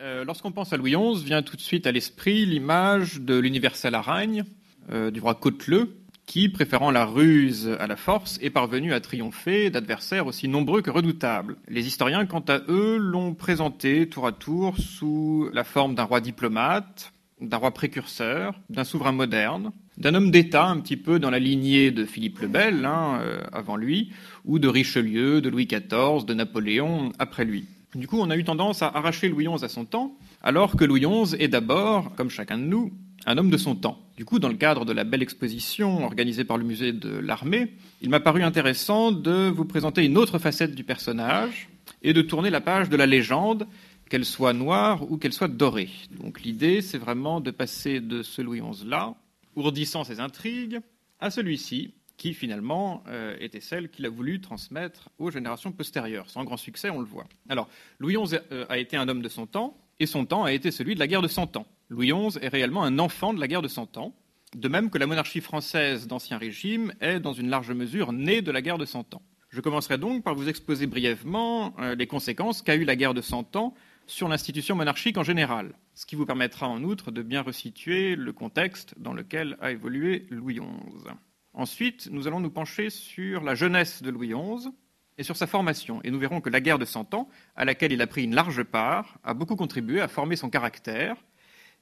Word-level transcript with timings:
Euh, 0.00 0.24
lorsqu'on 0.24 0.52
pense 0.52 0.72
à 0.74 0.76
Louis 0.76 0.94
XI, 0.94 1.24
vient 1.24 1.42
tout 1.42 1.56
de 1.56 1.62
suite 1.62 1.86
à 1.86 1.92
l'esprit 1.92 2.44
l'image 2.44 3.20
de 3.20 3.38
l'universel 3.38 3.94
aragne, 3.94 4.44
euh, 4.92 5.10
du 5.10 5.20
roi 5.20 5.34
Côteleux, 5.34 5.96
qui, 6.26 6.50
préférant 6.50 6.90
la 6.90 7.06
ruse 7.06 7.74
à 7.80 7.86
la 7.86 7.96
force, 7.96 8.38
est 8.42 8.50
parvenu 8.50 8.92
à 8.92 9.00
triompher 9.00 9.70
d'adversaires 9.70 10.26
aussi 10.26 10.48
nombreux 10.48 10.82
que 10.82 10.90
redoutables. 10.90 11.56
Les 11.68 11.86
historiens, 11.86 12.26
quant 12.26 12.44
à 12.48 12.60
eux, 12.68 12.98
l'ont 12.98 13.32
présenté 13.32 14.06
tour 14.06 14.26
à 14.26 14.32
tour 14.32 14.76
sous 14.76 15.48
la 15.54 15.64
forme 15.64 15.94
d'un 15.94 16.02
roi 16.02 16.20
diplomate, 16.20 17.12
d'un 17.40 17.56
roi 17.56 17.72
précurseur, 17.72 18.60
d'un 18.68 18.84
souverain 18.84 19.12
moderne, 19.12 19.72
d'un 19.96 20.14
homme 20.14 20.30
d'État 20.30 20.66
un 20.66 20.80
petit 20.80 20.96
peu 20.96 21.18
dans 21.18 21.30
la 21.30 21.38
lignée 21.38 21.90
de 21.90 22.04
Philippe 22.04 22.40
le 22.40 22.48
Bel, 22.48 22.84
hein, 22.84 23.18
euh, 23.22 23.40
avant 23.52 23.76
lui, 23.76 24.12
ou 24.44 24.58
de 24.58 24.68
Richelieu, 24.68 25.40
de 25.40 25.48
Louis 25.48 25.66
XIV, 25.66 26.26
de 26.26 26.34
Napoléon 26.34 27.12
après 27.18 27.46
lui. 27.46 27.66
Du 27.94 28.08
coup, 28.08 28.18
on 28.18 28.30
a 28.30 28.36
eu 28.36 28.44
tendance 28.44 28.82
à 28.82 28.88
arracher 28.88 29.28
Louis 29.28 29.46
XI 29.46 29.64
à 29.64 29.68
son 29.68 29.84
temps, 29.84 30.16
alors 30.42 30.76
que 30.76 30.84
Louis 30.84 31.00
XI 31.00 31.36
est 31.38 31.48
d'abord, 31.48 32.14
comme 32.14 32.30
chacun 32.30 32.58
de 32.58 32.64
nous, 32.64 32.92
un 33.26 33.38
homme 33.38 33.50
de 33.50 33.56
son 33.56 33.74
temps. 33.74 33.98
Du 34.16 34.24
coup, 34.24 34.38
dans 34.38 34.48
le 34.48 34.56
cadre 34.56 34.84
de 34.84 34.92
la 34.92 35.04
belle 35.04 35.22
exposition 35.22 36.04
organisée 36.04 36.44
par 36.44 36.58
le 36.58 36.64
musée 36.64 36.92
de 36.92 37.10
l'armée, 37.10 37.72
il 38.02 38.10
m'a 38.10 38.20
paru 38.20 38.42
intéressant 38.42 39.12
de 39.12 39.48
vous 39.48 39.64
présenter 39.64 40.04
une 40.04 40.18
autre 40.18 40.38
facette 40.38 40.74
du 40.74 40.84
personnage 40.84 41.68
et 42.02 42.12
de 42.12 42.22
tourner 42.22 42.50
la 42.50 42.60
page 42.60 42.88
de 42.88 42.96
la 42.96 43.06
légende, 43.06 43.66
qu'elle 44.08 44.24
soit 44.24 44.52
noire 44.52 45.10
ou 45.10 45.16
qu'elle 45.16 45.32
soit 45.32 45.48
dorée. 45.48 45.90
Donc 46.20 46.42
l'idée, 46.42 46.80
c'est 46.80 46.98
vraiment 46.98 47.40
de 47.40 47.50
passer 47.50 48.00
de 48.00 48.22
ce 48.22 48.42
Louis 48.42 48.60
XI-là, 48.60 49.14
ourdissant 49.56 50.04
ses 50.04 50.20
intrigues, 50.20 50.80
à 51.18 51.30
celui-ci, 51.30 51.94
qui 52.16 52.34
finalement 52.34 53.04
euh, 53.08 53.36
était 53.40 53.60
celle 53.60 53.90
qu'il 53.90 54.06
a 54.06 54.08
voulu 54.08 54.40
transmettre 54.40 55.10
aux 55.18 55.30
générations 55.30 55.72
postérieures. 55.72 56.30
Sans 56.30 56.44
grand 56.44 56.56
succès, 56.56 56.90
on 56.90 57.00
le 57.00 57.06
voit. 57.06 57.26
Alors, 57.48 57.68
Louis 57.98 58.16
XI 58.16 58.36
euh, 58.52 58.66
a 58.68 58.78
été 58.78 58.96
un 58.96 59.08
homme 59.08 59.22
de 59.22 59.28
son 59.28 59.46
temps, 59.46 59.76
et 59.98 60.06
son 60.06 60.26
temps 60.26 60.44
a 60.44 60.52
été 60.52 60.70
celui 60.70 60.94
de 60.94 61.00
la 61.00 61.06
guerre 61.06 61.22
de 61.22 61.28
Cent 61.28 61.56
Ans. 61.56 61.66
Louis 61.88 62.12
XI 62.12 62.38
est 62.40 62.48
réellement 62.48 62.84
un 62.84 62.98
enfant 62.98 63.32
de 63.32 63.40
la 63.40 63.48
guerre 63.48 63.62
de 63.62 63.68
Cent 63.68 63.96
Ans, 63.96 64.14
de 64.54 64.68
même 64.68 64.90
que 64.90 64.98
la 64.98 65.06
monarchie 65.06 65.40
française 65.40 66.06
d'Ancien 66.06 66.38
Régime 66.38 66.92
est, 67.00 67.20
dans 67.20 67.32
une 67.32 67.48
large 67.48 67.72
mesure, 67.72 68.12
née 68.12 68.42
de 68.42 68.50
la 68.50 68.62
guerre 68.62 68.78
de 68.78 68.84
Cent 68.84 69.14
Ans. 69.14 69.22
Je 69.48 69.60
commencerai 69.60 69.96
donc 69.96 70.22
par 70.22 70.34
vous 70.34 70.48
exposer 70.48 70.86
brièvement 70.86 71.74
euh, 71.78 71.94
les 71.94 72.06
conséquences 72.06 72.62
qu'a 72.62 72.74
eu 72.74 72.84
la 72.84 72.96
guerre 72.96 73.14
de 73.14 73.20
Cent 73.20 73.56
Ans 73.56 73.74
sur 74.06 74.28
l'institution 74.28 74.76
monarchique 74.76 75.18
en 75.18 75.22
général, 75.22 75.74
ce 75.94 76.06
qui 76.06 76.14
vous 76.14 76.26
permettra 76.26 76.68
en 76.68 76.82
outre 76.82 77.10
de 77.10 77.22
bien 77.22 77.42
resituer 77.42 78.16
le 78.16 78.32
contexte 78.32 78.94
dans 78.98 79.12
lequel 79.12 79.56
a 79.60 79.72
évolué 79.72 80.26
Louis 80.30 80.54
XI. 80.54 81.10
Ensuite, 81.56 82.10
nous 82.12 82.26
allons 82.26 82.38
nous 82.38 82.50
pencher 82.50 82.90
sur 82.90 83.42
la 83.42 83.54
jeunesse 83.54 84.02
de 84.02 84.10
Louis 84.10 84.28
XI 84.28 84.68
et 85.16 85.22
sur 85.22 85.38
sa 85.38 85.46
formation, 85.46 86.02
et 86.04 86.10
nous 86.10 86.18
verrons 86.18 86.42
que 86.42 86.50
la 86.50 86.60
guerre 86.60 86.78
de 86.78 86.84
Cent 86.84 87.14
Ans, 87.14 87.30
à 87.56 87.64
laquelle 87.64 87.92
il 87.92 88.02
a 88.02 88.06
pris 88.06 88.24
une 88.24 88.34
large 88.34 88.62
part, 88.62 89.18
a 89.24 89.32
beaucoup 89.32 89.56
contribué 89.56 90.02
à 90.02 90.08
former 90.08 90.36
son 90.36 90.50
caractère 90.50 91.16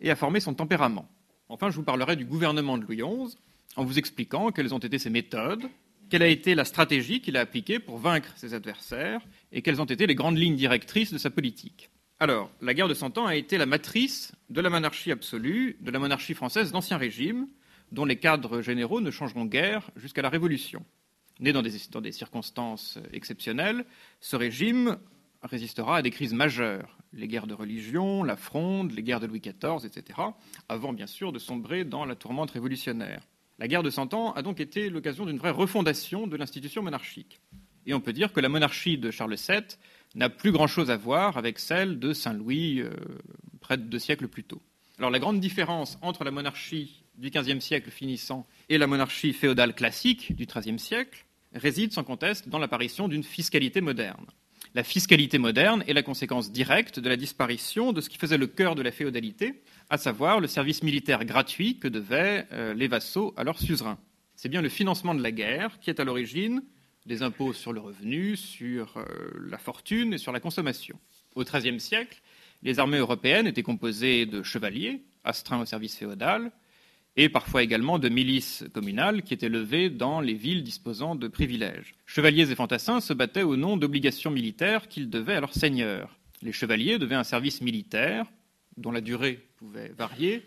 et 0.01 0.13
à 0.13 0.15
former 0.15 0.39
son 0.39 0.55
tempérament. 0.55 1.09
Enfin, 1.49 1.71
je 1.71 1.77
vous 1.77 1.83
parlerai 1.83 2.15
du 2.15 2.25
gouvernement 2.25 2.79
de 2.79 2.85
Louis 2.85 2.99
XI 2.99 3.37
en 3.75 3.85
vous 3.85 3.99
expliquant 3.99 4.53
quelles 4.53 4.73
ont 4.73 4.79
été 4.79 4.97
ses 5.01 5.11
méthodes, 5.11 5.69
quelle 6.09 6.23
a 6.23 6.29
été 6.29 6.55
la 6.55 6.65
stratégie 6.65 7.21
qu'il 7.21 7.37
a 7.37 7.41
appliquée 7.41 7.81
pour 7.81 7.99
vaincre 7.99 8.33
ses 8.37 8.55
adversaires 8.55 9.23
et 9.51 9.61
quelles 9.61 9.83
ont 9.83 9.87
été 9.87 10.07
les 10.07 10.15
grandes 10.15 10.39
lignes 10.39 10.55
directrices 10.55 11.13
de 11.13 11.19
sa 11.19 11.31
politique. 11.31 11.91
Alors, 12.21 12.49
la 12.63 12.75
guerre 12.75 12.87
de 12.87 12.95
Cent 12.95 13.19
Ans 13.19 13.27
a 13.27 13.35
été 13.35 13.59
la 13.59 13.67
matrice 13.67 14.31
de 14.51 14.61
la 14.61 14.71
monarchie 14.71 15.11
absolue, 15.11 15.77
de 15.81 15.91
la 15.91 15.99
monarchie 15.99 16.35
française 16.35 16.71
d'Ancien 16.71 16.97
Régime, 16.97 17.49
dont 17.93 18.05
les 18.05 18.17
cadres 18.17 18.61
généraux 18.61 19.01
ne 19.01 19.11
changeront 19.11 19.45
guère 19.45 19.91
jusqu'à 19.97 20.23
la 20.23 20.29
Révolution. 20.29 20.85
Né 21.41 21.53
dans 21.53 21.63
des, 21.63 22.13
circonstances 22.13 22.99
exceptionnelles, 23.13 23.85
ce 24.21 24.37
régime 24.37 24.99
résistera 25.43 25.99
à 25.99 26.03
des 26.03 26.11
crises 26.11 26.33
majeures, 26.33 26.97
les 27.13 27.29
guerres 27.29 27.47
de 27.47 27.55
religion, 27.55 28.23
la 28.23 28.37
fronde, 28.37 28.93
les 28.93 29.03
guerres 29.03 29.21
de 29.21 29.27
Louis 29.27 29.41
XIV, 29.41 29.85
etc., 29.85 30.21
avant 30.69 30.93
bien 30.93 31.07
sûr 31.07 31.33
de 31.33 31.39
sombrer 31.39 31.85
dans 31.85 32.05
la 32.05 32.15
tourmente 32.15 32.53
révolutionnaire. 32.53 33.27
La 33.59 33.69
guerre 33.69 33.83
de 33.83 33.91
Cent 33.91 34.15
Ans 34.15 34.33
a 34.33 34.43
donc 34.43 34.61
été 34.61 34.91
l'occasion 34.91 35.27
d'une 35.27 35.39
vraie 35.39 35.51
refondation 35.51 36.27
de 36.27 36.37
l'institution 36.37 36.83
monarchique. 36.83 37.41
Et 37.87 37.95
on 37.95 38.01
peut 38.01 38.13
dire 38.13 38.33
que 38.33 38.41
la 38.41 38.49
monarchie 38.49 38.99
de 38.99 39.11
Charles 39.11 39.37
VII 39.37 39.63
n'a 40.15 40.31
plus 40.31 40.53
grand-chose 40.53 40.91
à 40.91 40.97
voir 40.97 41.37
avec 41.37 41.59
celle 41.59 41.99
de 41.99 42.13
Saint-Louis 42.13 42.81
euh, 42.81 42.91
près 43.61 43.77
de 43.77 43.83
deux 43.83 43.99
siècles 43.99 44.29
plus 44.29 44.45
tôt. 44.45 44.63
Alors 44.99 45.11
la 45.11 45.19
grande 45.19 45.41
différence 45.41 45.99
entre 46.01 46.25
la 46.25 46.31
monarchie 46.31 47.04
du 47.17 47.31
XVe 47.31 47.61
siècle 47.61 47.91
finissant 47.91 48.47
et 48.69 48.79
la 48.79 48.87
monarchie 48.87 49.33
féodale 49.33 49.75
classique 49.75 50.35
du 50.35 50.47
XIIIe 50.47 50.79
siècle 50.79 51.25
réside 51.55 51.93
sans 51.93 52.05
conteste 52.05 52.49
dans 52.49 52.59
l'apparition 52.59 53.09
d'une 53.09 53.23
fiscalité 53.23 53.81
moderne. 53.81 54.27
La 54.75 54.83
fiscalité 54.83 55.39
moderne 55.39 55.85
est 55.87 55.93
la 55.93 56.03
conséquence 56.03 56.51
directe 56.51 56.99
de 56.99 57.09
la 57.09 57.17
disparition 57.17 57.93
de 57.93 58.01
ce 58.01 58.09
qui 58.09 58.19
faisait 58.19 58.39
le 58.39 58.49
cœur 58.49 58.75
de 58.75 58.83
la 58.83 58.91
féodalité, 58.91 59.63
à 59.89 59.99
savoir 59.99 60.41
le 60.41 60.49
service 60.49 60.83
militaire 60.83 61.25
gratuit 61.25 61.79
que 61.79 61.87
devaient 61.87 62.47
euh, 62.53 62.75
les 62.75 62.89
vassaux 62.89 63.35
à 63.37 63.45
leurs 63.45 63.61
suzerains. 63.61 63.99
C'est 64.35 64.49
bien 64.49 64.63
le 64.63 64.69
financement 64.69 65.15
de 65.15 65.23
la 65.23 65.31
guerre 65.31 65.79
qui 65.79 65.91
est 65.91 66.01
à 66.01 66.05
l'origine 66.05 66.63
des 67.07 67.23
impôts 67.23 67.53
sur 67.53 67.73
le 67.73 67.81
revenu, 67.81 68.37
sur 68.37 68.97
euh, 68.97 69.05
la 69.49 69.59
fortune 69.59 70.15
et 70.15 70.19
sur 70.19 70.33
la 70.33 70.41
consommation. 70.41 70.99
Au 71.37 71.45
XIIIe 71.45 71.79
siècle, 71.79 72.21
les 72.63 72.79
armées 72.81 72.99
européennes 72.99 73.47
étaient 73.47 73.63
composées 73.63 74.27
de 74.27 74.43
chevaliers, 74.43 75.03
astreints 75.23 75.61
au 75.61 75.67
service 75.67 75.97
féodal, 75.97 76.51
et 77.17 77.29
parfois 77.29 77.63
également 77.63 77.99
de 77.99 78.09
milices 78.09 78.65
communales 78.73 79.23
qui 79.23 79.35
étaient 79.35 79.49
levées 79.49 79.91
dans 79.91 80.21
les 80.21 80.35
villes 80.35 80.65
disposant 80.65 81.15
de 81.15 81.29
privilèges. 81.29 81.95
Chevaliers 82.07 82.51
et 82.51 82.55
fantassins 82.55 83.01
se 83.01 83.13
battaient 83.13 83.43
au 83.43 83.57
nom 83.57 83.77
d'obligations 83.77 84.31
militaires 84.31 84.89
qu'ils 84.89 85.11
devaient 85.11 85.37
à 85.37 85.41
leurs 85.41 85.55
seigneurs. 85.55 86.19
Les 86.43 86.53
chevaliers 86.53 86.99
devaient 86.99 87.15
un 87.15 87.25
service 87.25 87.61
militaire 87.61 88.27
dont 88.77 88.91
la 88.91 89.01
durée 89.01 89.47
pouvait 89.57 89.93
varier, 89.97 90.43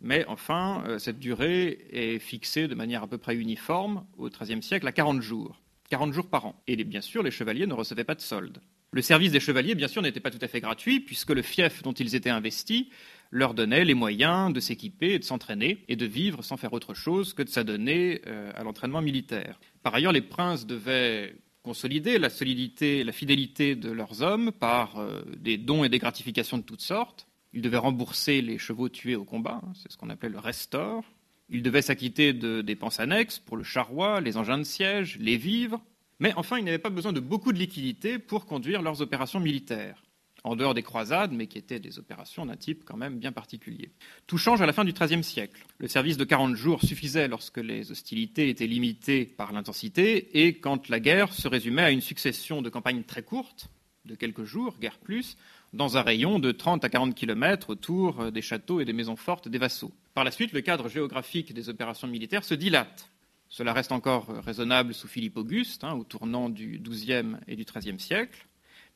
mais 0.00 0.24
enfin, 0.28 0.84
euh, 0.86 0.98
cette 0.98 1.18
durée 1.18 1.86
est 1.90 2.18
fixée 2.18 2.68
de 2.68 2.74
manière 2.74 3.02
à 3.02 3.06
peu 3.06 3.18
près 3.18 3.34
uniforme 3.36 4.04
au 4.18 4.28
XIIIe 4.28 4.62
siècle 4.62 4.86
à 4.86 4.92
40 4.92 5.22
jours. 5.22 5.60
40 5.90 6.12
jours 6.12 6.28
par 6.28 6.46
an. 6.46 6.62
Et 6.66 6.76
bien 6.84 7.00
sûr, 7.00 7.22
les 7.22 7.30
chevaliers 7.30 7.66
ne 7.66 7.74
recevaient 7.74 8.04
pas 8.04 8.14
de 8.14 8.20
solde. 8.20 8.60
Le 8.92 9.02
service 9.02 9.32
des 9.32 9.40
chevaliers, 9.40 9.74
bien 9.74 9.88
sûr, 9.88 10.02
n'était 10.02 10.20
pas 10.20 10.30
tout 10.30 10.38
à 10.40 10.48
fait 10.48 10.60
gratuit, 10.60 11.00
puisque 11.00 11.30
le 11.30 11.42
fief 11.42 11.82
dont 11.82 11.92
ils 11.92 12.14
étaient 12.14 12.30
investis 12.30 12.86
leur 13.30 13.54
donnait 13.54 13.84
les 13.84 13.94
moyens 13.94 14.52
de 14.52 14.60
s'équiper 14.60 15.18
de 15.18 15.24
s'entraîner, 15.24 15.84
et 15.88 15.96
de 15.96 16.06
vivre 16.06 16.42
sans 16.42 16.56
faire 16.56 16.72
autre 16.72 16.94
chose 16.94 17.32
que 17.32 17.42
de 17.42 17.48
s'adonner 17.48 18.22
euh, 18.26 18.52
à 18.54 18.64
l'entraînement 18.64 19.02
militaire. 19.02 19.60
Par 19.82 19.94
ailleurs, 19.94 20.12
les 20.12 20.20
princes 20.20 20.66
devaient 20.66 21.36
consolider 21.62 22.18
la 22.18 22.30
solidité 22.30 22.98
et 22.98 23.04
la 23.04 23.12
fidélité 23.12 23.76
de 23.76 23.90
leurs 23.90 24.22
hommes 24.22 24.50
par 24.50 24.98
euh, 24.98 25.22
des 25.36 25.58
dons 25.58 25.84
et 25.84 25.88
des 25.88 25.98
gratifications 25.98 26.58
de 26.58 26.62
toutes 26.62 26.80
sortes. 26.80 27.26
Ils 27.52 27.62
devaient 27.62 27.76
rembourser 27.76 28.42
les 28.42 28.58
chevaux 28.58 28.88
tués 28.88 29.16
au 29.16 29.24
combat, 29.24 29.60
hein, 29.62 29.72
c'est 29.74 29.90
ce 29.90 29.96
qu'on 29.96 30.10
appelait 30.10 30.28
le 30.28 30.38
restore. 30.38 31.04
Ils 31.48 31.62
devaient 31.62 31.82
s'acquitter 31.82 32.32
de 32.32 32.62
dépenses 32.62 33.00
annexes 33.00 33.40
pour 33.40 33.56
le 33.56 33.64
charroi, 33.64 34.20
les 34.20 34.36
engins 34.36 34.58
de 34.58 34.64
siège, 34.64 35.18
les 35.18 35.36
vivres. 35.36 35.82
Mais 36.20 36.32
enfin, 36.36 36.58
ils 36.58 36.64
n'avaient 36.64 36.78
pas 36.78 36.90
besoin 36.90 37.12
de 37.12 37.20
beaucoup 37.20 37.52
de 37.52 37.58
liquidités 37.58 38.18
pour 38.18 38.46
conduire 38.46 38.82
leurs 38.82 39.02
opérations 39.02 39.40
militaires, 39.40 40.02
en 40.44 40.56
dehors 40.56 40.74
des 40.74 40.82
croisades, 40.82 41.32
mais 41.32 41.46
qui 41.46 41.58
étaient 41.58 41.80
des 41.80 41.98
opérations 41.98 42.46
d'un 42.46 42.56
type 42.56 42.84
quand 42.84 42.96
même 42.96 43.18
bien 43.18 43.32
particulier. 43.32 43.90
Tout 44.26 44.38
change 44.38 44.62
à 44.62 44.66
la 44.66 44.72
fin 44.72 44.84
du 44.84 44.92
XIIIe 44.92 45.24
siècle. 45.24 45.64
Le 45.78 45.88
service 45.88 46.16
de 46.16 46.24
40 46.24 46.54
jours 46.54 46.82
suffisait 46.82 47.28
lorsque 47.28 47.58
les 47.58 47.90
hostilités 47.90 48.48
étaient 48.48 48.66
limitées 48.66 49.24
par 49.24 49.52
l'intensité 49.52 50.44
et 50.44 50.54
quand 50.54 50.88
la 50.88 51.00
guerre 51.00 51.32
se 51.32 51.48
résumait 51.48 51.82
à 51.82 51.90
une 51.90 52.00
succession 52.00 52.62
de 52.62 52.70
campagnes 52.70 53.02
très 53.02 53.22
courtes, 53.22 53.68
de 54.06 54.14
quelques 54.14 54.44
jours, 54.44 54.76
guère 54.80 54.98
plus, 54.98 55.36
dans 55.72 55.96
un 55.96 56.02
rayon 56.02 56.38
de 56.38 56.52
30 56.52 56.84
à 56.84 56.88
40 56.88 57.14
km 57.14 57.70
autour 57.70 58.32
des 58.32 58.42
châteaux 58.42 58.80
et 58.80 58.84
des 58.84 58.92
maisons 58.92 59.16
fortes 59.16 59.48
des 59.48 59.58
vassaux. 59.58 59.92
Par 60.14 60.24
la 60.24 60.30
suite, 60.30 60.52
le 60.52 60.62
cadre 60.62 60.88
géographique 60.88 61.52
des 61.52 61.68
opérations 61.68 62.08
militaires 62.08 62.44
se 62.44 62.54
dilate. 62.54 63.10
Cela 63.48 63.72
reste 63.72 63.92
encore 63.92 64.28
raisonnable 64.44 64.94
sous 64.94 65.08
Philippe 65.08 65.36
Auguste, 65.36 65.84
hein, 65.84 65.94
au 65.94 66.04
tournant 66.04 66.48
du 66.48 66.78
XIIe 66.78 67.36
et 67.48 67.56
du 67.56 67.64
XIIIe 67.64 67.98
siècle. 67.98 68.46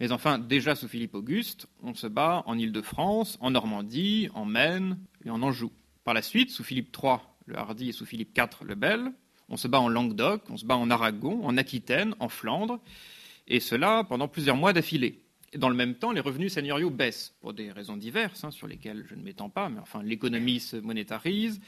Mais 0.01 0.13
enfin, 0.13 0.39
déjà 0.39 0.75
sous 0.75 0.89
Philippe 0.89 1.15
Auguste, 1.15 1.69
on 1.83 1.95
se 1.95 2.07
bat 2.07 2.43
en 2.47 2.59
Île-de-France, 2.59 3.39
en 3.41 3.51
Normandie, 3.51 4.29
en 4.35 4.45
Maine 4.45 4.99
et 5.25 5.31
en 5.31 5.43
Anjou. 5.43 5.71
Par 6.05 6.15
la 6.15 6.23
suite, 6.23 6.51
sous 6.51 6.65
Philippe 6.65 6.97
III 7.01 7.19
le 7.47 7.59
Hardi 7.59 7.91
et 7.91 7.93
sous 7.93 8.07
Philippe 8.07 8.37
IV 8.37 8.67
le 8.67 8.75
Bel, 8.75 9.13
on 9.49 9.57
se 9.57 9.69
bat 9.69 9.79
en 9.79 9.89
Languedoc, 9.89 10.43
on 10.49 10.57
se 10.57 10.65
bat 10.65 10.77
en 10.77 10.91
Aragon, 10.91 11.45
en 11.45 11.57
Aquitaine, 11.59 12.15
en 12.19 12.29
Flandre, 12.29 12.81
et 13.47 13.61
cela 13.61 14.05
pendant 14.05 14.29
plusieurs 14.29 14.57
mois 14.57 14.73
d'affilée 14.73 15.25
dans 15.57 15.69
le 15.69 15.75
même 15.75 15.95
temps, 15.95 16.13
les 16.13 16.21
revenus 16.21 16.53
seigneuriaux 16.53 16.91
baissent 16.91 17.35
pour 17.41 17.53
des 17.53 17.71
raisons 17.71 17.97
diverses, 17.97 18.45
hein, 18.45 18.51
sur 18.51 18.67
lesquelles 18.67 19.05
je 19.09 19.15
ne 19.15 19.23
m'étends 19.23 19.51
pas, 19.51 19.69
mais 19.69 19.81
enfin, 19.81 20.03
l'économie 20.03 20.61
se 20.61 20.77
monétarise, 20.77 21.61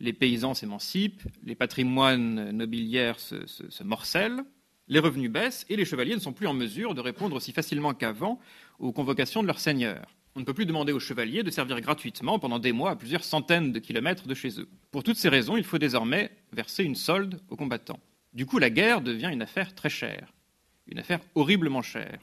les 0.00 0.12
paysans 0.12 0.54
s'émancipent, 0.54 1.22
les 1.44 1.54
patrimoines 1.54 2.50
nobiliaires 2.50 3.20
se, 3.20 3.46
se, 3.46 3.82
morcellent, 3.84 4.44
les 4.90 4.98
revenus 4.98 5.30
baissent 5.30 5.64
et 5.70 5.76
les 5.76 5.84
chevaliers 5.84 6.16
ne 6.16 6.20
sont 6.20 6.32
plus 6.32 6.48
en 6.48 6.52
mesure 6.52 6.94
de 6.94 7.00
répondre 7.00 7.36
aussi 7.36 7.52
facilement 7.52 7.94
qu'avant 7.94 8.40
aux 8.80 8.92
convocations 8.92 9.40
de 9.40 9.46
leurs 9.46 9.60
seigneurs. 9.60 10.16
On 10.34 10.40
ne 10.40 10.44
peut 10.44 10.52
plus 10.52 10.66
demander 10.66 10.92
aux 10.92 11.00
chevaliers 11.00 11.44
de 11.44 11.50
servir 11.50 11.80
gratuitement 11.80 12.40
pendant 12.40 12.58
des 12.58 12.72
mois 12.72 12.90
à 12.90 12.96
plusieurs 12.96 13.24
centaines 13.24 13.72
de 13.72 13.78
kilomètres 13.78 14.26
de 14.26 14.34
chez 14.34 14.60
eux. 14.60 14.68
Pour 14.90 15.04
toutes 15.04 15.16
ces 15.16 15.28
raisons, 15.28 15.56
il 15.56 15.64
faut 15.64 15.78
désormais 15.78 16.32
verser 16.52 16.82
une 16.82 16.96
solde 16.96 17.40
aux 17.48 17.56
combattants. 17.56 18.00
Du 18.32 18.46
coup, 18.46 18.58
la 18.58 18.70
guerre 18.70 19.00
devient 19.00 19.30
une 19.32 19.42
affaire 19.42 19.74
très 19.74 19.90
chère, 19.90 20.32
une 20.88 20.98
affaire 20.98 21.20
horriblement 21.36 21.82
chère 21.82 22.18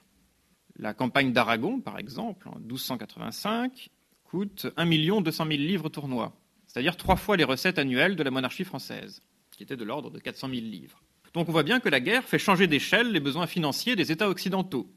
La 0.76 0.94
campagne 0.94 1.32
d'Aragon, 1.32 1.80
par 1.80 1.98
exemple, 1.98 2.50
en 2.50 2.60
1285, 2.60 3.90
coûte 4.26 4.68
1 4.76 5.22
200 5.22 5.46
000 5.46 5.58
livres 5.58 5.90
tournois, 5.90 6.34
c'est-à-dire 6.66 6.98
trois 6.98 7.16
fois 7.16 7.38
les 7.38 7.46
recettes 7.46 7.80
annuelles 7.80 8.18
de 8.18 8.24
la 8.24 8.32
monarchie 8.32 8.66
française, 8.66 9.22
qui 9.52 9.64
était 9.64 9.78
de 9.78 9.86
l'ordre 9.86 10.12
de 10.12 10.20
400 10.20 10.50
000 10.50 10.62
livres. 10.62 11.02
Donc 11.38 11.50
on 11.50 11.52
voit 11.52 11.62
bien 11.62 11.80
que 11.80 11.88
la 11.88 12.00
guerre 12.00 12.24
fait 12.24 12.40
changer 12.40 12.66
d'échelle 12.66 13.12
les 13.12 13.20
besoins 13.20 13.46
financiers 13.46 13.96
des 13.96 14.12
États 14.12 14.28
occidentaux. 14.28 14.92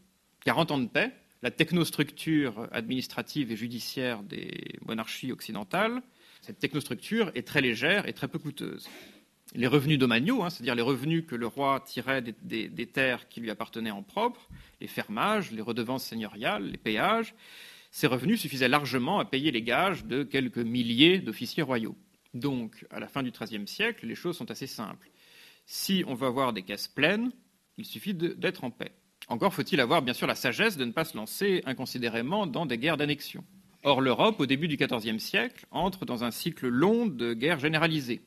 40 0.47 0.71
ans 0.71 0.79
de 0.79 0.87
paix, 0.87 1.13
la 1.43 1.51
technostructure 1.51 2.67
administrative 2.73 3.53
et 3.53 3.57
judiciaire 3.57 4.23
des 4.23 4.79
monarchies 4.87 5.33
occidentales, 5.33 6.01
cette 6.41 6.59
technostructure 6.59 7.31
est 7.35 7.47
très 7.47 7.61
légère 7.61 8.09
et 8.09 8.15
très 8.15 8.27
peu 8.27 8.39
coûteuse. 8.39 8.89
Les 9.55 9.67
revenus 9.67 9.99
domaniaux, 9.99 10.43
hein, 10.43 10.49
c'est-à-dire 10.49 10.75
les 10.75 10.81
revenus 10.81 11.27
que 11.27 11.35
le 11.35 11.47
roi 11.47 11.85
tirait 11.87 12.23
des, 12.23 12.71
des, 12.71 12.87
terres 12.87 13.29
qui 13.29 13.43
lui 13.43 13.51
appartenaient 13.51 13.91
en 13.91 14.03
propre, 14.03 14.49
les 14.81 14.87
fermages, 14.87 15.53
les 15.53 15.61
redevances 15.61 16.05
seigneuriales, 16.05 16.71
les 16.71 16.79
péages, 16.79 17.35
ces 17.91 18.07
revenus 18.07 18.41
suffisaient 18.41 18.67
largement 18.67 19.19
à 19.19 19.27
payer 19.27 19.51
les 19.51 19.61
gages 19.61 20.07
de 20.07 20.23
quelques 20.23 20.57
milliers 20.57 21.19
d'officiers 21.19 21.63
royaux. 21.63 21.99
Donc, 22.33 22.87
à 22.91 22.99
la 22.99 23.09
fin 23.09 23.23
du 23.23 23.31
XIIIe 23.31 23.69
siècle, 23.69 24.07
les 24.07 24.15
choses 24.15 24.39
sont 24.39 24.51
assez 24.51 24.67
simples. 24.67 25.11
Si 25.67 26.05
on 26.07 26.15
veut 26.15 26.27
avoir 26.27 26.53
des 26.53 26.63
caisses 26.63 26.89
pleines, 26.89 27.31
il 27.79 27.85
suffit 27.85 28.15
d'être 28.15 28.65
en 28.65 28.71
paix. 28.71 28.93
Encore 29.29 29.55
faut-il 29.55 29.81
avoir 29.81 30.03
bien 30.03 30.15
sûr 30.15 30.27
la 30.27 30.35
sagesse 30.35 30.77
de 30.77 30.85
ne 30.85 30.93
pas 30.93 31.05
se 31.05 31.17
lancer 31.17 31.63
inconsidérément 31.65 32.47
dans 32.47 32.67
des 32.67 32.79
guerres 32.79 32.97
d'annexion. 32.97 33.45
Or, 33.83 34.01
l'Europe, 34.01 34.41
au 34.41 34.47
début 34.47 34.69
du 34.69 34.77
XIVe 34.77 35.19
siècle, 35.19 35.67
entre 35.71 36.05
dans 36.05 36.25
un 36.25 36.31
cycle 36.31 36.69
long 36.69 37.07
de 37.07 37.33
guerres 37.33 37.61
généralisées. 37.61 38.21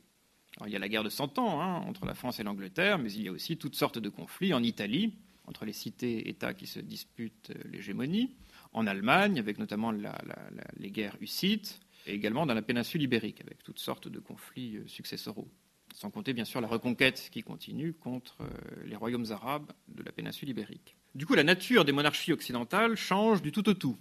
il 0.66 0.72
y 0.72 0.76
a 0.76 0.80
la 0.80 0.90
guerre 0.90 1.04
de 1.04 1.10
Cent 1.10 1.38
Ans 1.38 1.62
hein, 1.62 1.84
entre 1.88 2.06
la 2.06 2.16
France 2.16 2.40
et 2.40 2.44
l'Angleterre, 2.44 2.98
mais 2.98 3.12
il 3.12 3.24
y 3.24 3.28
a 3.28 3.32
aussi 3.32 3.58
toutes 3.58 3.76
sortes 3.76 4.00
de 4.00 4.10
conflits 4.10 4.54
en 4.54 4.64
Italie, 4.64 5.14
entre 5.46 5.66
les 5.66 5.74
cités-États 5.74 6.54
qui 6.54 6.66
se 6.66 6.80
disputent 6.80 7.52
euh, 7.52 7.70
l'hégémonie, 7.70 8.32
en 8.72 8.88
Allemagne, 8.88 9.38
avec 9.38 9.60
notamment 9.60 9.92
les 9.92 10.90
guerres 10.90 11.18
hussites, 11.22 11.80
et 12.08 12.14
également 12.14 12.46
dans 12.46 12.56
la 12.56 12.62
péninsule 12.64 13.04
ibérique, 13.04 13.42
avec 13.42 13.62
toutes 13.62 13.80
sortes 13.80 14.08
de 14.08 14.20
conflits 14.20 14.78
euh, 14.78 14.88
successoraux 14.88 15.52
sans 15.94 16.10
compter 16.10 16.34
bien 16.34 16.46
sûr 16.46 16.60
la 16.60 16.68
reconquête 16.68 17.30
qui 17.32 17.44
continue 17.44 17.94
contre 17.94 18.38
euh, 18.42 18.48
les 18.86 18.96
royaumes 18.96 19.28
arabes 19.32 19.72
de 19.88 20.04
la 20.04 20.12
péninsule 20.12 20.50
ibérique. 20.50 20.96
Du 21.16 21.26
coup, 21.26 21.36
la 21.36 21.44
nature 21.44 21.86
des 21.86 21.92
monarchies 21.92 22.34
occidentales 22.34 22.96
change 22.96 23.42
du 23.42 23.52
tout 23.52 23.70
au 23.70 23.74
tout, 23.74 23.98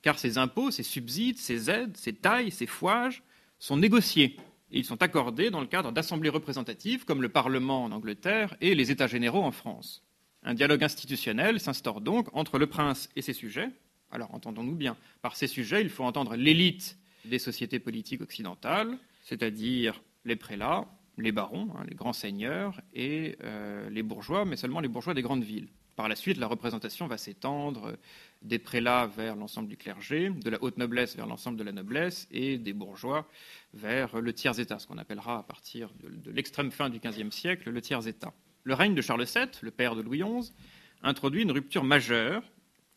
car 0.00 0.18
ces 0.18 0.38
impôts, 0.38 0.70
ces 0.70 0.84
subsides, 0.84 1.38
ces 1.38 1.68
aides, 1.68 1.96
ces 1.96 2.12
tailles, 2.12 2.52
ces 2.52 2.66
fouages 2.66 3.22
sont 3.58 3.76
négociés 3.76 4.36
et 4.70 4.78
ils 4.78 4.84
sont 4.84 5.02
accordés 5.02 5.50
dans 5.50 5.60
le 5.60 5.66
cadre 5.66 5.92
d'assemblées 5.92 6.30
représentatives 6.30 7.04
comme 7.04 7.20
le 7.20 7.28
Parlement 7.28 7.84
en 7.84 7.92
Angleterre 7.92 8.56
et 8.60 8.74
les 8.74 8.90
États 8.90 9.06
généraux 9.06 9.42
en 9.42 9.52
France. 9.52 10.02
Un 10.44 10.54
dialogue 10.54 10.82
institutionnel 10.82 11.60
s'instaure 11.60 12.00
donc 12.00 12.28
entre 12.32 12.58
le 12.58 12.66
prince 12.66 13.08
et 13.16 13.22
ses 13.22 13.32
sujets. 13.32 13.68
Alors 14.10 14.34
entendons-nous 14.34 14.74
bien, 14.74 14.96
par 15.20 15.36
ces 15.36 15.46
sujets, 15.46 15.82
il 15.82 15.90
faut 15.90 16.04
entendre 16.04 16.36
l'élite 16.36 16.98
des 17.24 17.38
sociétés 17.38 17.78
politiques 17.78 18.22
occidentales, 18.22 18.98
c'est-à-dire 19.22 20.00
les 20.24 20.36
prélats, 20.36 20.86
les 21.18 21.32
barons, 21.32 21.68
hein, 21.76 21.84
les 21.88 21.94
grands 21.94 22.12
seigneurs, 22.12 22.80
et 22.94 23.36
euh, 23.42 23.88
les 23.90 24.02
bourgeois, 24.02 24.44
mais 24.44 24.56
seulement 24.56 24.80
les 24.80 24.88
bourgeois 24.88 25.14
des 25.14 25.22
grandes 25.22 25.44
villes. 25.44 25.68
Par 25.94 26.08
la 26.08 26.16
suite, 26.16 26.38
la 26.38 26.46
représentation 26.46 27.06
va 27.06 27.18
s'étendre 27.18 27.96
des 28.40 28.58
prélats 28.58 29.06
vers 29.06 29.36
l'ensemble 29.36 29.68
du 29.68 29.76
clergé, 29.76 30.30
de 30.30 30.48
la 30.50 30.62
haute 30.62 30.78
noblesse 30.78 31.16
vers 31.16 31.26
l'ensemble 31.26 31.58
de 31.58 31.64
la 31.64 31.72
noblesse, 31.72 32.26
et 32.30 32.56
des 32.56 32.72
bourgeois 32.72 33.28
vers 33.74 34.20
le 34.20 34.32
tiers-état, 34.32 34.78
ce 34.78 34.86
qu'on 34.86 34.98
appellera 34.98 35.38
à 35.38 35.42
partir 35.42 35.90
de, 36.02 36.30
l'extrême 36.30 36.70
fin 36.70 36.88
du 36.88 36.98
XVe 36.98 37.30
siècle 37.30 37.70
le 37.70 37.80
tiers-état. 37.82 38.32
Le 38.64 38.74
règne 38.74 38.94
de 38.94 39.02
Charles 39.02 39.24
VII, 39.24 39.48
le 39.60 39.70
père 39.70 39.94
de 39.94 40.00
Louis 40.00 40.22
XI, 40.22 40.52
introduit 41.02 41.42
une 41.42 41.52
rupture 41.52 41.84
majeure, 41.84 42.42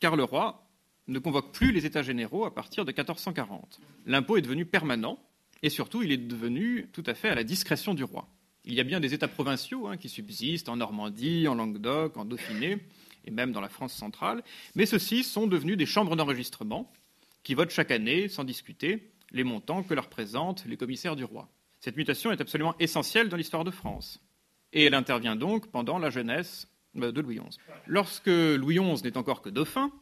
car 0.00 0.16
le 0.16 0.24
roi 0.24 0.66
ne 1.08 1.18
convoque 1.18 1.52
plus 1.52 1.72
les 1.72 1.84
États 1.84 2.02
généraux 2.02 2.46
à 2.46 2.54
partir 2.54 2.84
de 2.84 2.90
1440. 2.90 3.80
L'impôt 4.06 4.36
est 4.36 4.42
devenu 4.42 4.64
permanent, 4.64 5.18
et 5.62 5.70
surtout, 5.70 6.02
il 6.02 6.12
est 6.12 6.16
devenu 6.16 6.88
tout 6.92 7.04
à 7.06 7.14
fait 7.14 7.28
à 7.28 7.34
la 7.34 7.44
discrétion 7.44 7.94
du 7.94 8.04
roi. 8.04 8.28
Il 8.64 8.74
y 8.74 8.80
a 8.80 8.84
bien 8.84 9.00
des 9.00 9.14
États 9.14 9.28
provinciaux 9.28 9.86
hein, 9.86 9.96
qui 9.96 10.08
subsistent 10.08 10.68
en 10.68 10.76
Normandie, 10.76 11.46
en 11.48 11.54
Languedoc, 11.54 12.16
en 12.16 12.24
Dauphiné, 12.24 12.78
et 13.24 13.30
même 13.30 13.52
dans 13.52 13.60
la 13.60 13.68
France 13.68 13.94
centrale, 13.94 14.42
mais 14.74 14.86
ceux-ci 14.86 15.24
sont 15.24 15.46
devenus 15.46 15.76
des 15.76 15.86
chambres 15.86 16.16
d'enregistrement 16.16 16.92
qui 17.42 17.54
votent 17.54 17.70
chaque 17.70 17.90
année, 17.90 18.28
sans 18.28 18.44
discuter, 18.44 19.10
les 19.32 19.44
montants 19.44 19.82
que 19.82 19.94
leur 19.94 20.08
présentent 20.08 20.64
les 20.66 20.76
commissaires 20.76 21.16
du 21.16 21.24
roi. 21.24 21.48
Cette 21.80 21.96
mutation 21.96 22.32
est 22.32 22.40
absolument 22.40 22.74
essentielle 22.78 23.28
dans 23.28 23.36
l'histoire 23.36 23.64
de 23.64 23.70
France. 23.70 24.20
Et 24.72 24.84
elle 24.84 24.94
intervient 24.94 25.36
donc 25.36 25.70
pendant 25.70 25.98
la 25.98 26.10
jeunesse 26.10 26.68
de 26.94 27.20
Louis 27.20 27.38
XI. 27.38 27.58
Lorsque 27.86 28.26
Louis 28.26 28.78
XI 28.78 29.04
n'est 29.04 29.16
encore 29.16 29.42
que 29.42 29.50
dauphin, 29.50 29.92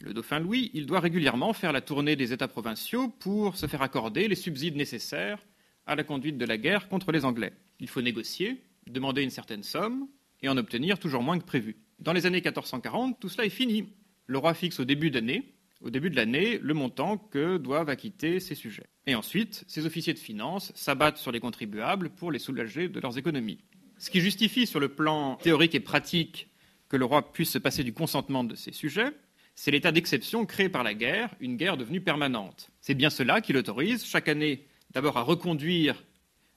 le 0.00 0.14
dauphin 0.14 0.40
Louis, 0.40 0.70
il 0.74 0.86
doit 0.86 1.00
régulièrement 1.00 1.52
faire 1.52 1.72
la 1.72 1.80
tournée 1.80 2.16
des 2.16 2.32
États 2.32 2.48
provinciaux 2.48 3.08
pour 3.08 3.56
se 3.56 3.66
faire 3.66 3.82
accorder 3.82 4.28
les 4.28 4.34
subsides 4.34 4.76
nécessaires 4.76 5.38
à 5.86 5.94
la 5.94 6.04
conduite 6.04 6.38
de 6.38 6.44
la 6.44 6.58
guerre 6.58 6.88
contre 6.88 7.12
les 7.12 7.24
Anglais. 7.24 7.52
Il 7.80 7.88
faut 7.88 8.02
négocier, 8.02 8.62
demander 8.86 9.22
une 9.22 9.30
certaine 9.30 9.62
somme 9.62 10.08
et 10.40 10.48
en 10.48 10.56
obtenir 10.56 10.98
toujours 10.98 11.22
moins 11.22 11.38
que 11.38 11.44
prévu. 11.44 11.76
Dans 11.98 12.12
les 12.12 12.26
années 12.26 12.40
1440, 12.40 13.20
tout 13.20 13.28
cela 13.28 13.44
est 13.44 13.50
fini. 13.50 13.88
Le 14.26 14.38
roi 14.38 14.54
fixe 14.54 14.80
au 14.80 14.84
début 14.84 15.10
d'année, 15.10 15.54
au 15.80 15.90
début 15.90 16.10
de 16.10 16.16
l'année, 16.16 16.58
le 16.58 16.74
montant 16.74 17.18
que 17.18 17.58
doivent 17.58 17.88
acquitter 17.88 18.40
ses 18.40 18.54
sujets. 18.54 18.86
Et 19.06 19.14
ensuite, 19.14 19.64
ses 19.66 19.86
officiers 19.86 20.14
de 20.14 20.18
finances 20.18 20.72
s'abattent 20.74 21.18
sur 21.18 21.32
les 21.32 21.40
contribuables 21.40 22.10
pour 22.10 22.32
les 22.32 22.38
soulager 22.38 22.88
de 22.88 23.00
leurs 23.00 23.18
économies. 23.18 23.58
Ce 23.98 24.10
qui 24.10 24.20
justifie 24.20 24.66
sur 24.66 24.80
le 24.80 24.88
plan 24.88 25.36
théorique 25.36 25.74
et 25.74 25.80
pratique 25.80 26.48
que 26.88 26.96
le 26.96 27.04
roi 27.04 27.32
puisse 27.32 27.50
se 27.50 27.58
passer 27.58 27.84
du 27.84 27.92
consentement 27.92 28.44
de 28.44 28.54
ses 28.54 28.72
sujets, 28.72 29.12
c'est 29.54 29.70
l'état 29.70 29.92
d'exception 29.92 30.46
créé 30.46 30.68
par 30.68 30.82
la 30.82 30.94
guerre, 30.94 31.34
une 31.40 31.56
guerre 31.56 31.76
devenue 31.76 32.00
permanente. 32.00 32.70
C'est 32.80 32.94
bien 32.94 33.10
cela 33.10 33.40
qui 33.40 33.52
l'autorise 33.52 34.04
chaque 34.04 34.28
année 34.28 34.66
d'abord 34.92 35.16
à 35.16 35.22
reconduire 35.22 36.02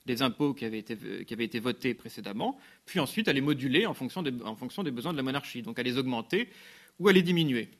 des 0.06 0.22
impôts 0.22 0.54
qui 0.54 0.64
avaient, 0.64 0.78
été, 0.78 1.58
votés 1.58 1.94
précédemment, 1.94 2.58
puis 2.84 3.00
ensuite 3.00 3.28
à 3.28 3.32
les 3.32 3.40
moduler 3.40 3.86
en 3.86 3.94
fonction, 3.94 4.22
des, 4.22 4.32
en 4.44 4.54
fonction 4.54 4.84
des 4.84 4.92
besoins 4.92 5.12
de 5.12 5.16
la 5.16 5.24
monarchie, 5.24 5.62
donc 5.62 5.78
à 5.78 5.82
les 5.82 5.98
augmenter 5.98 6.48
ou 6.98 7.08
à 7.08 7.12
les 7.12 7.22
diminuer. 7.22 7.70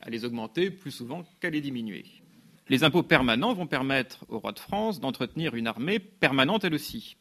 À 0.00 0.10
les 0.10 0.24
augmenter 0.24 0.70
plus 0.70 0.90
souvent 0.90 1.24
qu'à 1.40 1.48
les 1.48 1.60
diminuer. 1.60 2.04
Les 2.68 2.84
impôts 2.84 3.02
permanents 3.02 3.54
vont 3.54 3.66
permettre 3.66 4.24
au 4.28 4.38
roi 4.38 4.52
de 4.52 4.58
France 4.58 5.00
d'entretenir 5.00 5.54
une 5.54 5.66
armée 5.66 5.98
permanente 5.98 6.64
elle 6.64 6.74
aussi. 6.74 7.16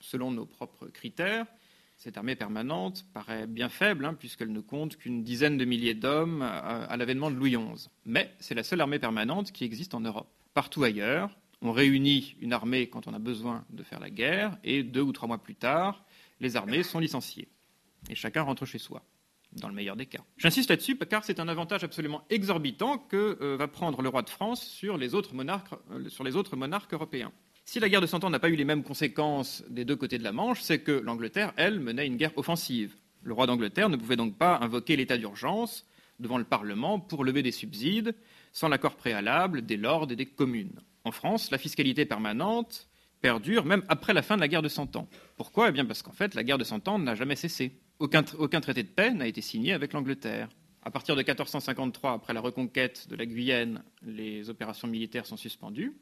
Selon 0.00 0.30
nos 0.30 0.44
propres 0.44 0.88
critères, 0.88 1.46
cette 2.04 2.18
armée 2.18 2.36
permanente 2.36 3.06
paraît 3.14 3.46
bien 3.46 3.70
faible, 3.70 4.04
hein, 4.04 4.12
puisqu'elle 4.12 4.52
ne 4.52 4.60
compte 4.60 4.98
qu'une 4.98 5.24
dizaine 5.24 5.56
de 5.56 5.64
milliers 5.64 5.94
d'hommes 5.94 6.42
euh, 6.42 6.86
à, 6.86 6.98
l'avènement 6.98 7.30
de 7.30 7.36
Louis 7.36 7.56
XI. 7.56 7.88
Mais 8.04 8.34
c'est 8.40 8.54
la 8.54 8.62
seule 8.62 8.82
armée 8.82 8.98
permanente 8.98 9.52
qui 9.52 9.64
existe 9.64 9.94
en 9.94 10.00
Europe. 10.00 10.28
Partout 10.52 10.84
ailleurs, 10.84 11.34
on 11.62 11.72
réunit 11.72 12.36
une 12.42 12.52
armée 12.52 12.90
quand 12.90 13.08
on 13.08 13.14
a 13.14 13.18
besoin 13.18 13.64
de 13.70 13.82
faire 13.82 14.00
la 14.00 14.10
guerre, 14.10 14.58
et 14.64 14.82
deux 14.82 15.00
ou 15.00 15.12
trois 15.12 15.28
mois 15.28 15.42
plus 15.42 15.54
tard, 15.54 16.04
les 16.40 16.56
armées 16.56 16.82
sont 16.82 16.98
licenciées. 16.98 17.48
Et 18.10 18.14
chacun 18.14 18.42
rentre 18.42 18.66
chez 18.66 18.78
soi, 18.78 19.02
dans 19.52 19.68
le 19.68 19.74
meilleur 19.74 19.96
des 19.96 20.04
cas. 20.04 20.20
J'insiste 20.36 20.68
là-dessus 20.68 20.98
car 20.98 21.24
c'est 21.24 21.40
un 21.40 21.48
avantage 21.48 21.84
absolument 21.84 22.26
exorbitant 22.28 22.98
que 22.98 23.38
euh, 23.40 23.56
va 23.56 23.66
prendre 23.66 24.02
le 24.02 24.10
roi 24.10 24.20
de 24.20 24.28
France 24.28 24.62
sur 24.62 24.98
les 24.98 25.14
autres 25.14 25.34
monarques, 25.34 25.72
euh, 25.90 26.10
sur 26.10 26.22
les 26.22 26.36
autres 26.36 26.54
monarques 26.54 26.92
européens. 26.92 27.32
Si 27.66 27.80
la 27.80 27.88
guerre 27.88 28.02
de 28.02 28.06
Cent 28.06 28.22
Ans 28.22 28.30
n'a 28.30 28.38
pas 28.38 28.50
eu 28.50 28.56
les 28.56 28.64
mêmes 28.64 28.82
conséquences 28.82 29.64
des 29.68 29.84
deux 29.84 29.96
côtés 29.96 30.18
de 30.18 30.22
la 30.22 30.32
Manche, 30.32 30.60
c'est 30.60 30.80
que 30.80 30.92
l'Angleterre, 30.92 31.52
elle, 31.56 31.80
menait 31.80 32.06
une 32.06 32.16
guerre 32.16 32.36
offensive. 32.36 32.94
Le 33.22 33.32
roi 33.32 33.46
d'Angleterre 33.46 33.88
ne 33.88 33.96
pouvait 33.96 34.16
donc 34.16 34.36
pas 34.36 34.58
invoquer 34.58 34.96
l'état 34.96 35.16
d'urgence 35.16 35.86
devant 36.20 36.36
le 36.36 36.44
Parlement 36.44 37.00
pour 37.00 37.24
lever 37.24 37.42
des 37.42 37.52
subsides 37.52 38.14
sans 38.52 38.68
l'accord 38.68 38.96
préalable 38.96 39.62
des 39.62 39.78
lords 39.78 40.12
et 40.12 40.16
des 40.16 40.26
communes. 40.26 40.78
En 41.04 41.10
France, 41.10 41.50
la 41.50 41.58
fiscalité 41.58 42.04
permanente 42.04 42.86
perdure 43.22 43.64
même 43.64 43.82
après 43.88 44.12
la 44.12 44.22
fin 44.22 44.36
de 44.36 44.42
la 44.42 44.48
guerre 44.48 44.62
de 44.62 44.68
Cent 44.68 44.94
Ans. 44.96 45.08
Pourquoi? 45.36 45.70
Eh 45.70 45.72
bien 45.72 45.86
parce 45.86 46.02
qu'en 46.02 46.12
fait, 46.12 46.34
la 46.34 46.44
guerre 46.44 46.58
de 46.58 46.64
Cent 46.64 46.86
Ans 46.86 46.98
n'a 46.98 47.14
jamais 47.14 47.34
cessé. 47.34 47.80
Aucun, 47.98 48.22
traité 48.22 48.82
de 48.82 48.88
paix 48.88 49.10
n'a 49.12 49.26
été 49.26 49.40
signé 49.40 49.72
avec 49.72 49.94
l'Angleterre. 49.94 50.50
À 50.82 50.90
partir 50.90 51.16
de 51.16 51.20
1453, 51.20 52.12
après 52.12 52.34
la 52.34 52.40
reconquête 52.40 53.08
de 53.08 53.16
la 53.16 53.24
Guyenne, 53.24 53.82
les 54.02 54.50
opérations 54.50 54.86
militaires 54.86 55.24
sont 55.24 55.38
suspendues 55.38 55.94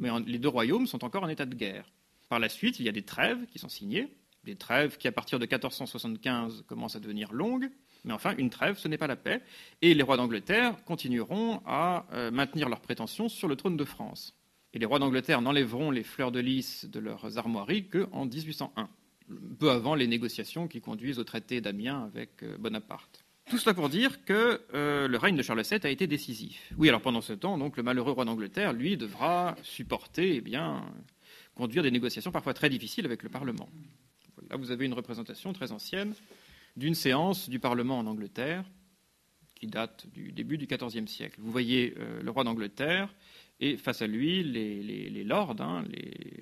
mais 0.00 0.10
les 0.26 0.38
deux 0.38 0.48
royaumes 0.48 0.86
sont 0.86 1.04
encore 1.04 1.22
en 1.22 1.28
état 1.28 1.46
de 1.46 1.54
guerre. 1.54 1.84
Par 2.28 2.38
la 2.38 2.48
suite, 2.48 2.80
il 2.80 2.86
y 2.86 2.88
a 2.88 2.92
des 2.92 3.02
trêves 3.02 3.46
qui 3.46 3.58
sont 3.58 3.68
signées, 3.68 4.08
des 4.44 4.56
trêves 4.56 4.96
qui, 4.96 5.06
à 5.08 5.12
partir 5.12 5.38
de 5.38 5.44
1475, 5.44 6.64
commencent 6.66 6.96
à 6.96 7.00
devenir 7.00 7.32
longues, 7.32 7.70
mais 8.04 8.12
enfin, 8.12 8.34
une 8.38 8.50
trêve, 8.50 8.78
ce 8.78 8.88
n'est 8.88 8.98
pas 8.98 9.06
la 9.06 9.16
paix, 9.16 9.42
et 9.82 9.94
les 9.94 10.02
rois 10.02 10.16
d'Angleterre 10.16 10.82
continueront 10.84 11.60
à 11.66 12.06
euh, 12.12 12.30
maintenir 12.30 12.68
leurs 12.68 12.80
prétentions 12.80 13.28
sur 13.28 13.48
le 13.48 13.56
trône 13.56 13.76
de 13.76 13.84
France. 13.84 14.34
Et 14.72 14.78
les 14.78 14.86
rois 14.86 14.98
d'Angleterre 14.98 15.42
n'enlèveront 15.42 15.90
les 15.90 16.04
fleurs 16.04 16.32
de 16.32 16.40
lys 16.40 16.86
de 16.86 17.00
leurs 17.00 17.36
armoiries 17.36 17.88
qu'en 17.88 18.24
1801, 18.24 18.88
peu 19.58 19.70
avant 19.70 19.94
les 19.94 20.06
négociations 20.06 20.68
qui 20.68 20.80
conduisent 20.80 21.18
au 21.18 21.24
traité 21.24 21.60
d'Amiens 21.60 22.04
avec 22.04 22.42
euh, 22.42 22.56
Bonaparte. 22.56 23.24
Tout 23.50 23.58
cela 23.58 23.74
pour 23.74 23.88
dire 23.88 24.24
que 24.24 24.62
euh, 24.74 25.08
le 25.08 25.18
règne 25.18 25.34
de 25.34 25.42
Charles 25.42 25.62
VII 25.62 25.80
a 25.82 25.90
été 25.90 26.06
décisif. 26.06 26.72
Oui, 26.78 26.88
alors 26.88 27.02
pendant 27.02 27.20
ce 27.20 27.32
temps, 27.32 27.56
le 27.56 27.82
malheureux 27.82 28.12
roi 28.12 28.24
d'Angleterre, 28.24 28.72
lui, 28.72 28.96
devra 28.96 29.56
supporter, 29.64 30.36
eh 30.36 30.40
bien, 30.40 30.84
conduire 31.56 31.82
des 31.82 31.90
négociations 31.90 32.30
parfois 32.30 32.54
très 32.54 32.70
difficiles 32.70 33.06
avec 33.06 33.24
le 33.24 33.28
Parlement. 33.28 33.68
Là, 34.48 34.56
vous 34.56 34.70
avez 34.70 34.86
une 34.86 34.94
représentation 34.94 35.52
très 35.52 35.72
ancienne 35.72 36.14
d'une 36.76 36.94
séance 36.94 37.50
du 37.50 37.58
Parlement 37.58 37.98
en 37.98 38.06
Angleterre 38.06 38.64
qui 39.56 39.66
date 39.66 40.06
du 40.14 40.30
début 40.30 40.56
du 40.56 40.66
XIVe 40.66 41.08
siècle. 41.08 41.40
Vous 41.40 41.50
voyez 41.50 41.94
euh, 41.98 42.22
le 42.22 42.30
roi 42.30 42.44
d'Angleterre 42.44 43.12
et 43.58 43.76
face 43.76 44.00
à 44.00 44.06
lui 44.06 44.44
les, 44.44 45.24
lords, 45.24 45.60
hein, 45.60 45.84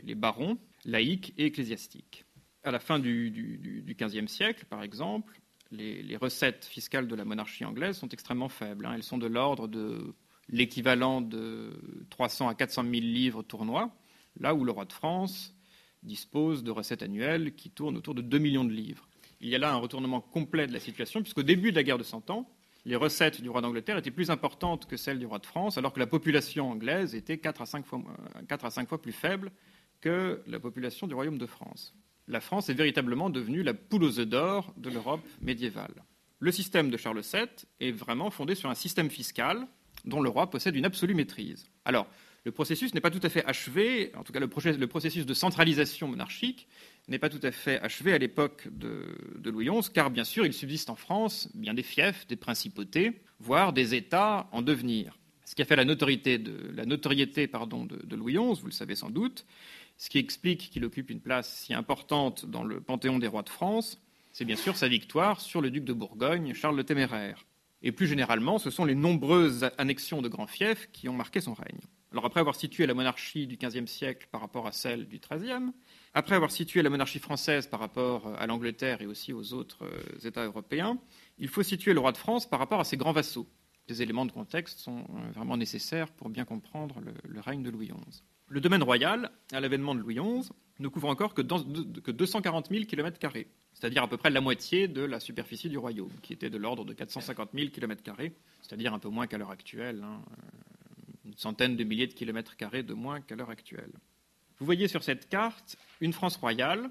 les, 0.05 0.15
barons, 0.15 0.59
laïcs 0.85 1.33
et 1.39 1.47
ecclésiastiques. 1.47 2.27
À 2.65 2.71
la 2.71 2.79
fin 2.79 2.99
du, 2.99 3.95
XVe 3.99 4.27
siècle, 4.27 4.67
par 4.69 4.83
exemple, 4.83 5.41
les, 5.71 6.17
recettes 6.17 6.65
fiscales 6.65 7.09
de 7.09 7.15
la 7.15 7.25
monarchie 7.25 7.65
anglaise 7.65 7.97
sont 7.97 8.09
extrêmement 8.09 8.49
faibles. 8.49 8.87
Hein. 8.87 8.93
Elles 8.95 9.03
sont 9.03 9.19
de 9.19 9.27
l'ordre 9.27 9.69
de 9.69 10.15
l'équivalent 10.49 11.21
de 11.21 11.73
300 12.11 12.49
à 12.49 12.55
400 12.55 12.83
000 12.83 12.95
livres 12.95 13.43
tournois, 13.43 13.95
là 14.41 14.55
où 14.55 14.65
le 14.65 14.73
roi 14.73 14.85
de 14.85 14.93
France 14.93 15.55
dispose 16.03 16.65
de 16.65 16.71
recettes 16.71 17.03
annuelles 17.03 17.55
qui 17.55 17.71
tournent 17.71 17.97
autour 17.97 18.15
de 18.15 18.23
2 18.23 18.39
millions 18.39 18.65
de 18.65 18.73
livres. 18.73 19.09
Il 19.41 19.49
y 19.49 19.55
a 19.55 19.59
là 19.59 19.73
un 19.73 19.77
retournement 19.77 20.21
complet 20.21 20.67
de 20.67 20.73
la 20.73 20.81
situation, 20.81 21.21
puisqu'au 21.21 21.43
début 21.43 21.71
de 21.71 21.77
la 21.77 21.83
guerre 21.83 21.99
de 21.99 22.03
Cent 22.03 22.31
Ans, 22.31 22.51
les 22.85 22.97
recettes 22.97 23.43
du 23.43 23.51
roi 23.51 23.61
d'Angleterre 23.61 23.99
étaient 23.99 24.11
plus 24.11 24.31
importantes 24.31 24.87
que 24.87 24.97
celles 24.97 25.19
du 25.19 25.27
roi 25.27 25.39
de 25.39 25.47
France, 25.47 25.77
alors 25.77 25.93
que 25.93 26.01
la 26.01 26.07
population 26.07 26.71
anglaise 26.71 27.15
était 27.15 27.39
4 27.39 27.63
à 27.63 27.67
5 27.67 27.85
fois, 27.85 28.03
4 28.49 28.65
à 28.65 28.71
5 28.71 28.89
fois 28.89 29.03
plus 29.03 29.13
faible 29.13 29.53
que 30.01 30.43
la 30.47 30.61
population 30.61 31.07
du 31.07 31.15
royaume 31.15 31.39
de 31.39 31.47
France. 31.47 31.95
La 32.29 32.41
France 32.41 32.69
est 32.69 32.75
véritablement 32.75 33.31
devenue 33.31 33.63
la 33.63 33.73
poule 33.73 34.05
aux 34.05 34.21
œufs 34.21 34.29
d'or 34.29 34.75
de 34.77 34.91
l'Europe 34.91 35.27
médiévale. 35.41 36.05
Le 36.41 36.53
système 36.53 36.91
de 36.91 36.97
Charles 36.99 37.23
VII 37.23 37.49
est 37.81 37.91
vraiment 37.91 38.31
fondé 38.31 38.55
sur 38.55 38.69
un 38.69 38.75
système 38.75 39.09
fiscal 39.09 39.67
dont 40.05 40.21
le 40.21 40.29
roi 40.29 40.51
possède 40.51 40.77
une 40.77 40.85
absolue 40.85 41.15
maîtrise. 41.15 41.67
Alors, 41.85 42.07
le 42.45 42.53
processus 42.53 42.95
n'est 42.95 43.01
pas 43.01 43.11
tout 43.11 43.21
à 43.23 43.29
fait 43.29 43.45
achevé, 43.47 44.13
en 44.15 44.25
tout 44.25 44.33
cas 44.33 44.41
le, 44.41 44.49
processus 44.49 45.27
de 45.27 45.35
centralisation 45.35 46.07
monarchique 46.07 46.69
n'est 47.09 47.19
pas 47.19 47.29
tout 47.31 47.41
à 47.43 47.51
fait 47.51 47.81
achevé 47.81 48.13
à 48.13 48.19
l'époque 48.19 48.69
de, 48.71 49.51
Louis 49.51 49.69
XI, 49.69 49.91
car 49.93 50.11
bien 50.11 50.25
sûr 50.25 50.47
il 50.47 50.53
subsiste 50.53 50.91
en 50.91 50.97
France 50.97 51.49
bien 51.55 51.75
des 51.75 51.83
fiefs, 51.83 52.27
des 52.27 52.37
principautés, 52.37 53.23
voire 53.41 53.73
des 53.73 53.95
États 53.95 54.49
en 54.53 54.63
devenir. 54.63 55.19
Ce 55.45 55.55
qui 55.55 55.63
a 55.63 55.65
fait 55.65 55.77
la 55.77 55.85
notoriété 55.87 56.39
de, 56.39 58.15
Louis 58.15 58.35
XI, 58.35 58.61
vous 58.61 58.67
le 58.67 58.73
savez 58.73 58.95
sans 58.95 59.11
doute, 59.11 59.47
ce 59.99 60.09
qui 60.09 60.19
explique 60.19 60.71
qu'il 60.71 60.85
occupe 60.85 61.11
une 61.11 61.21
place 61.21 61.53
si 61.53 61.75
importante 61.75 62.47
dans 62.47 62.65
le 62.65 62.81
panthéon 62.81 63.19
des 63.19 63.27
rois 63.27 63.43
de 63.43 63.49
France, 63.49 64.01
c'est 64.33 64.45
bien 64.45 64.57
sûr 64.57 64.77
sa 64.77 64.89
victoire 64.89 65.41
sur 65.41 65.61
le 65.61 65.71
duc 65.71 65.85
de 65.85 65.93
Bourgogne, 65.93 66.55
Charles 66.55 66.77
le 66.77 66.85
Téméraire. 66.85 67.45
Et 67.83 67.93
plus 67.93 68.07
généralement, 68.07 68.59
ce 68.59 68.71
sont 68.71 68.85
les 68.85 68.95
nombreuses 68.95 69.71
annexions 69.77 70.23
de 70.23 70.29
grands 70.29 70.47
fiefs 70.47 70.89
qui 70.93 71.09
ont 71.09 71.13
marqué 71.13 71.41
son 71.41 71.55
règne. 71.55 71.81
Alors 72.11 72.25
après 72.25 72.41
avoir 72.41 72.57
situé 72.57 72.87
la 72.87 72.95
monarchie 72.95 73.47
du 73.47 73.57
XVe 73.57 73.87
siècle 73.87 74.29
par 74.31 74.41
rapport 74.41 74.67
à 74.67 74.73
celle 74.73 75.07
du 75.07 75.19
XIIIe, 75.19 75.73
après 76.15 76.37
avoir 76.37 76.51
situé 76.51 76.83
la 76.83 76.91
monarchie 76.91 77.19
française 77.19 77.67
par 77.67 77.81
rapport 77.81 78.35
à 78.39 78.47
l'Angleterre 78.47 79.03
et 79.03 79.07
aussi 79.07 79.33
aux 79.33 79.53
autres 79.53 79.85
euh, 79.85 80.27
États 80.27 80.45
européens, 80.45 80.99
il 81.39 81.49
faut 81.49 81.63
situer 81.63 81.93
le 81.93 82.01
roi 82.01 82.13
de 82.13 82.17
France 82.17 82.49
par 82.49 82.59
rapport 82.59 82.81
à 82.81 82.85
ses 82.85 82.97
grands 82.97 83.13
vassaux. 83.13 83.47
Des 83.89 84.03
éléments 84.03 84.27
de 84.27 84.33
contexte 84.33 84.79
sont 84.79 84.99
euh, 85.01 85.31
vraiment 85.35 85.57
nécessaires 85.57 86.11
pour 86.11 86.31
bien 86.31 86.45
comprendre 86.45 87.01
le, 87.25 87.41
règne 87.41 87.63
de 87.63 87.71
Louis 87.71 87.89
XI. 87.89 88.23
Le 88.49 88.61
domaine 88.61 88.83
royal, 88.83 89.31
à 89.53 89.61
l'avènement 89.61 89.95
de 89.95 90.01
Louis 90.01 90.15
XI, 90.15 90.51
ne 90.79 90.89
couvre 90.89 91.09
encore 91.09 91.35
que, 91.35 91.43
que 91.43 92.11
240 92.11 92.69
000 92.71 92.85
km, 92.85 93.19
c'est-à-dire 93.75 94.03
à 94.03 94.09
peu 94.09 94.17
près 94.17 94.31
la 94.31 94.41
moitié 94.41 94.89
de 94.89 95.03
la 95.03 95.21
superficie 95.21 95.69
du 95.69 95.77
royaume, 95.77 96.13
qui 96.23 96.33
était 96.33 96.51
de 96.51 96.57
l'ordre 96.57 96.85
de 96.85 96.95
450 96.95 97.51
000 97.53 97.71
km, 97.71 98.03
c'est-à-dire 98.63 98.95
un 98.95 98.99
peu 98.99 99.09
moins 99.09 99.27
qu'à 99.27 99.39
l'heure 99.39 99.51
actuelle. 99.51 100.03
Hein, 100.03 100.23
une 101.25 101.37
centaine 101.37 101.77
de 101.77 101.85
milliers 101.85 102.07
de 102.07 102.15
kilomètres 102.15 102.57
carrés 102.57 102.83
de 102.83 102.95
moins 102.95 103.21
qu'à 103.21 103.37
l'heure 103.37 103.51
actuelle. 103.51 103.93
Vous 104.59 104.67
voyez 104.67 104.89
sur 104.89 105.03
cette 105.03 105.29
carte 105.29 105.77
une 106.01 106.13
France 106.13 106.37
royale 106.37 106.91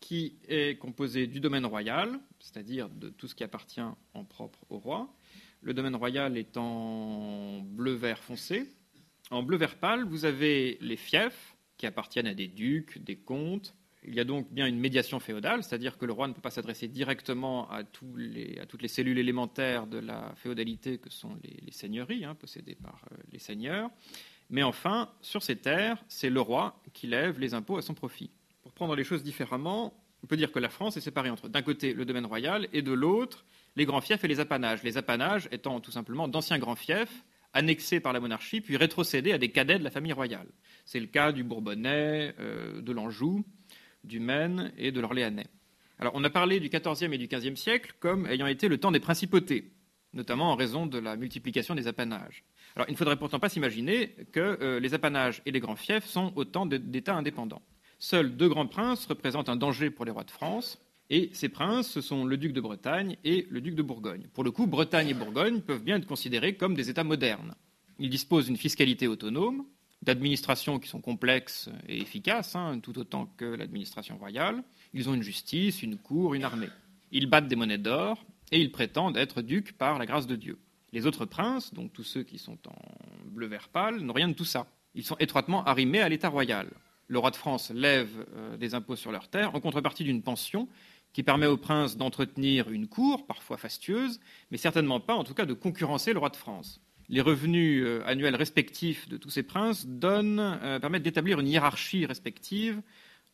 qui 0.00 0.36
est 0.46 0.78
composée 0.78 1.26
du 1.26 1.40
domaine 1.40 1.64
royal, 1.64 2.20
c'est-à-dire 2.38 2.88
de 2.90 3.08
tout 3.08 3.28
ce 3.28 3.34
qui 3.34 3.44
appartient 3.44 3.80
en 3.80 4.24
propre 4.24 4.58
au 4.68 4.78
roi. 4.78 5.12
Le 5.62 5.72
domaine 5.74 5.96
royal 5.96 6.36
est 6.36 6.56
en 6.56 7.60
bleu-vert 7.60 8.22
foncé. 8.22 8.68
En 9.32 9.42
bleu-vert 9.42 9.76
pâle, 9.76 10.04
vous 10.04 10.26
avez 10.26 10.76
les 10.82 10.96
fiefs 10.96 11.56
qui 11.78 11.86
appartiennent 11.86 12.26
à 12.26 12.34
des 12.34 12.48
ducs, 12.48 13.02
des 13.02 13.16
comtes, 13.16 13.74
il 14.04 14.14
y 14.14 14.20
a 14.20 14.24
donc 14.24 14.52
bien 14.52 14.66
une 14.66 14.78
médiation 14.78 15.20
féodale, 15.20 15.62
c'est-à-dire 15.62 15.96
que 15.96 16.04
le 16.04 16.12
roi 16.12 16.28
ne 16.28 16.34
peut 16.34 16.42
pas 16.42 16.50
s'adresser 16.50 16.86
directement 16.86 17.70
à, 17.70 17.82
toutes 17.82 18.82
les 18.82 18.88
cellules 18.88 19.18
élémentaires 19.18 19.86
de 19.86 19.98
la 19.98 20.34
féodalité 20.36 20.98
que 20.98 21.08
sont 21.08 21.34
les, 21.42 21.72
seigneuries, 21.72 22.26
hein, 22.26 22.34
possédées 22.34 22.74
par 22.74 23.00
euh, 23.10 23.16
les 23.32 23.38
seigneurs. 23.38 23.88
Mais 24.50 24.62
enfin, 24.62 25.08
sur 25.22 25.42
ces 25.42 25.56
terres, 25.56 26.04
c'est 26.08 26.28
le 26.28 26.40
roi 26.42 26.82
qui 26.92 27.06
lève 27.06 27.40
les 27.40 27.54
impôts 27.54 27.78
à 27.78 27.82
son 27.82 27.94
profit. 27.94 28.30
Pour 28.62 28.72
prendre 28.72 28.94
les 28.94 29.04
choses 29.04 29.22
différemment, 29.22 29.94
on 30.22 30.26
peut 30.26 30.36
dire 30.36 30.52
que 30.52 30.58
la 30.58 30.68
France 30.68 30.98
est 30.98 31.00
séparée 31.00 31.30
entre, 31.30 31.48
d'un 31.48 31.62
côté, 31.62 31.94
le 31.94 32.04
domaine 32.04 32.26
royal 32.26 32.68
et 32.74 32.82
de 32.82 32.92
l'autre, 32.92 33.46
les 33.76 33.86
grands 33.86 34.02
fiefs 34.02 34.22
et 34.24 34.28
les 34.28 34.40
apanages. 34.40 34.82
Les 34.82 34.98
apanages 34.98 35.48
étant 35.52 35.80
tout 35.80 35.90
simplement 35.90 36.28
d'anciens 36.28 36.58
grands 36.58 36.76
fiefs 36.76 37.24
annexés 37.52 38.00
par 38.00 38.12
la 38.12 38.20
monarchie 38.20 38.60
puis 38.60 38.76
rétrocédés 38.76 39.32
à 39.32 39.38
des 39.38 39.50
cadets 39.50 39.78
de 39.78 39.84
la 39.84 39.90
famille 39.90 40.12
royale. 40.12 40.48
C'est 40.84 41.00
le 41.00 41.06
cas 41.06 41.32
du 41.32 41.44
Bourbonnais, 41.44 42.34
euh, 42.38 42.80
de 42.80 42.92
l'Anjou, 42.92 43.44
du 44.04 44.20
Maine 44.20 44.72
et 44.78 44.92
de 44.92 45.00
l'Orléanais. 45.00 45.46
Alors, 45.98 46.12
on 46.16 46.24
a 46.24 46.30
parlé 46.30 46.58
du 46.58 46.68
XIVe 46.68 47.12
et 47.12 47.18
du 47.18 47.28
XVe 47.28 47.54
siècle 47.54 47.94
comme 48.00 48.26
ayant 48.26 48.46
été 48.46 48.68
le 48.68 48.78
temps 48.78 48.90
des 48.90 49.00
principautés, 49.00 49.72
notamment 50.12 50.50
en 50.50 50.56
raison 50.56 50.86
de 50.86 50.98
la 50.98 51.16
multiplication 51.16 51.74
des 51.74 51.86
apanages. 51.86 52.44
Alors, 52.74 52.88
il 52.88 52.92
ne 52.92 52.96
faudrait 52.96 53.16
pourtant 53.16 53.38
pas 53.38 53.48
s'imaginer 53.48 54.16
que 54.32 54.58
euh, 54.60 54.80
les 54.80 54.94
apanages 54.94 55.42
et 55.46 55.52
les 55.52 55.60
grands 55.60 55.76
fiefs 55.76 56.06
sont 56.06 56.32
autant 56.36 56.66
d'États 56.66 57.14
indépendants. 57.14 57.62
Seuls 57.98 58.36
deux 58.36 58.48
grands 58.48 58.66
princes 58.66 59.06
représentent 59.06 59.48
un 59.48 59.56
danger 59.56 59.90
pour 59.90 60.04
les 60.04 60.10
rois 60.10 60.24
de 60.24 60.30
France, 60.30 60.80
et 61.12 61.28
ces 61.34 61.50
princes, 61.50 61.90
ce 61.90 62.00
sont 62.00 62.24
le 62.24 62.38
duc 62.38 62.54
de 62.54 62.60
Bretagne 62.62 63.18
et 63.22 63.46
le 63.50 63.60
duc 63.60 63.74
de 63.74 63.82
Bourgogne. 63.82 64.28
Pour 64.32 64.44
le 64.44 64.50
coup, 64.50 64.66
Bretagne 64.66 65.10
et 65.10 65.14
Bourgogne 65.14 65.60
peuvent 65.60 65.84
bien 65.84 65.96
être 65.96 66.06
considérés 66.06 66.54
comme 66.54 66.74
des 66.74 66.88
États 66.88 67.04
modernes. 67.04 67.54
Ils 67.98 68.08
disposent 68.08 68.46
d'une 68.46 68.56
fiscalité 68.56 69.06
autonome, 69.06 69.66
d'administrations 70.00 70.78
qui 70.78 70.88
sont 70.88 71.02
complexes 71.02 71.68
et 71.86 72.00
efficaces, 72.00 72.56
hein, 72.56 72.80
tout 72.82 72.98
autant 72.98 73.26
que 73.36 73.44
l'administration 73.44 74.16
royale. 74.16 74.64
Ils 74.94 75.10
ont 75.10 75.12
une 75.12 75.22
justice, 75.22 75.82
une 75.82 75.98
cour, 75.98 76.32
une 76.32 76.44
armée. 76.44 76.70
Ils 77.10 77.26
battent 77.26 77.48
des 77.48 77.56
monnaies 77.56 77.76
d'or 77.76 78.24
et 78.50 78.58
ils 78.58 78.72
prétendent 78.72 79.18
être 79.18 79.42
ducs 79.42 79.72
par 79.72 79.98
la 79.98 80.06
grâce 80.06 80.26
de 80.26 80.34
Dieu. 80.34 80.58
Les 80.94 81.06
autres 81.06 81.26
princes, 81.26 81.74
donc 81.74 81.92
tous 81.92 82.04
ceux 82.04 82.22
qui 82.22 82.38
sont 82.38 82.56
en 82.66 83.26
bleu-vert 83.26 83.68
pâle, 83.68 84.00
n'ont 84.00 84.14
rien 84.14 84.28
de 84.28 84.34
tout 84.34 84.46
ça. 84.46 84.66
Ils 84.94 85.04
sont 85.04 85.16
étroitement 85.20 85.62
arrimés 85.64 86.00
à 86.00 86.08
l'État 86.08 86.30
royal. 86.30 86.70
Le 87.08 87.18
roi 87.18 87.30
de 87.30 87.36
France 87.36 87.70
lève 87.70 88.24
euh, 88.34 88.56
des 88.56 88.74
impôts 88.74 88.96
sur 88.96 89.12
leurs 89.12 89.28
terres 89.28 89.54
en 89.54 89.60
contrepartie 89.60 90.04
d'une 90.04 90.22
pension 90.22 90.66
qui 91.12 91.22
permet 91.22 91.46
aux 91.46 91.56
princes 91.56 91.96
d'entretenir 91.96 92.70
une 92.70 92.88
cour, 92.88 93.26
parfois 93.26 93.56
fastueuse, 93.56 94.20
mais 94.50 94.56
certainement 94.56 95.00
pas, 95.00 95.14
en 95.14 95.24
tout 95.24 95.34
cas, 95.34 95.46
de 95.46 95.54
concurrencer 95.54 96.12
le 96.12 96.18
roi 96.18 96.30
de 96.30 96.36
France 96.36 96.80
les 97.12 97.20
revenus 97.20 97.84
euh, 97.84 98.02
annuels 98.06 98.34
respectifs 98.34 99.08
de 99.08 99.18
tous 99.18 99.30
ces 99.30 99.42
princes 99.42 99.86
euh, 99.86 100.80
permettent 100.80 101.02
d'établir 101.02 101.38
une 101.40 101.46
hiérarchie 101.46 102.06
respective 102.06 102.80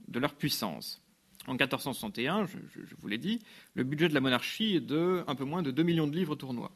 de 0.08 0.18
leur 0.18 0.34
puissance. 0.34 1.00
En 1.46 1.52
1461, 1.52 2.46
je, 2.46 2.94
vous 2.98 3.08
l'ai 3.08 3.18
dit, 3.18 3.38
le 3.74 3.84
budget 3.84 4.08
de 4.08 4.14
la 4.14 4.20
monarchie 4.20 4.76
est 4.76 4.80
de 4.80 5.24
un 5.26 5.34
peu 5.34 5.44
moins 5.44 5.62
de 5.62 5.70
2 5.70 5.82
millions 5.82 6.06
de 6.08 6.14
livres 6.14 6.34
tournois. 6.34 6.72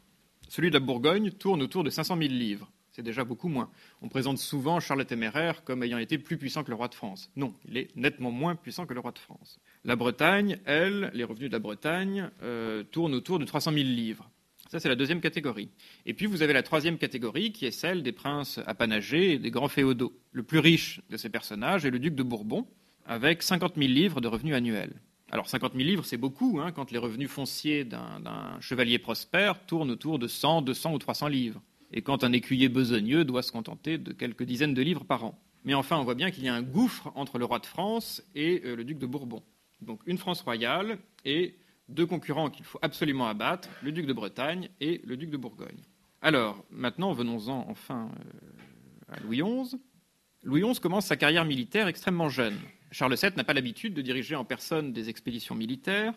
Celui 0.47 0.69
de 0.69 0.75
la 0.75 0.79
Bourgogne 0.79 1.31
tourne 1.31 1.61
autour 1.61 1.83
de 1.83 1.89
500 1.89 2.17
000 2.17 2.29
livres. 2.29 2.71
C'est 2.93 3.01
déjà 3.01 3.23
beaucoup 3.23 3.47
moins. 3.47 3.71
On 4.03 4.07
présente 4.07 4.37
souvent 4.37 4.79
Charles 4.79 4.99
le 4.99 5.05
Téméraire 5.05 5.63
comme 5.63 5.81
ayant 5.81 5.97
été 5.97 6.19
plus 6.19 6.37
puissant 6.37 6.63
que 6.63 6.69
le 6.69 6.75
roi 6.75 6.87
de 6.87 6.93
France. 6.93 7.31
Non, 7.35 7.55
il 7.67 7.77
est 7.77 7.89
nettement 7.95 8.29
moins 8.29 8.55
puissant 8.55 8.85
que 8.85 8.93
le 8.93 8.99
roi 8.99 9.11
de 9.11 9.17
France. 9.17 9.59
La 9.83 9.95
Bretagne, 9.95 10.59
elle, 10.65 11.09
les 11.15 11.23
revenus 11.23 11.49
de 11.49 11.53
la 11.53 11.59
Bretagne 11.59 12.29
euh, 12.43 12.83
tournent 12.83 13.15
autour 13.15 13.39
de 13.39 13.45
300 13.45 13.71
000 13.73 13.83
livres. 13.83 14.29
Ça, 14.69 14.79
c'est 14.79 14.89
la 14.89 14.95
deuxième 14.95 15.21
catégorie. 15.21 15.69
Et 16.05 16.13
puis, 16.13 16.27
vous 16.27 16.43
avez 16.43 16.53
la 16.53 16.61
troisième 16.61 16.99
catégorie, 16.99 17.51
qui 17.51 17.65
est 17.65 17.71
celle 17.71 18.03
des 18.03 18.11
princes 18.11 18.59
apanagés 18.67 19.33
et 19.33 19.39
des 19.39 19.51
grands 19.51 19.67
féodaux. 19.67 20.13
Le 20.31 20.43
plus 20.43 20.59
riche 20.59 21.01
de 21.09 21.17
ces 21.17 21.29
personnages 21.29 21.85
est 21.85 21.91
le 21.91 21.99
duc 21.99 22.13
de 22.13 22.23
Bourbon, 22.23 22.67
avec 23.07 23.41
50 23.41 23.73
000 23.75 23.87
livres 23.87 24.21
de 24.21 24.27
revenus 24.27 24.53
annuels. 24.53 25.01
Alors, 25.31 25.49
50 25.49 25.73
000 25.73 25.83
livres, 25.83 26.05
c'est 26.05 26.17
beaucoup, 26.17 26.59
hein, 26.61 26.71
quand 26.71 26.91
les 26.91 26.99
revenus 26.99 27.29
fonciers 27.29 27.85
d'un 27.85 28.59
chevalier 28.61 28.99
prospère 28.99 29.65
tournent 29.65 29.89
autour 29.89 30.19
de 30.19 30.27
100, 30.27 30.61
200 30.61 30.93
ou 30.93 30.99
300 30.99 31.27
livres. 31.27 31.61
Et 31.93 32.01
quand 32.01 32.23
un 32.23 32.33
écuyer 32.33 32.69
besogneux 32.69 33.23
doit 33.23 33.43
se 33.43 33.51
contenter 33.51 33.97
de 33.97 34.13
quelques 34.13 34.43
dizaines 34.43 34.73
de 34.73 34.81
livres 34.81 35.05
par 35.05 35.23
an. 35.23 35.39
Mais 35.63 35.73
enfin, 35.73 35.97
on 35.97 36.03
voit 36.03 36.15
bien 36.15 36.31
qu'il 36.31 36.43
y 36.43 36.49
a 36.49 36.53
un 36.53 36.61
gouffre 36.61 37.11
entre 37.15 37.37
le 37.37 37.45
roi 37.45 37.59
de 37.59 37.65
France 37.65 38.21
et 38.35 38.61
euh, 38.65 38.75
le 38.75 38.83
duc 38.83 38.97
de 38.97 39.05
Bourbon. 39.05 39.43
Donc, 39.81 40.01
une 40.05 40.17
France 40.17 40.41
royale 40.41 40.97
et 41.23 41.55
deux 41.89 42.05
concurrents 42.05 42.49
qu'il 42.49 42.65
faut 42.65 42.79
absolument 42.81 43.27
abattre, 43.27 43.69
le 43.81 43.91
duc 43.91 44.05
de 44.05 44.13
Bretagne 44.13 44.69
et 44.81 45.01
le 45.05 45.15
duc 45.17 45.29
de 45.29 45.37
Bourgogne. 45.37 45.83
Alors, 46.21 46.63
maintenant, 46.71 47.13
venons-en 47.13 47.65
enfin 47.69 48.09
euh, 48.19 49.13
à 49.13 49.19
Louis 49.19 49.41
XI. 49.41 49.77
Louis 50.43 50.61
XI 50.61 50.79
commence 50.79 51.05
sa 51.05 51.15
carrière 51.15 51.45
militaire 51.45 51.87
extrêmement 51.87 52.29
jeune. 52.29 52.57
Charles 52.91 53.15
VII 53.15 53.31
n'a 53.35 53.43
pas 53.43 53.53
l'habitude 53.53 53.93
de 53.93 54.01
diriger 54.01 54.35
en 54.35 54.45
personne 54.45 54.93
des 54.93 55.09
expéditions 55.09 55.55
militaires, 55.55 56.13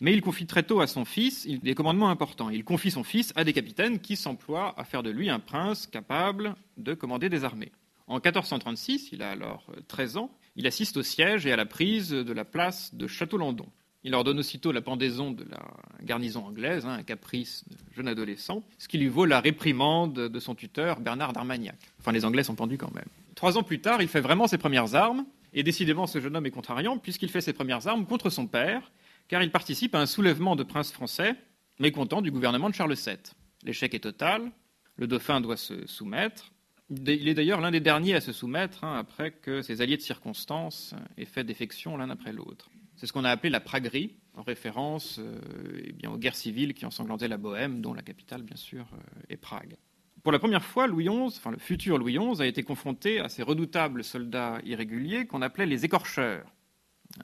mais 0.00 0.12
il 0.12 0.22
confie 0.22 0.46
très 0.46 0.62
tôt 0.62 0.80
à 0.80 0.86
son 0.86 1.04
fils 1.04 1.46
des 1.46 1.74
commandements 1.74 2.08
importants. 2.08 2.50
Il 2.50 2.64
confie 2.64 2.90
son 2.90 3.04
fils 3.04 3.32
à 3.36 3.44
des 3.44 3.52
capitaines 3.52 4.00
qui 4.00 4.16
s'emploient 4.16 4.74
à 4.78 4.84
faire 4.84 5.02
de 5.02 5.10
lui 5.10 5.28
un 5.30 5.38
prince 5.38 5.86
capable 5.86 6.54
de 6.78 6.94
commander 6.94 7.28
des 7.28 7.44
armées. 7.44 7.72
En 8.06 8.14
1436, 8.14 9.10
il 9.12 9.22
a 9.22 9.30
alors 9.30 9.66
13 9.88 10.16
ans, 10.16 10.30
il 10.56 10.66
assiste 10.66 10.96
au 10.96 11.02
siège 11.02 11.46
et 11.46 11.52
à 11.52 11.56
la 11.56 11.66
prise 11.66 12.10
de 12.10 12.32
la 12.32 12.44
place 12.44 12.94
de 12.94 13.06
Château-Landon. 13.06 13.66
Il 14.02 14.14
ordonne 14.14 14.38
aussitôt 14.38 14.72
la 14.72 14.80
pendaison 14.80 15.30
de 15.30 15.44
la 15.44 15.60
garnison 16.02 16.46
anglaise, 16.46 16.86
hein, 16.86 16.94
un 16.94 17.02
caprice 17.02 17.64
de 17.68 17.76
jeune 17.94 18.08
adolescent, 18.08 18.62
ce 18.78 18.88
qui 18.88 18.96
lui 18.96 19.08
vaut 19.08 19.26
la 19.26 19.40
réprimande 19.40 20.14
de 20.14 20.40
son 20.40 20.54
tuteur 20.54 21.00
Bernard 21.00 21.34
d'Armagnac. 21.34 21.76
Enfin, 22.00 22.10
les 22.10 22.24
Anglais 22.24 22.42
sont 22.42 22.54
pendus 22.54 22.78
quand 22.78 22.94
même. 22.94 23.04
Trois 23.34 23.58
ans 23.58 23.62
plus 23.62 23.80
tard, 23.80 24.00
il 24.00 24.08
fait 24.08 24.22
vraiment 24.22 24.46
ses 24.46 24.56
premières 24.56 24.94
armes, 24.94 25.26
et 25.52 25.62
décidément, 25.62 26.06
ce 26.06 26.18
jeune 26.18 26.34
homme 26.34 26.46
est 26.46 26.50
contrariant, 26.50 26.96
puisqu'il 26.96 27.28
fait 27.28 27.42
ses 27.42 27.52
premières 27.52 27.86
armes 27.88 28.06
contre 28.06 28.30
son 28.30 28.46
père, 28.46 28.90
car 29.30 29.44
il 29.44 29.52
participe 29.52 29.94
à 29.94 30.00
un 30.00 30.06
soulèvement 30.06 30.56
de 30.56 30.64
princes 30.64 30.90
français 30.90 31.36
mécontents 31.78 32.20
du 32.20 32.32
gouvernement 32.32 32.68
de 32.68 32.74
Charles 32.74 32.94
VII. 32.94 33.16
L'échec 33.62 33.94
est 33.94 34.00
total, 34.00 34.50
le 34.96 35.06
dauphin 35.06 35.40
doit 35.40 35.56
se 35.56 35.86
soumettre. 35.86 36.52
Il 36.90 37.28
est 37.28 37.34
d'ailleurs 37.34 37.60
l'un 37.60 37.70
des 37.70 37.78
derniers 37.78 38.16
à 38.16 38.20
se 38.20 38.32
soumettre, 38.32 38.82
hein, 38.82 38.98
après 38.98 39.30
que 39.30 39.62
ses 39.62 39.82
alliés 39.82 39.96
de 39.96 40.02
circonstance 40.02 40.94
aient 41.16 41.26
fait 41.26 41.44
défection 41.44 41.96
l'un 41.96 42.10
après 42.10 42.32
l'autre. 42.32 42.70
C'est 42.96 43.06
ce 43.06 43.12
qu'on 43.12 43.24
a 43.24 43.30
appelé 43.30 43.50
la 43.50 43.60
praguerie, 43.60 44.16
en 44.34 44.42
référence 44.42 45.20
euh, 45.20 45.40
eh 46.02 46.06
aux 46.08 46.18
guerres 46.18 46.34
civiles 46.34 46.74
qui 46.74 46.84
ensanglantaient 46.84 47.28
la 47.28 47.38
Bohème, 47.38 47.80
dont 47.80 47.94
la 47.94 48.02
capitale, 48.02 48.42
bien 48.42 48.56
sûr, 48.56 48.84
euh, 48.92 49.22
est 49.28 49.36
Prague. 49.36 49.76
Pour 50.24 50.32
la 50.32 50.40
première 50.40 50.64
fois, 50.64 50.88
Louis 50.88 51.04
XI, 51.04 51.38
enfin 51.38 51.52
le 51.52 51.58
futur 51.58 51.98
Louis 51.98 52.18
XI, 52.18 52.42
a 52.42 52.46
été 52.46 52.64
confronté 52.64 53.20
à 53.20 53.28
ces 53.28 53.44
redoutables 53.44 54.02
soldats 54.02 54.60
irréguliers 54.64 55.26
qu'on 55.26 55.40
appelait 55.40 55.66
les 55.66 55.84
écorcheurs. 55.84 56.52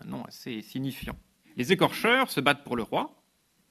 Un 0.00 0.06
nom 0.06 0.24
assez 0.24 0.62
signifiant. 0.62 1.16
Les 1.56 1.72
écorcheurs 1.72 2.30
se 2.30 2.40
battent 2.40 2.64
pour 2.64 2.76
le 2.76 2.82
roi, 2.82 3.22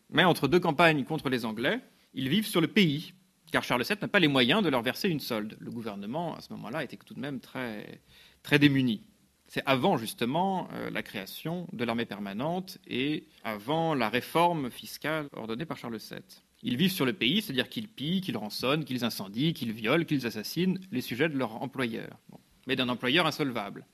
mais 0.09 0.23
entre 0.23 0.47
deux 0.47 0.59
campagnes 0.59 1.03
contre 1.03 1.29
les 1.29 1.45
Anglais, 1.45 1.79
ils 2.15 2.29
vivent 2.29 2.47
sur 2.47 2.61
le 2.61 2.67
pays, 2.67 3.13
car 3.51 3.63
Charles 3.63 3.83
VII 3.83 3.97
n'a 4.01 4.07
pas 4.07 4.19
les 4.19 4.27
moyens 4.27 4.63
de 4.63 4.69
leur 4.69 4.81
verser 4.81 5.07
une 5.07 5.19
solde. 5.19 5.55
Le 5.59 5.69
gouvernement, 5.69 6.35
à 6.35 6.41
ce 6.41 6.51
moment-là, 6.53 6.83
était 6.83 6.97
tout 6.97 7.13
de 7.13 7.19
même 7.19 7.39
très, 7.39 8.01
très 8.41 8.57
démuni. 8.57 9.01
C'est 9.47 9.61
avant 9.67 9.97
justement 9.97 10.67
euh, 10.73 10.89
la 10.89 11.03
création 11.03 11.67
de 11.71 11.83
l'armée 11.83 12.05
permanente 12.05 12.79
et 12.87 13.27
avant 13.43 13.93
la 13.93 14.09
réforme 14.09 14.71
fiscale 14.71 15.27
ordonnée 15.33 15.65
par 15.65 15.77
Charles 15.77 15.97
VII. 15.97 16.19
Ils 16.63 16.77
vivent 16.77 16.91
sur 16.91 17.05
le 17.05 17.13
pays, 17.13 17.43
c'est-à-dire 17.43 17.69
qu'ils 17.69 17.87
pillent, 17.87 18.21
qu'ils 18.21 18.37
rançonnent, 18.37 18.85
qu'ils 18.85 19.05
incendient, 19.05 19.53
qu'ils 19.53 19.71
violent, 19.71 20.05
qu'ils 20.05 20.25
assassinent 20.25 20.79
les 20.91 21.01
sujets 21.01 21.29
de 21.29 21.37
leur 21.37 21.61
employeur, 21.61 22.17
mais 22.65 22.75
d'un 22.75 22.89
employeur 22.89 23.27
insolvable. 23.27 23.85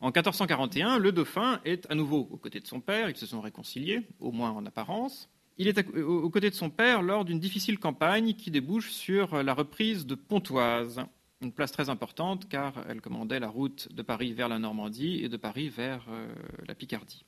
En 0.00 0.06
1441, 0.06 0.98
le 0.98 1.12
dauphin 1.12 1.60
est 1.64 1.90
à 1.90 1.94
nouveau 1.94 2.26
aux 2.30 2.38
côtés 2.38 2.60
de 2.60 2.66
son 2.66 2.80
père, 2.80 3.10
ils 3.10 3.16
se 3.16 3.26
sont 3.26 3.40
réconciliés, 3.40 4.02
au 4.18 4.32
moins 4.32 4.50
en 4.50 4.64
apparence. 4.64 5.28
Il 5.58 5.68
est 5.68 5.78
aux 5.94 6.30
côtés 6.30 6.48
de 6.48 6.54
son 6.54 6.70
père 6.70 7.02
lors 7.02 7.26
d'une 7.26 7.38
difficile 7.38 7.78
campagne 7.78 8.32
qui 8.32 8.50
débouche 8.50 8.90
sur 8.92 9.42
la 9.42 9.52
reprise 9.52 10.06
de 10.06 10.14
Pontoise, 10.14 11.04
une 11.42 11.52
place 11.52 11.72
très 11.72 11.90
importante 11.90 12.48
car 12.48 12.72
elle 12.88 13.00
commandait 13.00 13.40
la 13.40 13.48
route 13.48 13.92
de 13.92 14.02
Paris 14.02 14.32
vers 14.32 14.48
la 14.48 14.58
Normandie 14.58 15.22
et 15.22 15.28
de 15.28 15.36
Paris 15.36 15.68
vers 15.68 16.06
euh, 16.08 16.28
la 16.66 16.74
Picardie. 16.74 17.24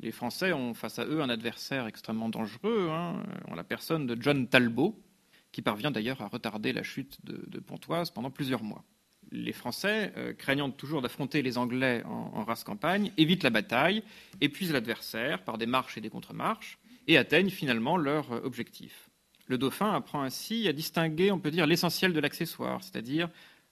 Les 0.00 0.12
Français 0.12 0.52
ont 0.52 0.74
face 0.74 0.98
à 0.98 1.06
eux 1.06 1.22
un 1.22 1.28
adversaire 1.28 1.86
extrêmement 1.86 2.28
dangereux, 2.28 2.88
hein, 2.90 3.22
en 3.48 3.54
la 3.54 3.64
personne 3.64 4.06
de 4.06 4.20
John 4.20 4.48
Talbot, 4.48 5.00
qui 5.50 5.62
parvient 5.62 5.90
d'ailleurs 5.90 6.22
à 6.22 6.28
retarder 6.28 6.72
la 6.72 6.82
chute 6.82 7.18
de, 7.24 7.58
Pontoise 7.60 8.10
pendant 8.10 8.30
plusieurs 8.30 8.62
mois. 8.62 8.84
Les 9.30 9.52
Français, 9.52 10.12
euh, 10.16 10.32
craignant 10.32 10.70
toujours 10.70 11.02
d'affronter 11.02 11.42
les 11.42 11.58
Anglais 11.58 12.02
en, 12.04 12.32
en 12.34 12.44
race 12.44 12.64
campagne, 12.64 13.12
évitent 13.16 13.42
la 13.42 13.50
bataille, 13.50 14.02
épuisent 14.40 14.72
l'adversaire 14.72 15.44
par 15.44 15.58
des 15.58 15.66
marches 15.66 15.98
et 15.98 16.00
des 16.00 16.10
contre-marches, 16.10 16.78
et 17.08 17.16
atteignent 17.16 17.50
finalement 17.50 17.96
leur 17.96 18.32
euh, 18.32 18.40
objectif. 18.44 19.10
Le 19.46 19.58
dauphin 19.58 19.92
apprend 19.92 20.22
ainsi 20.22 20.68
à 20.68 20.72
distinguer, 20.72 21.32
on 21.32 21.38
peut 21.38 21.50
dire, 21.50 21.66
l'essentiel 21.66 22.12
de 22.12 22.20
l'accessoire, 22.20 22.82
c'est-à-dire 22.82 23.28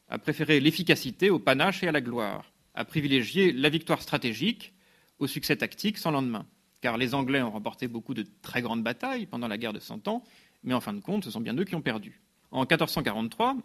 à 0.09 0.19
préférer 0.19 0.59
l'efficacité 0.59 1.31
au 1.31 1.39
panache 1.39 1.83
et 1.83 1.89
à 1.89 1.93
la 1.93 2.01
gloire, 2.01 2.53
à 2.75 2.85
privilégier 2.85 3.53
la 3.53 3.69
victoire 3.69 4.01
stratégique 4.01 4.73
au 5.19 5.27
succès 5.27 5.57
tactique 5.57 5.99
sans 5.99 6.11
lendemain. 6.11 6.47
Car 6.81 6.97
les 6.97 7.15
Anglais 7.15 7.43
ont 7.43 7.51
remporté 7.51 7.89
beaucoup 7.89 8.15
de 8.15 8.25
très 8.43 8.63
grandes 8.63 8.83
batailles 8.83 9.27
pendant 9.27 9.49
la 9.49 9.59
guerre 9.59 9.73
de 9.73 9.81
Cent 9.81 10.09
Ans, 10.09 10.25
mais 10.63 10.75
en 10.75 10.81
fin 10.81 10.93
de 10.93 11.01
compte, 11.01 11.25
ce 11.25 11.31
sont 11.31 11.41
bien 11.41 11.57
eux 11.57 11.65
qui 11.65 11.75
ont 11.75 11.83
perdu. 11.83 12.21
En 12.51 12.61
1443, 12.61 13.57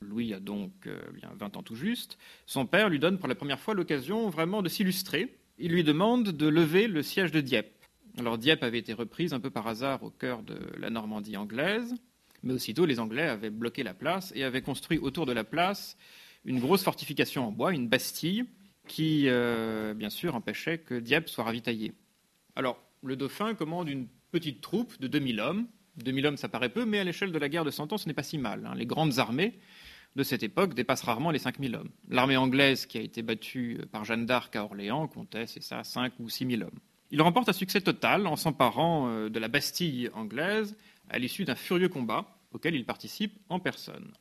Louis 0.00 0.32
a 0.32 0.40
donc 0.40 0.72
euh, 0.86 1.00
bien 1.12 1.30
20 1.34 1.56
ans 1.56 1.62
tout 1.62 1.74
juste, 1.74 2.18
son 2.46 2.66
père 2.66 2.88
lui 2.88 2.98
donne 2.98 3.18
pour 3.18 3.28
la 3.28 3.34
première 3.34 3.60
fois 3.60 3.74
l'occasion 3.74 4.28
vraiment 4.28 4.62
de 4.62 4.68
s'illustrer. 4.68 5.36
Il 5.58 5.72
lui 5.72 5.84
demande 5.84 6.30
de 6.30 6.46
lever 6.46 6.86
le 6.86 7.02
siège 7.02 7.32
de 7.32 7.40
Dieppe. 7.40 7.72
Alors 8.16 8.38
Dieppe 8.38 8.62
avait 8.62 8.78
été 8.78 8.92
reprise 8.92 9.32
un 9.32 9.40
peu 9.40 9.50
par 9.50 9.66
hasard 9.66 10.02
au 10.02 10.10
cœur 10.10 10.42
de 10.42 10.58
la 10.78 10.90
Normandie 10.90 11.36
anglaise, 11.36 11.94
mais 12.42 12.52
aussitôt 12.52 12.86
les 12.86 13.00
Anglais 13.00 13.28
avaient 13.28 13.50
bloqué 13.50 13.82
la 13.82 13.94
place 13.94 14.32
et 14.34 14.44
avaient 14.44 14.62
construit 14.62 14.98
autour 14.98 15.26
de 15.26 15.32
la 15.32 15.44
place 15.44 15.96
une 16.44 16.60
grosse 16.60 16.82
fortification 16.82 17.46
en 17.46 17.52
bois, 17.52 17.72
une 17.72 17.88
bastille, 17.88 18.44
qui, 18.86 19.24
euh, 19.26 19.92
bien 19.92 20.08
sûr, 20.08 20.34
empêchait 20.34 20.78
que 20.78 20.94
Dieppe 20.94 21.28
soit 21.28 21.44
ravitaillé. 21.44 21.92
Alors, 22.56 22.82
le 23.02 23.16
dauphin 23.16 23.54
commande 23.54 23.88
une 23.88 24.08
petite 24.30 24.60
troupe 24.60 24.98
de 25.00 25.06
2000 25.06 25.40
hommes. 25.40 25.66
2000 25.96 26.26
hommes, 26.26 26.36
ça 26.36 26.48
paraît 26.48 26.68
peu, 26.68 26.84
mais 26.84 26.98
à 26.98 27.04
l'échelle 27.04 27.32
de 27.32 27.38
la 27.38 27.48
guerre 27.48 27.64
de 27.64 27.70
Cent 27.70 27.92
Ans, 27.92 27.98
ce 27.98 28.08
n'est 28.08 28.14
pas 28.14 28.22
si 28.22 28.38
mal. 28.38 28.66
Hein. 28.66 28.74
Les 28.76 28.86
grandes 28.86 29.18
armées 29.18 29.58
de 30.16 30.22
cette 30.22 30.42
époque 30.42 30.74
dépassent 30.74 31.02
rarement 31.02 31.30
les 31.30 31.38
5000 31.38 31.76
hommes. 31.76 31.90
L'armée 32.08 32.36
anglaise, 32.36 32.86
qui 32.86 32.98
a 32.98 33.00
été 33.00 33.22
battue 33.22 33.80
par 33.92 34.04
Jeanne 34.04 34.26
d'Arc 34.26 34.54
à 34.56 34.64
Orléans, 34.64 35.06
comptait, 35.06 35.46
c'est 35.46 35.62
ça, 35.62 35.84
5 35.84 36.14
ou 36.18 36.28
6000 36.28 36.64
hommes. 36.64 36.78
Il 37.10 37.22
remporte 37.22 37.48
un 37.48 37.54
succès 37.54 37.80
total 37.80 38.26
en 38.26 38.36
s'emparant 38.36 39.08
euh, 39.08 39.28
de 39.28 39.38
la 39.38 39.48
Bastille 39.48 40.10
anglaise 40.12 40.76
à 41.08 41.18
l'issue 41.18 41.44
d'un 41.44 41.54
furieux 41.54 41.88
combat 41.88 42.38
auquel 42.52 42.74
il 42.74 42.84
participe 42.84 43.38
en 43.48 43.60
personne. 43.60 44.12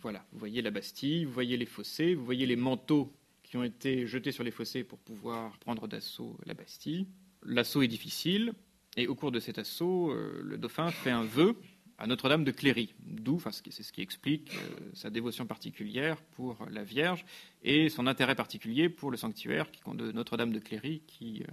Voilà, 0.00 0.24
vous 0.32 0.38
voyez 0.38 0.62
la 0.62 0.70
Bastille, 0.70 1.24
vous 1.24 1.32
voyez 1.32 1.56
les 1.56 1.66
fossés, 1.66 2.14
vous 2.14 2.24
voyez 2.24 2.46
les 2.46 2.56
manteaux 2.56 3.12
qui 3.42 3.56
ont 3.56 3.64
été 3.64 4.06
jetés 4.06 4.32
sur 4.32 4.44
les 4.44 4.50
fossés 4.50 4.84
pour 4.84 4.98
pouvoir 4.98 5.58
prendre 5.58 5.88
d'assaut 5.88 6.36
la 6.44 6.54
Bastille. 6.54 7.06
L'assaut 7.42 7.82
est 7.82 7.88
difficile, 7.88 8.52
et 8.96 9.06
au 9.06 9.14
cours 9.14 9.32
de 9.32 9.40
cet 9.40 9.58
assaut, 9.58 10.10
euh, 10.10 10.40
le 10.42 10.58
dauphin 10.58 10.90
fait 10.90 11.10
un 11.10 11.24
vœu 11.24 11.56
à 11.98 12.06
Notre-Dame 12.06 12.44
de 12.44 12.52
Cléry, 12.52 12.94
d'où, 13.00 13.42
c'est 13.70 13.82
ce 13.82 13.92
qui 13.92 14.02
explique 14.02 14.54
euh, 14.54 14.90
sa 14.94 15.10
dévotion 15.10 15.46
particulière 15.46 16.16
pour 16.36 16.56
la 16.70 16.84
Vierge 16.84 17.24
et 17.62 17.88
son 17.88 18.06
intérêt 18.06 18.36
particulier 18.36 18.88
pour 18.88 19.10
le 19.10 19.16
sanctuaire 19.16 19.66
de 19.92 20.12
Notre-Dame 20.12 20.52
de 20.52 20.60
Cléry, 20.60 21.02
qui 21.08 21.42
euh, 21.42 21.52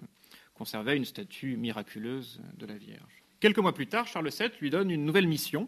conservait 0.53 0.97
une 0.97 1.05
statue 1.05 1.57
miraculeuse 1.57 2.41
de 2.57 2.65
la 2.67 2.75
Vierge. 2.75 3.23
Quelques 3.39 3.57
mois 3.57 3.73
plus 3.73 3.87
tard, 3.87 4.07
Charles 4.07 4.29
VII 4.29 4.49
lui 4.61 4.69
donne 4.69 4.91
une 4.91 5.03
nouvelle 5.03 5.27
mission, 5.27 5.67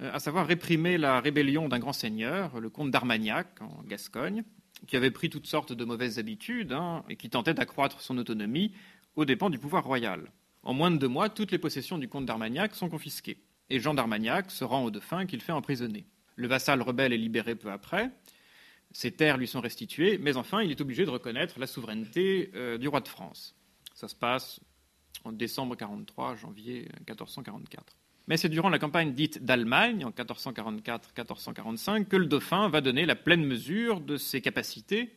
à 0.00 0.18
savoir 0.18 0.46
réprimer 0.46 0.96
la 0.96 1.20
rébellion 1.20 1.68
d'un 1.68 1.78
grand 1.78 1.92
seigneur, 1.92 2.58
le 2.60 2.70
comte 2.70 2.90
d'Armagnac, 2.90 3.60
en 3.60 3.82
Gascogne, 3.84 4.44
qui 4.86 4.96
avait 4.96 5.10
pris 5.10 5.30
toutes 5.30 5.46
sortes 5.46 5.72
de 5.72 5.84
mauvaises 5.84 6.18
habitudes 6.18 6.72
hein, 6.72 7.04
et 7.08 7.16
qui 7.16 7.30
tentait 7.30 7.54
d'accroître 7.54 8.00
son 8.00 8.18
autonomie 8.18 8.72
aux 9.16 9.24
dépens 9.24 9.50
du 9.50 9.58
pouvoir 9.58 9.84
royal. 9.84 10.30
En 10.62 10.72
moins 10.72 10.90
de 10.90 10.96
deux 10.96 11.08
mois, 11.08 11.28
toutes 11.28 11.52
les 11.52 11.58
possessions 11.58 11.98
du 11.98 12.08
comte 12.08 12.26
d'Armagnac 12.26 12.74
sont 12.74 12.88
confisquées, 12.88 13.38
et 13.70 13.80
Jean 13.80 13.94
d'Armagnac 13.94 14.50
se 14.50 14.64
rend 14.64 14.84
au 14.84 14.90
dauphin 14.90 15.26
qu'il 15.26 15.40
fait 15.40 15.52
emprisonner. 15.52 16.06
Le 16.36 16.48
vassal 16.48 16.82
rebelle 16.82 17.12
est 17.12 17.18
libéré 17.18 17.54
peu 17.54 17.70
après, 17.70 18.10
ses 18.92 19.10
terres 19.10 19.36
lui 19.36 19.48
sont 19.48 19.60
restituées, 19.60 20.18
mais 20.18 20.36
enfin 20.36 20.62
il 20.62 20.70
est 20.70 20.80
obligé 20.80 21.04
de 21.04 21.10
reconnaître 21.10 21.58
la 21.58 21.66
souveraineté 21.66 22.50
euh, 22.54 22.78
du 22.78 22.88
roi 22.88 23.00
de 23.00 23.08
France. 23.08 23.56
Ça 23.94 24.08
se 24.08 24.14
passe 24.14 24.60
en 25.24 25.32
décembre 25.32 25.76
43, 25.76 26.36
janvier 26.36 26.88
1444. 27.06 27.96
Mais 28.26 28.36
c'est 28.36 28.48
durant 28.48 28.70
la 28.70 28.78
campagne 28.78 29.12
dite 29.12 29.44
d'Allemagne, 29.44 30.04
en 30.04 30.10
1444-1445, 30.10 32.06
que 32.06 32.16
le 32.16 32.26
dauphin 32.26 32.68
va 32.68 32.80
donner 32.80 33.04
la 33.04 33.16
pleine 33.16 33.44
mesure 33.44 34.00
de 34.00 34.16
ses 34.16 34.40
capacités 34.40 35.12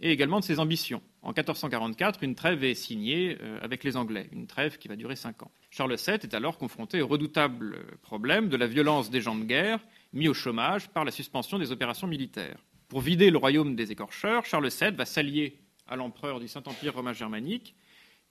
et 0.00 0.10
également 0.10 0.40
de 0.40 0.44
ses 0.44 0.58
ambitions. 0.58 1.02
En 1.22 1.28
1444, 1.28 2.22
une 2.22 2.34
trêve 2.34 2.64
est 2.64 2.74
signée 2.74 3.38
euh, 3.40 3.58
avec 3.62 3.84
les 3.84 3.96
Anglais, 3.96 4.28
une 4.32 4.46
trêve 4.46 4.78
qui 4.78 4.88
va 4.88 4.96
durer 4.96 5.16
cinq 5.16 5.42
ans. 5.42 5.50
Charles 5.70 5.94
VII 5.96 6.14
est 6.14 6.34
alors 6.34 6.58
confronté 6.58 7.00
au 7.00 7.06
redoutable 7.06 7.78
problème 8.02 8.48
de 8.48 8.56
la 8.56 8.66
violence 8.66 9.10
des 9.10 9.20
gens 9.20 9.36
de 9.36 9.44
guerre, 9.44 9.78
mis 10.12 10.28
au 10.28 10.34
chômage 10.34 10.88
par 10.88 11.04
la 11.04 11.10
suspension 11.10 11.58
des 11.58 11.72
opérations 11.72 12.06
militaires. 12.06 12.58
Pour 12.88 13.00
vider 13.00 13.30
le 13.30 13.38
royaume 13.38 13.74
des 13.74 13.92
écorcheurs, 13.92 14.44
Charles 14.44 14.68
VII 14.68 14.90
va 14.90 15.06
s'allier 15.06 15.58
à 15.86 15.96
l'empereur 15.96 16.40
du 16.40 16.48
Saint-Empire 16.48 16.94
romain 16.94 17.12
germanique, 17.12 17.74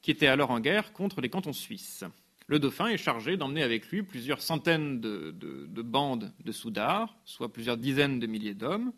qui 0.02 0.12
était 0.12 0.28
alors 0.28 0.52
en 0.52 0.60
guerre 0.60 0.94
contre 0.94 1.22
les 1.22 1.30
cantons 1.30 1.54
suisses. 1.54 2.04
Le 2.48 2.60
dauphin 2.60 2.88
est 2.88 2.98
chargé 2.98 3.38
d'emmener 3.38 3.64
avec 3.64 3.88
lui 3.88 4.04
plusieurs 4.04 4.42
centaines 4.42 5.00
de, 5.00 5.82
bandes 5.82 6.34
de 6.44 6.52
soudards, 6.52 7.16
soit 7.24 7.54
plusieurs 7.54 7.78
dizaines 7.78 8.20
de 8.20 8.28
milliers 8.28 8.54
d'hommes, 8.54 8.92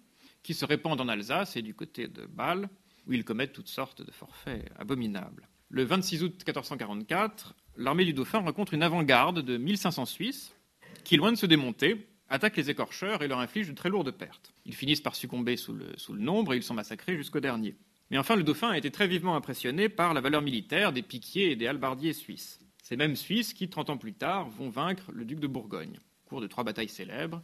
qui 0.44 0.54
se 0.54 0.66
répandent 0.66 1.02
en 1.02 1.08
Alsace 1.08 1.56
et 1.56 1.62
du 1.62 1.74
côté 1.74 2.08
de 2.08 2.26
Bâle, 2.26 2.70
où 3.08 3.14
ils 3.14 3.24
commettent 3.24 3.54
toutes 3.54 3.70
sortes 3.70 4.02
de 4.02 4.12
forfaits 4.12 4.70
abominables. 4.78 5.48
Le 5.70 5.84
26 5.84 6.24
août 6.24 6.34
1444, 6.34 7.56
l'armée 7.78 8.06
du 8.06 8.14
dauphin 8.14 8.40
rencontre 8.40 8.74
une 8.74 8.84
avant-garde 8.84 9.40
de 9.40 9.58
1500 9.58 10.06
Suisses, 10.06 10.56
qui, 11.04 11.18
loin 11.18 11.32
de 11.32 11.38
se 11.38 11.46
démonter, 11.46 12.08
attaquent 12.30 12.58
les 12.58 12.70
écorcheurs 12.70 13.24
et 13.24 13.28
leur 13.28 13.40
infligent 13.40 13.70
de 13.70 13.76
très 13.76 13.90
lourdes 13.90 14.12
pertes. 14.12 14.54
Ils 14.66 14.76
finissent 14.76 15.02
par 15.02 15.16
succomber 15.16 15.58
sous 15.58 15.74
le, 15.74 15.88
sous 15.98 16.14
le 16.14 16.22
nombre 16.22 16.54
et 16.54 16.58
ils 16.58 16.64
sont 16.64 16.74
massacrés 16.74 17.18
jusqu'au 17.18 17.40
dernier. 17.40 17.76
Mais 18.12 18.18
enfin, 18.18 18.36
le 18.36 18.44
dauphin 18.44 18.70
a 18.70 18.78
été 18.78 18.92
très 18.92 19.08
vivement 19.08 19.36
impressionné 19.36 19.90
par 19.90 20.14
la 20.14 20.22
valeur 20.22 20.42
militaire 20.42 20.94
des 20.94 21.02
piquiers 21.02 21.52
et 21.52 21.56
des 21.56 21.68
halbardiers 21.68 22.14
suisses. 22.14 22.60
Ces 22.84 22.98
mêmes 22.98 23.16
Suisses 23.16 23.54
qui, 23.54 23.70
30 23.70 23.92
ans 23.92 23.98
plus 23.98 24.14
tard, 24.14 24.50
vont 24.50 24.70
vaincre 24.70 25.12
le 25.12 25.26
duc 25.26 25.40
de 25.40 25.48
Bourgogne, 25.48 26.00
au 26.26 26.30
cours 26.30 26.42
de 26.42 26.48
trois 26.48 26.64
batailles 26.64 26.90
célèbres. 26.90 27.42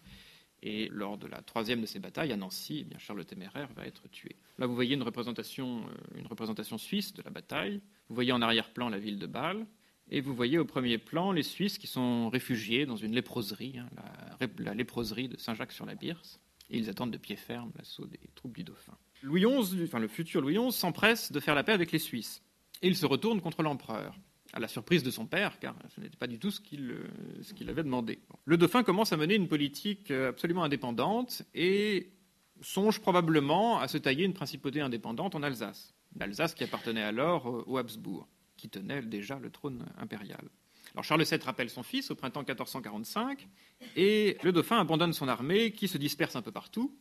Et 0.62 0.90
lors 0.90 1.18
de 1.18 1.28
la 1.28 1.42
troisième 1.42 1.82
de 1.82 1.86
ces 1.86 2.00
batailles, 2.00 2.32
à 2.32 2.38
Nancy, 2.38 2.80
eh 2.82 2.84
bien 2.84 2.98
Charles 2.98 3.20
le 3.20 3.26
Téméraire 3.26 3.70
va 3.76 3.86
être 3.86 4.10
tué. 4.10 4.36
Là, 4.58 4.68
vous 4.68 4.76
voyez 4.76 4.96
une 4.96 5.04
représentation, 5.04 5.86
euh, 5.88 6.20
une 6.20 6.28
représentation 6.28 6.78
suisse 6.78 7.14
de 7.14 7.22
la 7.22 7.32
bataille. 7.32 7.82
Vous 8.10 8.16
voyez 8.16 8.32
en 8.34 8.42
arrière-plan 8.42 8.90
la 8.90 9.00
ville 9.00 9.20
de 9.20 9.28
Bâle. 9.28 9.66
Et 10.12 10.22
vous 10.22 10.34
voyez 10.34 10.58
au 10.58 10.66
premier 10.66 10.98
plan 10.98 11.32
les 11.32 11.44
Suisses 11.44 11.78
qui 11.78 11.88
sont 11.88 12.30
réfugiés 12.30 12.86
dans 12.86 12.96
une 12.96 13.14
léproserie, 13.14 13.78
hein, 13.78 13.88
la, 14.58 14.74
léproserie 14.74 15.30
de 15.30 15.38
Saint-Jacques-sur-la-Birse. 15.38 16.40
Et 16.72 16.78
ils 16.78 16.90
attendent 16.90 17.12
de 17.12 17.18
pied 17.18 17.36
ferme 17.36 17.72
l'assaut 17.78 18.08
des 18.08 18.20
troupes 18.36 18.56
du 18.56 18.64
dauphin. 18.64 18.98
Louis 19.22 19.44
XI, 19.46 19.84
enfin 19.84 20.00
le 20.00 20.08
futur 20.08 20.42
Louis 20.42 20.58
XI, 20.58 20.72
s'empresse 20.72 21.32
de 21.32 21.40
faire 21.40 21.56
la 21.56 21.64
paix 21.64 21.74
avec 21.74 21.92
les 21.92 22.00
Suisses. 22.00 22.42
Et 22.82 22.88
il 22.88 22.96
se 22.96 23.06
retourne 23.06 23.42
contre 23.42 23.62
l'empereur, 23.62 24.18
à 24.54 24.60
la 24.60 24.68
surprise 24.68 25.04
de 25.04 25.12
son 25.12 25.26
père, 25.26 25.60
car 25.60 25.76
ce 25.96 26.02
n'était 26.02 26.18
pas 26.18 26.28
du 26.28 26.40
tout 26.40 26.52
ce 26.52 26.60
qu'il 26.60 26.92
euh, 26.92 27.70
avait 27.70 27.84
demandé. 27.84 28.20
Le 28.46 28.58
dauphin 28.58 28.84
commence 28.84 29.14
à 29.14 29.18
mener 29.18 29.36
une 29.36 29.48
politique 29.48 30.12
euh, 30.12 30.30
absolument 30.30 30.64
indépendante 30.64 31.44
et 31.54 32.12
songe 32.62 33.00
probablement 33.00 33.80
à 33.80 33.88
se 33.88 33.98
tailler 33.98 34.26
une 34.26 34.34
principauté 34.34 34.82
indépendante 34.82 35.36
en 35.36 35.44
Alsace. 35.44 35.94
L'Alsace 36.16 36.56
qui 36.56 36.64
appartenait 36.64 37.04
alors 37.04 37.64
aux 37.68 37.78
Habsbourg 37.78 38.28
qui 38.58 38.70
tenait 38.70 39.02
déjà 39.02 39.40
le 39.40 39.50
trône 39.50 39.86
impérial. 39.98 40.42
Alors 40.94 41.04
Charles 41.04 41.24
VII 41.24 41.40
rappelle 41.44 41.70
son 41.70 41.84
fils 41.84 42.12
au 42.12 42.16
printemps 42.16 42.42
1445 42.42 43.48
et 43.96 44.38
le 44.44 44.52
dauphin 44.52 44.80
abandonne 44.80 45.14
son 45.14 45.28
armée 45.28 45.72
qui 45.72 45.88
se 45.88 45.98
disperse 45.98 46.36
un 46.36 46.42
peu 46.42 46.52
partout. 46.52 46.96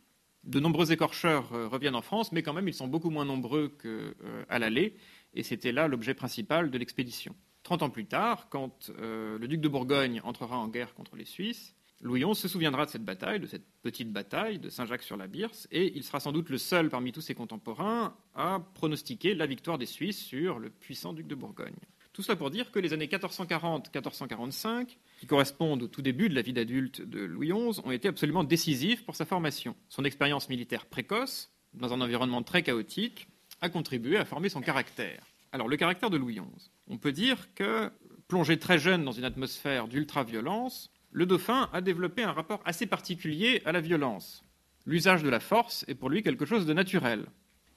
De 0.44 0.60
nombreux 0.60 0.92
écorcheurs 0.92 1.52
euh, 1.52 1.66
reviennent 1.66 1.96
en 1.96 2.02
France, 2.02 2.30
mais 2.32 2.42
quand 2.42 2.52
même 2.52 2.68
ils 2.68 2.74
sont 2.74 2.86
beaucoup 2.86 3.10
moins 3.10 3.24
nombreux 3.24 3.68
qu'à 3.68 3.88
euh, 3.88 4.58
l'aller 4.58 4.96
et 5.34 5.42
c'était 5.42 5.72
là 5.72 5.88
l'objet 5.88 6.14
principal 6.14 6.70
de 6.70 6.78
l'expédition. 6.78 7.34
Trente 7.62 7.82
ans 7.82 7.90
plus 7.90 8.06
tard, 8.06 8.48
quand 8.48 8.90
euh, 8.98 9.38
le 9.38 9.48
duc 9.48 9.60
de 9.60 9.68
Bourgogne 9.68 10.20
entrera 10.24 10.58
en 10.58 10.68
guerre 10.68 10.94
contre 10.94 11.16
les 11.16 11.24
Suisses, 11.24 11.74
Louis 12.00 12.24
XI 12.24 12.34
se 12.34 12.46
souviendra 12.46 12.86
de 12.86 12.90
cette 12.90 13.04
bataille, 13.04 13.40
de 13.40 13.46
cette 13.46 13.66
petite 13.82 14.12
bataille 14.12 14.60
de 14.60 14.70
Saint-Jacques-sur-la-Birse, 14.70 15.66
et 15.72 15.96
il 15.96 16.04
sera 16.04 16.20
sans 16.20 16.30
doute 16.30 16.48
le 16.48 16.58
seul 16.58 16.90
parmi 16.90 17.10
tous 17.10 17.20
ses 17.20 17.34
contemporains 17.34 18.16
à 18.34 18.60
pronostiquer 18.74 19.34
la 19.34 19.46
victoire 19.46 19.78
des 19.78 19.86
Suisses 19.86 20.24
sur 20.24 20.60
le 20.60 20.70
puissant 20.70 21.12
duc 21.12 21.26
de 21.26 21.34
Bourgogne. 21.34 21.74
Tout 22.12 22.22
cela 22.22 22.36
pour 22.36 22.50
dire 22.50 22.70
que 22.70 22.78
les 22.78 22.92
années 22.92 23.06
1440-1445, 23.06 24.96
qui 25.18 25.26
correspondent 25.26 25.82
au 25.82 25.88
tout 25.88 26.02
début 26.02 26.28
de 26.28 26.34
la 26.34 26.42
vie 26.42 26.52
d'adulte 26.52 27.02
de 27.02 27.20
Louis 27.20 27.48
XI, 27.48 27.80
ont 27.84 27.90
été 27.90 28.08
absolument 28.08 28.44
décisives 28.44 29.04
pour 29.04 29.16
sa 29.16 29.24
formation. 29.24 29.74
Son 29.88 30.04
expérience 30.04 30.48
militaire 30.48 30.86
précoce, 30.86 31.52
dans 31.74 31.92
un 31.92 32.00
environnement 32.00 32.42
très 32.42 32.62
chaotique, 32.62 33.28
a 33.60 33.68
contribué 33.68 34.16
à 34.16 34.24
former 34.24 34.48
son 34.48 34.60
caractère. 34.60 35.22
Alors, 35.52 35.68
le 35.68 35.76
caractère 35.76 36.10
de 36.10 36.16
Louis 36.16 36.34
XI. 36.34 36.70
On 36.88 36.98
peut 36.98 37.12
dire 37.12 37.54
que, 37.54 37.90
plongé 38.28 38.58
très 38.58 38.78
jeune 38.78 39.04
dans 39.04 39.12
une 39.12 39.24
atmosphère 39.24 39.88
d'ultra-violence, 39.88 40.90
le 41.10 41.26
dauphin 41.26 41.70
a 41.72 41.80
développé 41.80 42.22
un 42.22 42.32
rapport 42.32 42.60
assez 42.64 42.86
particulier 42.86 43.62
à 43.64 43.72
la 43.72 43.80
violence. 43.80 44.42
L'usage 44.84 45.22
de 45.22 45.28
la 45.28 45.40
force 45.40 45.84
est 45.88 45.94
pour 45.94 46.10
lui 46.10 46.22
quelque 46.22 46.44
chose 46.44 46.66
de 46.66 46.72
naturel, 46.72 47.26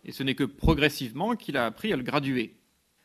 et 0.03 0.11
ce 0.11 0.23
n'est 0.23 0.35
que 0.35 0.43
progressivement 0.43 1.35
qu'il 1.35 1.57
a 1.57 1.65
appris 1.65 1.93
à 1.93 1.95
le 1.95 2.03
graduer. 2.03 2.55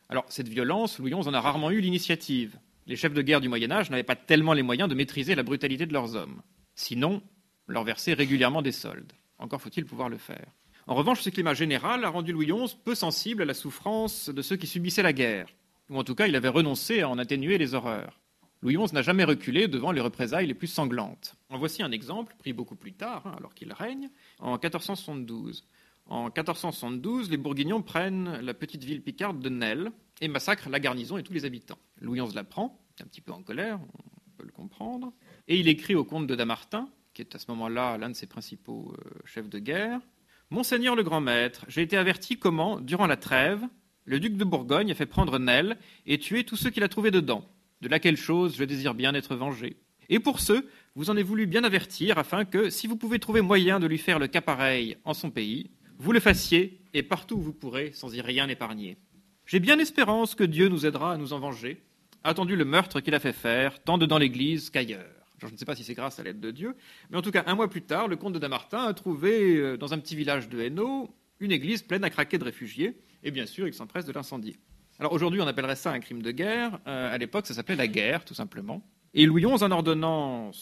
Alors, 0.08 0.24
cette 0.28 0.48
violence, 0.48 0.98
Louis 0.98 1.12
XI 1.12 1.28
en 1.28 1.34
a 1.34 1.40
rarement 1.40 1.70
eu 1.70 1.80
l'initiative. 1.80 2.58
Les 2.86 2.96
chefs 2.96 3.14
de 3.14 3.22
guerre 3.22 3.40
du 3.40 3.48
Moyen 3.48 3.70
Âge 3.72 3.90
n'avaient 3.90 4.04
pas 4.04 4.16
tellement 4.16 4.52
les 4.52 4.62
moyens 4.62 4.88
de 4.88 4.94
maîtriser 4.94 5.34
la 5.34 5.42
brutalité 5.42 5.86
de 5.86 5.92
leurs 5.92 6.14
hommes. 6.14 6.42
Sinon, 6.74 7.22
leur 7.66 7.84
verser 7.84 8.14
régulièrement 8.14 8.62
des 8.62 8.72
soldes. 8.72 9.12
Encore 9.38 9.60
faut-il 9.60 9.84
pouvoir 9.84 10.08
le 10.08 10.18
faire. 10.18 10.46
En 10.88 10.94
revanche, 10.94 11.22
ce 11.22 11.30
climat 11.30 11.54
général 11.54 12.04
a 12.04 12.10
rendu 12.10 12.30
Louis 12.30 12.46
XI 12.46 12.76
peu 12.84 12.94
sensible 12.94 13.42
à 13.42 13.44
la 13.44 13.54
souffrance 13.54 14.28
de 14.28 14.40
ceux 14.40 14.54
qui 14.54 14.68
subissaient 14.68 15.02
la 15.02 15.12
guerre, 15.12 15.48
ou 15.90 15.98
en 15.98 16.04
tout 16.04 16.14
cas 16.14 16.28
il 16.28 16.36
avait 16.36 16.48
renoncé 16.48 17.00
à 17.00 17.08
en 17.08 17.18
atténuer 17.18 17.58
les 17.58 17.74
horreurs. 17.74 18.20
Louis 18.62 18.76
XI 18.76 18.94
n'a 18.94 19.02
jamais 19.02 19.24
reculé 19.24 19.66
devant 19.66 19.90
les 19.90 20.00
représailles 20.00 20.46
les 20.46 20.54
plus 20.54 20.68
sanglantes. 20.68 21.34
En 21.50 21.58
voici 21.58 21.82
un 21.82 21.90
exemple, 21.90 22.36
pris 22.38 22.52
beaucoup 22.52 22.76
plus 22.76 22.92
tard, 22.92 23.26
hein, 23.26 23.34
alors 23.36 23.52
qu'il 23.52 23.72
règne, 23.72 24.10
en 24.38 24.52
1472. 24.52 25.64
En 26.06 26.26
1472, 26.26 27.30
les 27.30 27.36
Bourguignons 27.36 27.82
prennent 27.82 28.38
la 28.40 28.54
petite 28.54 28.84
ville 28.84 29.02
picarde 29.02 29.40
de 29.40 29.48
Nesle 29.48 29.90
et 30.20 30.28
massacrent 30.28 30.70
la 30.70 30.78
garnison 30.78 31.18
et 31.18 31.24
tous 31.24 31.32
les 31.32 31.44
habitants. 31.44 31.78
Louis 32.00 32.20
XI 32.20 32.32
l'apprend, 32.32 32.80
un 33.00 33.06
petit 33.06 33.20
peu 33.20 33.32
en 33.32 33.42
colère, 33.42 33.80
on 33.80 34.30
peut 34.38 34.46
le 34.46 34.52
comprendre, 34.52 35.12
et 35.48 35.58
il 35.58 35.66
écrit 35.66 35.96
au 35.96 36.04
comte 36.04 36.28
de 36.28 36.36
Damartin, 36.36 36.88
qui 37.12 37.22
est 37.22 37.34
à 37.34 37.40
ce 37.40 37.50
moment-là 37.50 37.98
l'un 37.98 38.10
de 38.10 38.14
ses 38.14 38.26
principaux 38.26 38.94
euh, 38.98 39.10
chefs 39.24 39.48
de 39.48 39.58
guerre 39.58 40.00
Monseigneur 40.50 40.94
le 40.94 41.02
grand 41.02 41.20
maître, 41.20 41.64
j'ai 41.66 41.82
été 41.82 41.96
averti 41.96 42.38
comment, 42.38 42.80
durant 42.80 43.08
la 43.08 43.16
trêve, 43.16 43.62
le 44.04 44.20
duc 44.20 44.36
de 44.36 44.44
Bourgogne 44.44 44.92
a 44.92 44.94
fait 44.94 45.04
prendre 45.04 45.40
Nesle 45.40 45.76
et 46.06 46.18
tuer 46.18 46.44
tous 46.44 46.54
ceux 46.56 46.70
qu'il 46.70 46.84
a 46.84 46.88
trouvés 46.88 47.10
dedans 47.10 47.44
de 47.80 47.88
laquelle 47.88 48.16
chose 48.16 48.56
je 48.56 48.64
désire 48.64 48.94
bien 48.94 49.14
être 49.14 49.34
vengé. 49.34 49.76
Et 50.08 50.20
pour 50.20 50.38
ce, 50.38 50.64
vous 50.94 51.10
en 51.10 51.14
avez 51.14 51.24
voulu 51.24 51.46
bien 51.46 51.64
avertir, 51.64 52.16
afin 52.16 52.44
que, 52.44 52.70
si 52.70 52.86
vous 52.86 52.96
pouvez 52.96 53.18
trouver 53.18 53.40
moyen 53.40 53.80
de 53.80 53.88
lui 53.88 53.98
faire 53.98 54.20
le 54.20 54.28
cas 54.28 54.40
pareil 54.40 54.96
en 55.04 55.14
son 55.14 55.30
pays, 55.30 55.70
vous 55.98 56.12
le 56.12 56.20
fassiez, 56.20 56.80
et 56.94 57.02
partout 57.02 57.36
où 57.36 57.42
vous 57.42 57.52
pourrez, 57.52 57.90
sans 57.92 58.14
y 58.14 58.20
rien 58.20 58.48
épargner. 58.48 58.98
J'ai 59.46 59.60
bien 59.60 59.78
espérance 59.78 60.34
que 60.34 60.44
Dieu 60.44 60.68
nous 60.68 60.86
aidera 60.86 61.14
à 61.14 61.16
nous 61.16 61.32
en 61.32 61.40
venger, 61.40 61.82
attendu 62.22 62.54
le 62.54 62.64
meurtre 62.64 63.00
qu'il 63.00 63.14
a 63.14 63.20
fait 63.20 63.32
faire, 63.32 63.82
tant 63.82 63.98
dans 63.98 64.18
l'Église 64.18 64.70
qu'ailleurs. 64.70 65.15
Je 65.38 65.46
ne 65.46 65.56
sais 65.56 65.64
pas 65.64 65.74
si 65.74 65.84
c'est 65.84 65.94
grâce 65.94 66.18
à 66.18 66.22
l'aide 66.22 66.40
de 66.40 66.50
Dieu, 66.50 66.76
mais 67.10 67.16
en 67.16 67.22
tout 67.22 67.30
cas, 67.30 67.44
un 67.46 67.54
mois 67.54 67.68
plus 67.68 67.82
tard, 67.82 68.08
le 68.08 68.16
comte 68.16 68.32
de 68.32 68.38
Damartin 68.38 68.84
a 68.84 68.94
trouvé, 68.94 69.56
euh, 69.56 69.76
dans 69.76 69.92
un 69.92 69.98
petit 69.98 70.16
village 70.16 70.48
de 70.48 70.60
Hainaut, 70.60 71.14
une 71.40 71.52
église 71.52 71.82
pleine 71.82 72.04
à 72.04 72.10
craquer 72.10 72.38
de 72.38 72.44
réfugiés, 72.44 72.96
et 73.22 73.30
bien 73.30 73.46
sûr, 73.46 73.66
il 73.66 73.74
s'empresse 73.74 74.04
de 74.04 74.12
l'incendier. 74.12 74.56
Alors 74.98 75.12
aujourd'hui, 75.12 75.40
on 75.40 75.46
appellerait 75.46 75.76
ça 75.76 75.92
un 75.92 76.00
crime 76.00 76.22
de 76.22 76.30
guerre. 76.30 76.78
Euh, 76.86 77.12
à 77.12 77.18
l'époque, 77.18 77.46
ça 77.46 77.54
s'appelait 77.54 77.76
la 77.76 77.88
guerre, 77.88 78.24
tout 78.24 78.34
simplement. 78.34 78.82
Et 79.12 79.26
Louis 79.26 79.42
XI, 79.42 79.64
en 79.64 79.70
ordonnant, 79.70 80.52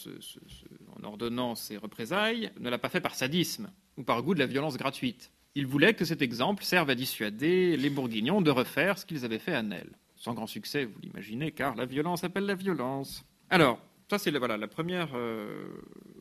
en 1.39 1.55
ces 1.55 1.77
représailles, 1.77 2.51
ne 2.61 2.71
l'a 2.71 2.79
pas 2.79 2.89
fait 2.89 3.01
par 3.01 3.15
sadisme 3.15 3.71
ou 3.97 4.03
par 4.03 4.23
goût 4.23 4.35
de 4.35 4.41
la 4.41 4.47
violence 4.47 4.77
gratuite. 4.77 5.31
Il 5.55 5.67
voulait 5.67 5.95
que 5.95 6.05
cet 6.05 6.21
exemple 6.23 6.65
serve 6.65 6.91
à 6.91 6.95
dissuader 6.95 7.77
les 7.77 7.91
Bourguignons 7.91 8.43
de 8.43 8.51
refaire 8.51 8.99
ce 8.99 9.07
qu'ils 9.07 9.25
avaient 9.25 9.39
fait 9.39 9.55
à 9.55 9.63
Nesle. 9.63 9.93
Sans 10.17 10.35
grand 10.35 10.47
succès, 10.47 10.85
vous 10.85 10.99
l'imaginez, 11.01 11.53
car 11.53 11.77
la 11.77 11.87
violence 11.87 12.25
appelle 12.25 12.47
la 12.47 12.55
violence. 12.55 13.25
Alors, 13.51 13.81
ça 14.11 14.19
c'est 14.19 14.31
voilà, 14.31 14.57
la 14.57 14.69
première 14.69 15.11
euh, 15.15 15.67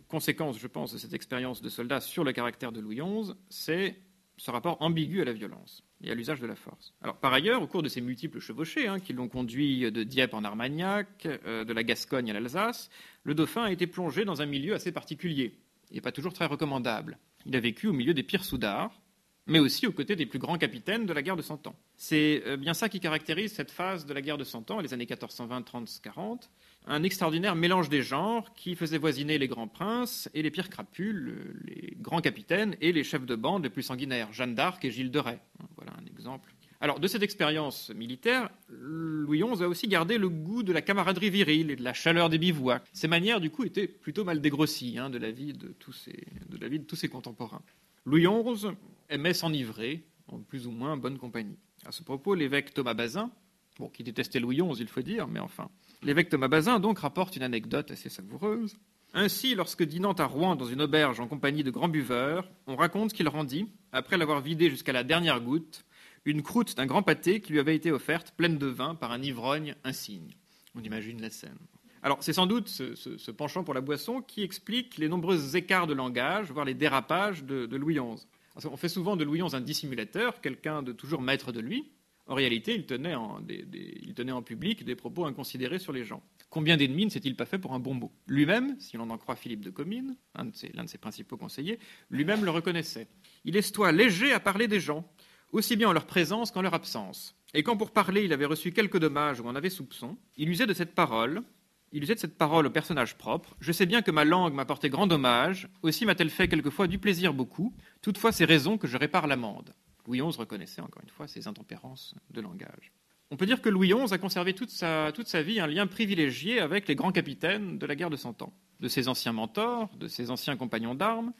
conséquence, 0.08 0.60
je 0.60 0.68
pense, 0.68 0.94
de 0.94 0.98
cette 0.98 1.14
expérience 1.14 1.62
de 1.62 1.70
soldat 1.70 2.00
sur 2.00 2.24
le 2.24 2.32
caractère 2.34 2.72
de 2.72 2.80
Louis 2.80 2.98
XI, 2.98 3.34
c'est 3.50 3.96
ce 4.38 4.52
rapport 4.52 4.82
ambigu 4.82 5.22
à 5.22 5.26
la 5.26 5.34
violence 5.34 5.84
et 6.02 6.12
à 6.12 6.16
l'usage 6.16 6.40
de 6.40 6.48
la 6.48 6.56
force. 6.56 6.94
Alors, 7.02 7.18
par 7.18 7.34
ailleurs, 7.34 7.62
au 7.62 7.68
cours 7.68 7.84
de 7.84 7.88
ces 7.88 8.02
multiples 8.02 8.40
chevauchés 8.40 8.88
hein, 8.88 9.00
qui 9.00 9.14
l'ont 9.14 9.30
conduit 9.30 9.92
de 9.92 10.04
Dieppe 10.04 10.34
en 10.34 10.44
Armagnac, 10.44 11.28
euh, 11.46 11.64
de 11.64 11.74
la 11.74 11.84
Gascogne 11.84 12.30
à 12.30 12.34
l'Alsace, 12.34 12.90
le 13.24 13.36
dauphin 13.36 13.64
a 13.64 13.72
été 13.72 13.88
plongé 13.88 14.26
dans 14.26 14.42
un 14.42 14.46
milieu 14.46 14.74
assez 14.74 14.92
particulier 14.92 15.60
et 15.92 16.02
pas 16.02 16.12
toujours 16.12 16.34
très 16.34 16.46
recommandable. 16.46 17.18
Il 17.46 17.56
a 17.56 17.60
vécu 17.60 17.88
au 17.88 17.94
milieu 17.94 18.14
des 18.14 18.24
pires 18.24 18.44
soudards, 18.44 19.02
mais 19.46 19.60
aussi 19.60 19.88
aux 19.88 19.92
côtés 19.92 20.16
des 20.16 20.26
plus 20.26 20.40
grands 20.40 20.58
capitaines 20.58 21.06
de 21.06 21.14
la 21.14 21.22
guerre 21.22 21.36
de 21.36 21.42
Cent 21.42 21.68
Ans. 21.68 21.76
C'est 21.96 22.44
euh, 22.46 22.58
bien 22.58 22.74
ça 22.74 22.90
qui 22.90 23.00
caractérise 23.00 23.54
cette 23.54 23.72
phase 23.72 24.06
de 24.06 24.14
la 24.14 24.22
guerre 24.22 24.38
de 24.38 24.44
Cent 24.44 24.70
Ans, 24.72 24.80
les 24.80 24.94
années 24.94 25.06
1420, 25.06 25.62
30, 25.62 26.00
40, 26.02 26.50
un 26.86 27.04
extraordinaire 27.04 27.56
mélange 27.56 27.90
des 27.90 28.02
genres 28.02 28.54
qui 28.54 28.76
faisait 28.76 28.98
voisiner 28.98 29.38
les 29.38 29.48
grands 29.48 29.68
princes 29.68 30.30
et 30.34 30.42
les 30.42 30.52
pires 30.52 30.70
crapules, 30.70 31.36
les 31.66 31.96
grands 32.00 32.22
capitaines 32.22 32.76
et 32.82 32.92
les 32.92 33.04
chefs 33.04 33.26
de 33.26 33.36
bande 33.36 33.64
les 33.64 33.70
plus 33.70 33.84
sanguinaires, 33.84 34.32
Jeanne 34.34 34.56
d'Arc 34.56 34.84
et 34.86 34.92
Gilles 34.92 35.12
de 35.12 35.20
Rais. 35.20 35.40
Voilà 35.78 35.94
un 35.94 36.06
exemple. 36.06 36.54
Alors, 36.84 37.00
de 37.00 37.08
cette 37.08 37.24
expérience 37.24 37.92
militaire, 37.92 38.50
Louis 38.68 39.42
XI 39.42 39.64
a 39.64 39.70
aussi 39.70 39.88
gardé 39.88 40.18
le 40.18 40.28
goût 40.28 40.64
de 40.64 40.74
la 40.74 40.82
camaraderie 40.82 41.30
virile 41.30 41.72
et 41.72 41.78
de 41.78 41.84
la 41.84 41.94
chaleur 41.94 42.30
des 42.30 42.38
bivouacs. 42.38 42.84
Ses 42.92 43.08
manières, 43.08 43.40
du 43.40 43.50
coup, 43.50 43.64
étaient 43.64 43.88
plutôt 43.88 44.26
mal 44.26 44.42
dégrossies 44.42 44.98
hein, 44.98 45.10
de, 45.10 45.18
la 45.18 45.32
vie 45.32 45.54
de, 45.54 45.70
tous 45.80 45.94
ses, 45.94 46.26
de 46.50 46.58
la 46.58 46.68
vie 46.68 46.80
de 46.80 46.84
tous 46.84 46.98
ses 46.98 47.08
contemporains. 47.08 47.62
Louis 48.06 48.28
XI 48.28 48.68
aimait 49.10 49.34
s'enivrer 49.34 50.04
en 50.28 50.40
plus 50.40 50.68
ou 50.68 50.72
moins 50.72 50.98
bonne 50.98 51.18
compagnie. 51.18 51.58
À 51.86 51.94
ce 51.94 52.04
propos, 52.04 52.36
l'évêque 52.36 52.74
Thomas 52.74 52.94
Bazin, 52.94 53.32
bon, 53.80 53.88
qui 53.88 54.04
détestait 54.04 54.42
Louis 54.42 54.58
XI, 54.58 54.82
il 54.82 54.90
faut 54.90 55.02
dire, 55.02 55.26
mais 55.30 55.40
enfin, 55.40 55.70
L'évêque 56.06 56.28
Thomas 56.28 56.50
Bazin 56.50 56.80
donc 56.82 57.00
rapporte 57.00 57.38
une 57.38 57.44
anecdote 57.44 57.90
assez 57.92 58.10
savoureuse. 58.10 58.76
Ainsi, 59.14 59.56
lorsque 59.56 59.84
dînant 59.84 60.12
à 60.14 60.26
Rouen 60.26 60.56
dans 60.56 60.66
une 60.66 60.82
auberge 60.82 61.22
en 61.22 61.28
compagnie 61.28 61.64
de 61.64 61.72
grands 61.72 61.88
buveurs, 61.88 62.50
on 62.68 62.76
raconte 62.76 63.14
qu'il 63.14 63.30
rendit, 63.30 63.70
après 63.94 64.18
l'avoir 64.18 64.42
vidé 64.42 64.70
jusqu'à 64.70 64.92
la 64.92 65.06
dernière 65.06 65.40
goutte, 65.40 65.86
une 66.26 66.42
croûte 66.42 66.76
d'un 66.76 66.88
grand 66.88 67.04
pâté 67.04 67.40
qui 67.40 67.54
lui 67.54 67.60
avait 67.60 67.76
été 67.76 67.90
offerte 67.92 68.34
pleine 68.36 68.58
de 68.58 68.68
vin 68.68 68.96
par 68.96 69.14
un 69.14 69.22
ivrogne 69.22 69.76
insigne. 69.86 70.36
On 70.76 70.82
imagine 70.82 71.22
la 71.22 71.30
scène. 71.30 71.58
Alors, 72.02 72.18
c'est 72.22 72.34
sans 72.34 72.48
doute 72.48 72.68
ce, 72.68 73.32
penchant 73.32 73.64
pour 73.64 73.74
la 73.74 73.80
boisson 73.80 74.22
qui 74.22 74.44
explique 74.44 74.98
les 74.98 75.08
nombreux 75.08 75.56
écarts 75.56 75.88
de 75.88 75.94
langage, 75.94 76.52
voire 76.52 76.66
les 76.66 76.74
dérapages 76.74 77.46
de, 77.46 77.76
Louis 77.78 77.96
XI. 77.96 78.28
on 78.68 78.76
fait 78.76 78.90
souvent 78.90 79.16
de 79.16 79.24
Louis 79.24 79.42
XI 79.42 79.56
un 79.56 79.62
dissimulateur, 79.62 80.42
quelqu'un 80.42 80.84
de 80.84 80.92
toujours 80.92 81.22
maître 81.22 81.54
de 81.54 81.62
lui, 81.62 81.94
en 82.28 82.36
réalité, 82.36 82.76
il 82.76 82.86
tenait 82.86 83.16
en, 83.16 84.42
public 84.42 84.86
des 84.86 84.96
propos 84.96 85.26
inconsidérés 85.26 85.80
sur 85.80 85.92
les 85.92 86.06
gens. 86.06 86.24
Combien 86.50 86.78
d'ennemis 86.78 87.06
ne 87.06 87.10
s'est-il 87.10 87.36
pas 87.36 87.46
fait 87.46 87.58
pour 87.58 87.74
un 87.74 87.80
bon 87.80 87.94
mot? 87.94 88.14
Lui-même, 88.28 88.80
si 88.80 88.96
l'on 88.96 89.10
en 89.10 89.18
croit 89.18 89.36
Philippe 89.36 89.64
de 89.64 89.70
Comines, 89.70 90.16
l'un 90.36 90.46
de, 90.46 90.88
ses, 90.88 90.98
principaux 90.98 91.36
conseillers, 91.36 91.80
lui-même 92.10 92.46
le 92.46 92.52
reconnaissait. 92.52 93.08
Il 93.44 93.58
est 93.58 93.74
toi 93.74 93.92
léger 93.92 94.32
à 94.32 94.40
parler 94.40 94.70
des 94.70 94.80
gens, 94.80 95.06
aussi 95.52 95.76
bien 95.76 95.90
en 95.90 95.94
leur 95.94 96.06
présence 96.06 96.52
qu'en 96.52 96.62
leur 96.62 96.74
absence. 96.74 97.36
Et 97.54 97.62
quand 97.62 97.76
pour 97.76 97.92
parler 97.92 98.24
il 98.24 98.34
avait 98.34 98.46
reçu 98.46 98.72
quelques 98.72 99.00
dommages 99.00 99.42
ou 99.42 99.48
en 99.48 99.56
avait 99.56 99.70
soupçon, 99.70 100.18
il 100.38 100.50
usait 100.50 100.66
de 100.66 100.74
cette 100.74 100.96
parole, 100.96 101.44
il 101.92 102.04
usait 102.04 102.16
de 102.16 102.20
cette 102.20 102.38
parole 102.38 102.66
au 102.66 102.72
personnage 102.72 103.18
propre. 103.18 103.56
Je 103.60 103.72
sais 103.72 103.86
bien 103.86 104.02
que 104.02 104.12
ma 104.12 104.24
langue 104.24 104.54
m'a 104.54 104.66
porté 104.66 104.90
grand 104.90 105.08
dommage, 105.08 105.68
aussi 105.82 106.06
m'a-t-elle 106.06 106.30
fait 106.30 106.48
quelquefois 106.48 106.88
du 106.88 107.00
plaisir 107.00 107.34
beaucoup, 107.34 107.76
toutefois 108.02 108.32
c'est 108.32 108.46
raison 108.46 108.78
que 108.78 108.88
je 108.88 108.98
répare 108.98 109.28
l'amende. 109.28 109.74
Louis 110.06 110.20
XI 110.20 110.38
reconnaissait 110.38 110.82
encore 110.82 111.02
une 111.04 111.10
fois 111.10 111.28
ses 111.28 111.48
intempérances 111.48 112.16
de 112.32 112.42
langage. 112.42 112.92
On 113.32 113.38
peut 113.38 113.46
dire 113.46 113.62
que 113.62 113.70
Louis 113.70 113.92
XI 113.92 114.14
a 114.14 114.18
conservé 114.18 114.54
toute 114.54 114.70
sa, 114.70 115.12
vie 115.42 115.60
un 115.60 115.68
lien 115.68 115.88
privilégié 115.88 116.60
avec 116.60 116.88
les 116.88 116.96
grands 116.96 117.12
capitaines 117.12 117.80
de 117.80 117.86
la 117.86 117.96
guerre 117.96 118.10
de 118.10 118.16
Cent 118.16 118.42
Ans. 118.42 118.54
De 118.80 118.88
ses 118.88 119.08
anciens 119.08 119.34
mentors, 119.34 119.90
de 119.98 120.08
ses 120.08 120.30
anciens 120.30 120.56
compagnons 120.56 120.94
d'armes, 120.94 121.34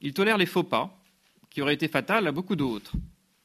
il 0.00 0.12
tolère 0.12 0.38
les 0.38 0.46
faux 0.46 0.62
pas, 0.62 1.02
qui 1.50 1.62
auraient 1.62 1.74
été 1.74 1.88
fatals 1.88 2.26
à 2.26 2.32
beaucoup 2.32 2.54
d'autres. 2.54 2.92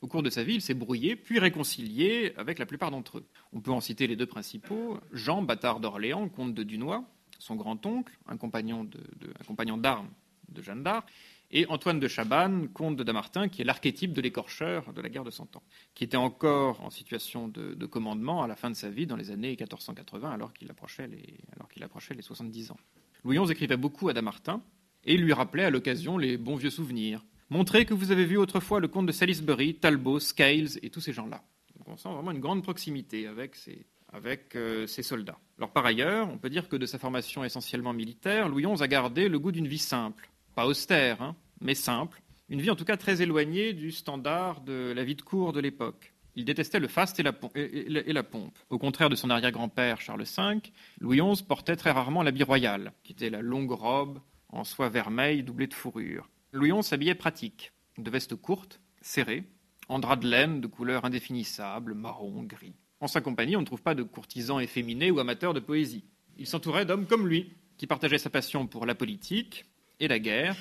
Au 0.01 0.08
cours 0.08 0.21
de 0.21 0.30
sa 0.30 0.43
vie, 0.43 0.56
il 0.56 0.62
s'est 0.62 0.75
brouillé, 0.75 1.15
puis 1.15 1.39
réconcilié 1.39 2.34
avec 2.38 2.60
la 2.60 2.67
plupart 2.67 2.91
d'entre 2.91 3.17
eux. 3.17 3.27
On 3.51 3.62
peut 3.62 3.71
en 3.71 3.82
citer 3.82 4.06
les 4.06 4.15
deux 4.15 4.27
principaux 4.27 4.99
Jean, 5.12 5.41
bâtard 5.41 5.80
d'Orléans, 5.80 6.30
comte 6.30 6.53
de 6.53 6.63
Dunois, 6.63 7.03
son 7.39 7.56
grand-oncle, 7.56 8.15
un 8.27 8.38
compagnon 8.38 8.84
d'armes 9.77 10.10
de, 10.49 10.62
Jeanne 10.62 10.84
d'Arc, 10.84 11.10
et 11.51 11.65
Antoine 11.67 11.99
de 11.99 12.07
Chabannes, 12.07 12.67
comte 12.69 12.95
de 12.95 13.03
Damartin, 13.03 13.47
qui 13.47 13.62
est 13.62 13.65
l'archétype 13.65 14.13
de 14.13 14.21
l'écorcheur 14.21 14.93
de 14.93 15.01
la 15.01 15.10
guerre 15.10 15.23
de 15.23 15.31
Cent 15.31 15.55
Ans, 15.55 15.63
qui 15.95 16.03
était 16.03 16.17
encore 16.17 16.81
en 16.81 16.89
situation 16.89 17.47
de, 17.47 17.86
commandement 17.86 18.43
à 18.43 18.47
la 18.47 18.55
fin 18.55 18.69
de 18.69 18.75
sa 18.75 18.89
vie, 18.89 19.07
dans 19.07 19.15
les 19.15 19.31
années 19.31 19.49
1480, 19.49 20.29
alors 20.29 20.53
qu'il 20.53 20.69
approchait, 20.69 21.10
approchait 21.81 22.13
les 22.13 22.21
70 22.21 22.71
ans. 22.71 22.77
Louis 23.23 23.39
XI 23.39 23.51
écrivait 23.51 23.77
beaucoup 23.77 24.10
à 24.10 24.13
Damartin 24.13 24.62
et 25.05 25.17
lui 25.17 25.33
rappelait 25.33 25.65
à 25.65 25.69
l'occasion 25.69 26.17
les 26.17 26.38
bons 26.38 26.55
vieux 26.55 26.69
souvenirs, 26.69 27.23
Montrez 27.49 27.86
que 27.86 27.93
vous 27.93 28.12
avez 28.12 28.25
vu 28.25 28.36
autrefois 28.38 28.81
le 28.81 28.89
comte 28.89 29.05
de 29.05 29.13
Salisbury, 29.13 29.75
Talbot, 29.75 30.19
Scales 30.19 30.67
et 30.81 30.89
tous 30.89 30.99
ces 30.99 31.13
gens-là. 31.13 31.41
on 31.86 31.95
sent 31.95 32.10
vraiment 32.10 32.31
une 32.31 32.41
grande 32.41 32.62
proximité 32.62 33.25
avec 33.25 33.55
ces, 33.55 33.86
avec 34.12 34.53
euh, 34.57 34.86
soldats. 34.86 35.39
Alors 35.57 35.71
par 35.71 35.86
ailleurs, 35.86 36.29
on 36.29 36.38
peut 36.38 36.49
dire 36.49 36.67
que 36.67 36.75
de 36.75 36.86
sa 36.86 36.99
formation 36.99 37.45
essentiellement 37.45 37.93
militaire, 37.93 38.49
Louis 38.49 38.63
XI 38.63 38.83
a 38.83 38.88
gardé 38.89 39.29
le 39.29 39.39
goût 39.39 39.53
d'une 39.53 39.67
vie 39.67 39.77
simple, 39.77 40.29
pas 40.58 40.65
austère, 40.65 41.22
hein, 41.22 41.36
mais 41.62 41.76
simple, 41.76 42.20
une 42.50 42.62
vie 42.62 42.72
en 42.72 42.76
tout 42.76 42.84
cas 42.84 42.98
très 42.98 43.22
éloignée 43.22 43.74
du 43.74 43.91
standard 43.91 44.62
de 44.62 44.91
la 44.96 45.04
vie 45.04 45.13
de 45.13 45.22
cour 45.22 45.54
de 45.54 45.60
l'époque. 45.60 46.15
Il 46.36 46.46
détestait 46.46 46.80
le 46.80 46.88
faste 46.88 47.20
et 47.20 47.24
la, 47.24 47.32
et 47.54 48.12
la, 48.12 48.24
pompe. 48.24 48.58
Au 48.72 48.80
contraire 48.80 49.12
de 49.12 49.15
son 49.15 49.30
arrière-grand-père 49.30 50.02
Charles 50.02 50.24
V, 50.24 50.62
Louis 51.00 51.22
XI 51.22 51.43
portait 51.43 51.76
très 51.76 51.91
rarement 51.91 52.24
l'habit 52.24 52.41
royal, 52.41 52.91
qui 53.04 53.12
était 53.12 53.30
la 53.30 53.43
longue 53.43 53.70
robe 53.70 54.20
en 54.50 54.63
soie 54.63 54.89
vermeille 54.89 55.43
doublée 55.43 55.67
de 55.67 55.76
fourrure. 55.76 56.28
Louis 56.54 56.72
XI 56.72 56.82
s'habillait 56.82 57.13
pratique, 57.13 57.72
de 58.00 58.10
vestes 58.10 58.36
courtes, 58.36 58.82
serrées, 59.00 59.43
en 59.89 60.00
drap 60.00 60.15
de 60.15 60.28
laine 60.28 60.60
de 60.60 60.65
couleur 60.65 61.06
indéfinissable, 61.06 61.93
marron, 61.93 62.41
gris. 62.41 62.74
En 63.00 63.06
sa 63.06 63.22
compagnie, 63.22 63.58
on 63.58 63.62
ne 63.62 63.65
trouve 63.67 63.84
pas 63.84 63.93
de 63.93 64.02
courtisans 64.02 64.60
efféminés 64.60 65.12
ou 65.12 65.20
amateurs 65.20 65.54
de 65.54 65.60
poésie. 65.60 66.06
Il 66.36 66.48
s'entourait 66.48 66.88
d'hommes 66.88 67.06
comme 67.06 67.28
lui, 67.28 67.54
qui 67.78 67.86
partageaient 67.86 68.17
sa 68.17 68.32
passion 68.32 68.65
pour 68.65 68.88
la 68.88 68.96
politique 68.96 69.67
et 69.99 70.07
la 70.07 70.19
guerre, 70.19 70.55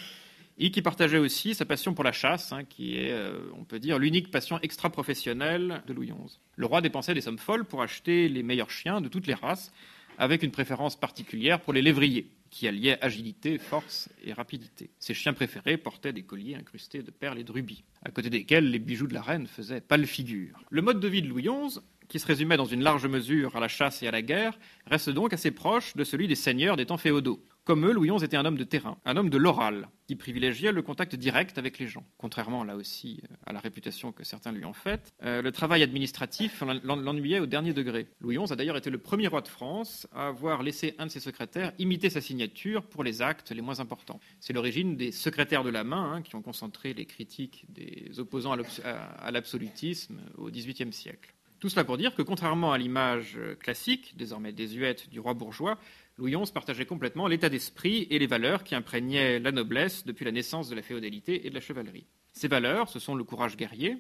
et 0.59 0.71
qui 0.71 0.83
partageaient 0.83 1.19
aussi 1.19 1.55
sa 1.55 1.65
passion 1.65 1.95
pour 1.95 2.05
la 2.05 2.13
chasse, 2.13 2.53
hein, 2.53 2.65
qui 2.65 2.97
est, 2.97 3.13
euh, 3.13 3.39
on 3.59 3.65
peut 3.65 3.79
dire, 3.79 3.99
l'unique 3.99 4.31
passion 4.31 4.59
extra-professionnelle 4.63 5.83
de 5.87 5.93
Louis 5.93 6.07
XI. 6.07 6.39
Le 6.57 6.67
roi 6.67 6.81
dépensait 6.81 7.15
des 7.15 7.21
sommes 7.21 7.39
folles 7.39 7.65
pour 7.65 7.83
acheter 7.83 8.29
les 8.29 8.43
meilleurs 8.43 8.71
chiens 8.71 9.01
de 9.01 9.09
toutes 9.09 9.27
les 9.27 9.35
races, 9.35 9.73
avec 10.19 10.43
une 10.43 10.51
préférence 10.51 10.97
particulière 10.97 11.61
pour 11.61 11.75
les 11.75 11.83
lévriers 11.83 12.31
qui 12.51 12.67
alliait 12.67 12.97
agilité, 13.05 13.59
force 13.59 14.09
et 14.25 14.33
rapidité. 14.33 14.89
Ses 14.99 15.13
chiens 15.13 15.35
préférés 15.35 15.77
portaient 15.77 16.13
des 16.13 16.23
colliers 16.23 16.55
incrustés 16.55 17.03
de 17.03 17.11
perles 17.11 17.39
et 17.39 17.45
de 17.45 17.53
rubis, 17.53 17.85
à 18.03 18.11
côté 18.11 18.31
desquels 18.31 18.71
les 18.71 18.79
bijoux 18.79 19.07
de 19.07 19.15
la 19.15 19.21
reine 19.21 19.47
faisaient 19.47 19.83
pâle 19.83 20.07
figure. 20.07 20.59
Le 20.71 20.81
mode 20.81 21.01
de 21.01 21.09
vie 21.09 21.21
de 21.21 21.29
Louis 21.29 21.43
XI, 21.43 21.81
qui 22.09 22.19
se 22.19 22.27
résumait 22.27 22.57
dans 22.57 22.65
une 22.65 22.83
large 22.83 23.07
mesure 23.07 23.57
à 23.57 23.61
la 23.61 23.69
chasse 23.69 24.03
et 24.03 24.09
à 24.09 24.11
la 24.11 24.23
guerre, 24.23 24.59
reste 24.87 25.11
donc 25.11 25.33
assez 25.33 25.51
proche 25.51 25.97
de 25.97 26.05
celui 26.05 26.29
des 26.29 26.35
seigneurs 26.35 26.77
des 26.77 26.87
temps 26.87 26.97
féodaux. 26.97 27.43
Comme 27.67 27.85
eux, 27.85 27.93
Louis 27.93 28.11
XI 28.11 28.25
était 28.25 28.37
un 28.37 28.45
homme 28.45 28.57
de 28.57 28.63
terrain, 28.63 28.97
un 29.05 29.17
homme 29.17 29.29
de 29.29 29.37
l'oral, 29.37 29.89
qui 30.07 30.15
privilégiait 30.15 30.71
le 30.71 30.83
contact 30.83 31.17
direct 31.17 31.59
avec 31.59 31.81
les 31.81 31.89
gens. 31.89 32.07
Contrairement 32.17 32.63
là 32.63 32.77
aussi 32.77 33.21
euh, 33.25 33.35
à 33.45 33.53
la 33.53 33.59
réputation 33.59 34.13
que 34.13 34.23
certains 34.23 34.53
lui 34.53 34.65
ont 34.65 34.73
faite, 34.73 35.13
euh, 35.25 35.43
le 35.43 35.51
travail 35.51 35.83
administratif 35.83 36.63
l'ennuyait 36.85 37.41
au 37.41 37.47
dernier 37.47 37.73
degré. 37.73 38.07
Louis 38.21 38.39
XI 38.39 38.53
a 38.53 38.55
d'ailleurs 38.55 38.77
été 38.77 38.89
le 38.89 38.99
premier 38.99 39.27
roi 39.27 39.41
de 39.41 39.49
France 39.49 40.07
à 40.15 40.29
avoir 40.29 40.63
laissé 40.63 40.95
un 40.99 41.07
de 41.07 41.11
ses 41.11 41.19
secrétaires 41.19 41.73
imiter 41.81 42.09
sa 42.09 42.21
signature 42.21 42.85
pour 42.85 43.03
les 43.03 43.21
actes 43.21 43.51
les 43.51 43.63
moins 43.63 43.81
importants. 43.81 44.21
C'est 44.39 44.53
l'origine 44.53 44.97
des 44.97 45.11
secrétaires 45.11 45.65
de 45.65 45.71
la 45.71 45.83
main 45.83 46.13
hein, 46.13 46.23
qui 46.23 46.37
ont 46.37 46.43
concentré 46.43 46.95
les 46.95 47.05
critiques 47.05 47.65
des 47.69 48.21
opposants 48.21 48.57
à 48.85 49.31
l'absolutisme 49.33 50.21
au 50.37 50.51
XVIIIe 50.51 50.93
siècle. 50.93 51.35
Tout 51.59 51.69
cela 51.69 51.85
pour 51.85 51.97
dire 51.97 52.15
que, 52.15 52.23
contrairement 52.23 52.73
à 52.73 52.79
l'image 52.79 53.39
classique, 53.61 54.15
désormais 54.17 54.53
désuète, 54.53 55.09
du 55.09 55.21
roi 55.21 55.35
bourgeois, 55.35 55.79
Louis 56.19 56.35
XI 56.35 56.53
partageait 56.53 56.87
complètement 56.87 57.27
l'état 57.27 57.49
d'esprit 57.49 58.07
et 58.11 58.19
les 58.19 58.27
valeurs 58.27 58.65
qui 58.65 58.75
imprégnaient 58.75 59.39
la 59.39 59.53
noblesse 59.53 60.05
depuis 60.05 60.25
la 60.25 60.33
naissance 60.33 60.69
de 60.69 60.75
la 60.75 60.83
féodalité 60.83 61.47
et 61.47 61.51
de 61.51 61.55
la 61.55 61.61
chevalerie. 61.61 62.07
Ces 62.33 62.49
valeurs, 62.49 62.89
ce 62.89 62.99
sont 62.99 63.15
le 63.15 63.25
courage 63.25 63.57
guerrier, 63.57 63.97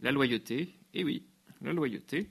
la 0.00 0.12
loyauté, 0.12 0.68
et 0.94 1.04
oui, 1.04 1.26
la 1.62 1.72
loyauté, 1.72 2.28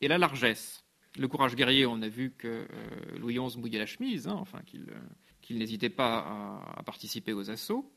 et 0.00 0.08
la 0.08 0.18
largesse. 0.18 0.84
Le 1.18 1.28
courage 1.28 1.54
guerrier, 1.54 1.86
on 1.86 2.00
a 2.02 2.08
vu 2.08 2.32
que 2.36 2.48
euh, 2.48 3.18
Louis 3.18 3.38
XI 3.38 3.58
mouillait 3.58 3.78
la 3.78 3.86
chemise, 3.86 4.26
hein, 4.26 4.36
enfin 4.36 4.60
qu'il 4.66 4.86
euh, 4.90 5.58
n'hésitait 5.58 5.90
pas 5.90 6.64
à, 6.76 6.82
participer 6.82 7.32
aux 7.32 7.50
assauts. 7.50 7.92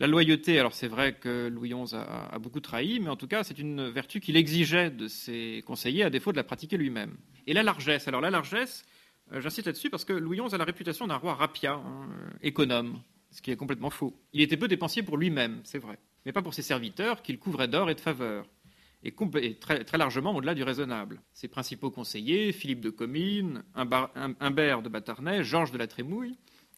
La 0.00 0.08
loyauté, 0.08 0.58
alors 0.58 0.74
c'est 0.74 0.88
vrai 0.88 1.14
que 1.14 1.46
Louis 1.48 1.68
XI 1.72 1.94
a, 1.94 2.36
beaucoup 2.40 2.58
trahi, 2.58 2.98
mais 2.98 3.10
en 3.10 3.16
tout 3.16 3.28
cas 3.28 3.44
c'est 3.44 3.58
une 3.58 3.88
vertu 3.90 4.18
qu'il 4.18 4.36
exigeait 4.36 4.90
de 4.90 5.06
ses 5.06 5.62
conseillers 5.66 6.02
à 6.02 6.10
défaut 6.10 6.32
de 6.32 6.36
la 6.36 6.42
pratiquer 6.42 6.76
lui-même. 6.76 7.16
Et 7.46 7.52
la 7.52 7.62
largesse, 7.62 8.08
alors 8.08 8.20
la 8.20 8.30
largesse, 8.30 8.84
euh, 9.32 9.40
j'insiste 9.40 9.66
là-dessus 9.66 9.90
parce 9.90 10.04
que 10.04 10.12
Louis 10.12 10.40
XI 10.40 10.52
a 10.52 10.58
la 10.58 10.64
réputation 10.64 11.06
d'un 11.06 11.14
roi 11.14 11.34
rapia, 11.34 11.74
hein, 11.74 12.08
économe, 12.42 13.00
ce 13.30 13.40
qui 13.40 13.52
est 13.52 13.56
complètement 13.56 13.90
faux. 13.90 14.18
Il 14.32 14.40
était 14.40 14.56
peu 14.56 14.66
dépensier 14.66 15.04
pour 15.04 15.16
lui-même, 15.16 15.60
c'est 15.62 15.78
vrai, 15.78 15.98
mais 16.26 16.32
pas 16.32 16.42
pour 16.42 16.54
ses 16.54 16.62
serviteurs 16.62 17.22
qu'il 17.22 17.38
couvrait 17.38 17.68
d'or 17.68 17.88
et 17.88 17.94
de 17.94 18.00
faveurs, 18.00 18.46
et, 19.04 19.12
très, 19.54 19.98
largement 19.98 20.34
au-delà 20.34 20.54
du 20.54 20.64
raisonnable. 20.64 21.20
Ses 21.34 21.46
principaux 21.46 21.90
conseillers, 21.90 22.52
Philippe 22.52 22.80
de 22.80 22.90
Comines, 22.90 23.62
Humbert 23.74 24.82
de 24.82 24.88
Batarnais, 24.88 25.44
Georges 25.44 25.72
de 25.72 25.78
la 25.78 25.86
Trémouille, 25.86 26.36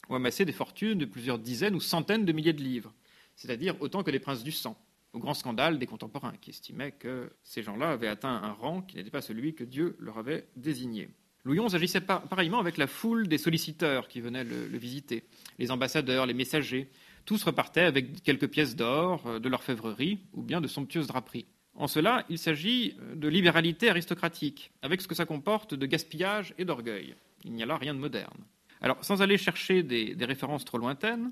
ont 0.09 0.17
amassé 0.17 0.45
des 0.45 0.53
fortunes 0.53 0.99
de 0.99 1.05
plusieurs 1.05 1.39
dizaines 1.39 1.75
ou 1.75 1.81
centaines 1.81 2.25
de 2.25 2.33
milliers 2.33 2.53
de 2.53 2.63
livres, 2.63 2.93
c'est-à-dire 3.37 3.77
autant 3.81 4.03
que 4.03 4.11
les 4.11 4.19
princes 4.19 4.43
du 4.43 4.53
sang, 4.53 4.77
au 5.13 5.19
grand 5.19 5.35
scandale 5.35 5.79
des 5.79 5.87
contemporains, 5.87 6.35
qui 6.41 6.51
estimaient 6.51 6.93
que 6.93 7.31
ces 7.43 7.63
gens-là 7.63 7.91
avaient 7.91 8.09
atteint 8.09 8.43
un 8.43 8.53
rang 8.53 8.83
qui 8.83 8.97
n'était 8.97 9.11
pas 9.11 9.23
celui 9.23 9.55
que 9.55 9.65
Dieu 9.65 9.97
leur 10.01 10.19
avait 10.19 10.49
désigné. 10.57 11.09
Louis 11.45 11.65
XI 11.65 11.77
agissait 11.77 12.01
pareillement 12.01 12.59
avec 12.59 12.77
la 12.77 12.89
foule 12.89 13.29
des 13.29 13.39
solliciteurs 13.39 14.09
qui 14.09 14.21
venaient 14.21 14.43
le, 14.43 14.77
visiter, 14.77 15.23
les 15.61 15.71
ambassadeurs, 15.71 16.27
les 16.27 16.35
messagers. 16.35 16.91
Tous 17.25 17.43
repartaient 17.45 17.83
avec 17.83 18.23
quelques 18.25 18.49
pièces 18.49 18.75
d'or, 18.75 19.25
euh, 19.27 19.39
de 19.39 19.49
l'orfèvrerie 19.49 20.19
ou 20.33 20.43
bien 20.43 20.61
de 20.61 20.67
somptueuses 20.67 21.07
draperies. 21.07 21.47
En 21.75 21.87
cela, 21.87 22.25
il 22.29 22.39
s'agit 22.39 22.97
euh, 23.01 23.15
de 23.15 23.29
libéralité 23.29 23.89
aristocratique, 23.89 24.73
avec 24.83 25.01
ce 25.01 25.07
que 25.07 25.15
ça 25.15 25.25
comporte 25.25 25.75
de 25.75 25.87
gaspillage 25.87 26.53
et 26.59 26.65
d'orgueil. 26.65 27.15
Il 27.45 27.53
n'y 27.53 27.63
a 27.63 27.67
là 27.67 27.77
rien 27.77 27.95
de 27.95 28.01
moderne. 28.01 28.45
Alors, 28.81 29.05
sans 29.05 29.23
aller 29.23 29.39
chercher 29.39 29.83
des, 29.83 30.17
références 30.21 30.65
trop 30.65 30.79
lointaines, 30.79 31.31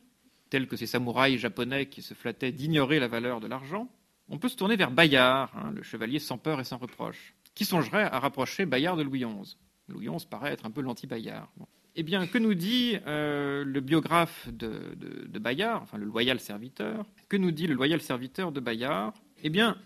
telles 0.51 0.67
que 0.67 0.77
ces 0.77 0.87
samouraïs 0.87 1.39
japonais 1.39 1.87
qui 1.87 2.03
se 2.03 2.15
flattaient 2.15 2.53
d'ignorer 2.53 2.99
la 2.99 3.09
valeur 3.09 3.41
de 3.41 3.47
l'argent, 3.47 3.89
on 4.29 4.39
peut 4.39 4.49
se 4.49 4.57
tourner 4.57 4.77
vers 4.77 4.91
Bayard, 4.91 5.53
hein, 5.57 5.73
le 5.75 5.83
chevalier 5.83 6.19
sans 6.19 6.39
peur 6.39 6.61
et 6.61 6.65
sans 6.65 6.79
reproche, 6.79 7.35
qui 7.55 7.65
songerait 7.65 8.05
à 8.05 8.19
rapprocher 8.19 8.67
Bayard 8.67 8.97
de 8.97 9.03
Louis 9.03 9.25
XI. 9.25 9.57
Louis 9.89 10.09
XI 10.09 10.27
paraît 10.27 10.53
être 10.53 10.65
un 10.65 10.71
peu 10.71 10.81
l'anti-Bayard. 10.81 11.49
Eh 11.97 12.03
bien, 12.03 12.27
que 12.27 12.39
nous 12.39 12.55
dit 12.55 12.97
euh, 13.07 13.65
le 13.65 13.81
biographe 13.81 14.49
de, 14.51 14.97
Bayard, 15.39 15.83
enfin 15.83 15.99
le 15.99 16.07
loyal 16.07 16.41
serviteur? 16.41 17.07
Que 17.29 17.37
nous 17.37 17.53
dit 17.53 17.67
le 17.67 17.75
loyal 17.75 18.01
serviteur 18.01 18.51
de 18.51 18.61
Bayard? 18.61 19.15
Eh 19.45 19.51
bien, 19.51 19.77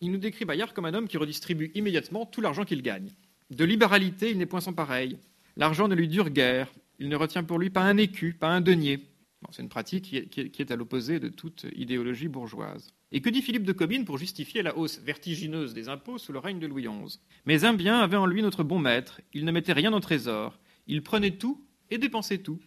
il 0.00 0.12
nous 0.12 0.18
décrit 0.18 0.44
Bayard 0.44 0.72
comme 0.72 0.84
un 0.84 0.94
homme 0.94 1.08
qui 1.08 1.16
redistribue 1.16 1.72
immédiatement 1.74 2.26
tout 2.26 2.40
l'argent 2.40 2.64
qu'il 2.64 2.82
gagne. 2.82 3.10
De 3.50 3.64
libéralité, 3.64 4.30
il 4.30 4.38
n'est 4.38 4.46
point 4.46 4.60
sans 4.60 4.72
pareil. 4.72 5.18
L'argent 5.56 5.88
ne 5.88 5.94
lui 5.94 6.06
dure 6.06 6.30
guère. 6.30 6.68
Il 7.00 7.08
ne 7.08 7.16
retient 7.16 7.42
pour 7.42 7.58
lui 7.58 7.70
pas 7.70 7.82
un 7.82 7.96
écu, 7.96 8.34
pas 8.34 8.48
un 8.48 8.60
denier. 8.60 9.00
C'est 9.50 9.62
une 9.62 9.68
pratique 9.68 10.04
qui 10.30 10.62
est, 10.62 10.70
à 10.70 10.76
l'opposé 10.76 11.20
de 11.20 11.28
toute 11.28 11.66
idéologie 11.74 12.28
bourgeoise. 12.28 12.92
Et 13.12 13.20
que 13.20 13.30
dit 13.30 13.40
Philippe 13.40 13.64
de 13.64 13.72
Comines 13.72 14.04
pour 14.04 14.18
justifier 14.18 14.62
la 14.62 14.76
hausse 14.76 15.00
vertigineuse 15.00 15.74
des 15.74 15.88
impôts 15.88 16.18
sous 16.18 16.32
le 16.32 16.38
règne 16.38 16.58
de 16.58 16.66
Louis 16.66 16.86
XI 16.86 17.20
Mais 17.46 17.64
un 17.64 17.72
bien 17.72 18.00
avait 18.00 18.16
en 18.16 18.26
lui 18.26 18.42
notre 18.42 18.64
bon 18.64 18.78
maître, 18.78 19.20
il 19.32 19.44
ne 19.44 19.52
mettait 19.52 19.72
rien 19.72 19.92
au 19.92 20.00
trésor, 20.00 20.58
il 20.86 21.02
prenait 21.02 21.36
tout 21.38 21.64
et 21.90 21.98
dépensait 21.98 22.38
tout. 22.38 22.60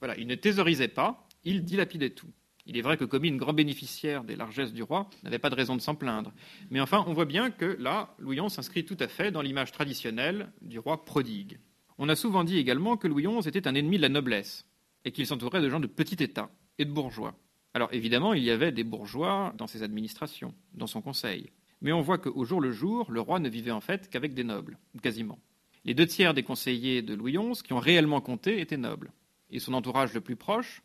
Voilà, 0.00 0.16
il 0.18 0.26
ne 0.26 0.34
thésaurisait 0.34 0.88
pas, 0.88 1.26
il 1.44 1.64
dilapidait 1.64 2.10
tout. 2.10 2.30
Il 2.66 2.76
est 2.76 2.82
vrai 2.82 2.96
que 2.96 3.04
Comines, 3.04 3.36
grand 3.36 3.52
bénéficiaire 3.52 4.24
des 4.24 4.34
largesses 4.34 4.72
du 4.72 4.82
roi, 4.82 5.08
n'avait 5.22 5.38
pas 5.38 5.50
de 5.50 5.54
raison 5.54 5.76
de 5.76 5.80
s'en 5.80 5.94
plaindre. 5.94 6.32
Mais 6.70 6.80
enfin, 6.80 7.04
on 7.06 7.14
voit 7.14 7.24
bien 7.24 7.50
que 7.50 7.76
là, 7.78 8.14
Louis 8.18 8.36
XI 8.36 8.50
s'inscrit 8.50 8.84
tout 8.84 8.96
à 8.98 9.06
fait 9.06 9.30
dans 9.30 9.42
l'image 9.42 9.70
traditionnelle 9.70 10.52
du 10.60 10.80
roi 10.80 11.04
prodigue. 11.04 11.60
On 11.98 12.08
a 12.08 12.16
souvent 12.16 12.42
dit 12.42 12.58
également 12.58 12.96
que 12.96 13.06
Louis 13.06 13.26
XI 13.26 13.48
était 13.48 13.68
un 13.68 13.74
ennemi 13.76 13.96
de 13.96 14.02
la 14.02 14.08
noblesse 14.08 14.66
et 15.06 15.12
qu'il 15.12 15.26
s'entourait 15.26 15.62
de 15.62 15.70
gens 15.70 15.80
de 15.80 15.86
petit 15.86 16.22
état 16.22 16.50
et 16.78 16.84
de 16.84 16.90
bourgeois. 16.90 17.34
Alors 17.72 17.88
évidemment, 17.92 18.34
il 18.34 18.42
y 18.42 18.50
avait 18.50 18.72
des 18.72 18.84
bourgeois 18.84 19.54
dans 19.56 19.68
ses 19.68 19.84
administrations, 19.84 20.52
dans 20.74 20.88
son 20.88 21.00
conseil. 21.00 21.50
Mais 21.80 21.92
on 21.92 22.00
voit 22.00 22.18
qu'au 22.18 22.44
jour 22.44 22.60
le 22.60 22.72
jour, 22.72 23.10
le 23.10 23.20
roi 23.20 23.38
ne 23.38 23.48
vivait 23.48 23.70
en 23.70 23.80
fait 23.80 24.10
qu'avec 24.10 24.34
des 24.34 24.44
nobles, 24.44 24.78
quasiment. 25.02 25.38
Les 25.84 25.94
deux 25.94 26.06
tiers 26.06 26.34
des 26.34 26.42
conseillers 26.42 27.02
de 27.02 27.14
Louis 27.14 27.38
XI 27.38 27.62
qui 27.62 27.72
ont 27.72 27.78
réellement 27.78 28.20
compté 28.20 28.60
étaient 28.60 28.76
nobles. 28.76 29.12
Et 29.50 29.60
son 29.60 29.74
entourage 29.74 30.12
le 30.12 30.20
plus 30.20 30.34
proche, 30.34 30.82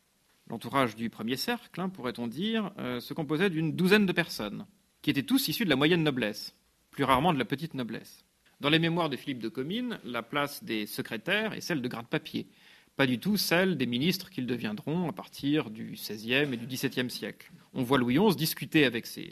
l'entourage 0.48 0.96
du 0.96 1.10
premier 1.10 1.36
cercle, 1.36 1.82
hein, 1.82 1.90
pourrait-on 1.90 2.28
dire, 2.28 2.72
euh, 2.78 3.00
se 3.00 3.16
composait 3.16 3.50
d'une 3.50 3.76
douzaine 3.76 4.06
de 4.06 4.12
personnes, 4.12 4.68
qui 5.02 5.10
étaient 5.10 5.24
tous 5.24 5.48
issus 5.48 5.66
de 5.66 5.70
la 5.72 5.76
moyenne 5.76 6.04
noblesse, 6.04 6.56
plus 6.92 7.06
rarement 7.06 7.34
de 7.34 7.40
la 7.40 7.46
petite 7.46 7.74
noblesse. 7.74 8.24
Dans 8.60 8.70
les 8.70 8.78
mémoires 8.78 9.10
de 9.10 9.18
Philippe 9.18 9.42
de 9.42 9.50
Comines, 9.50 10.00
la 10.04 10.22
place 10.22 10.64
des 10.64 10.86
secrétaires 10.86 11.54
est 11.54 11.62
celle 11.62 11.82
de 11.82 11.88
gratte-papier, 11.88 12.48
pas 12.95 13.08
du 13.08 13.19
tout 13.19 13.38
celle 13.38 13.77
des 13.77 13.86
ministres 13.86 14.30
qu'ils 14.30 14.45
deviendront 14.45 15.10
à 15.10 15.13
partir 15.13 15.69
du 15.69 15.93
XVIe 15.93 16.54
et 16.54 16.58
du 16.58 16.67
XVIIe 16.67 17.10
siècle. 17.10 17.51
On 17.73 17.84
voit 17.84 17.97
Louis 17.97 18.17
XI 18.17 18.36
discuter 18.36 18.86
avec 18.86 19.06
ses, 19.06 19.32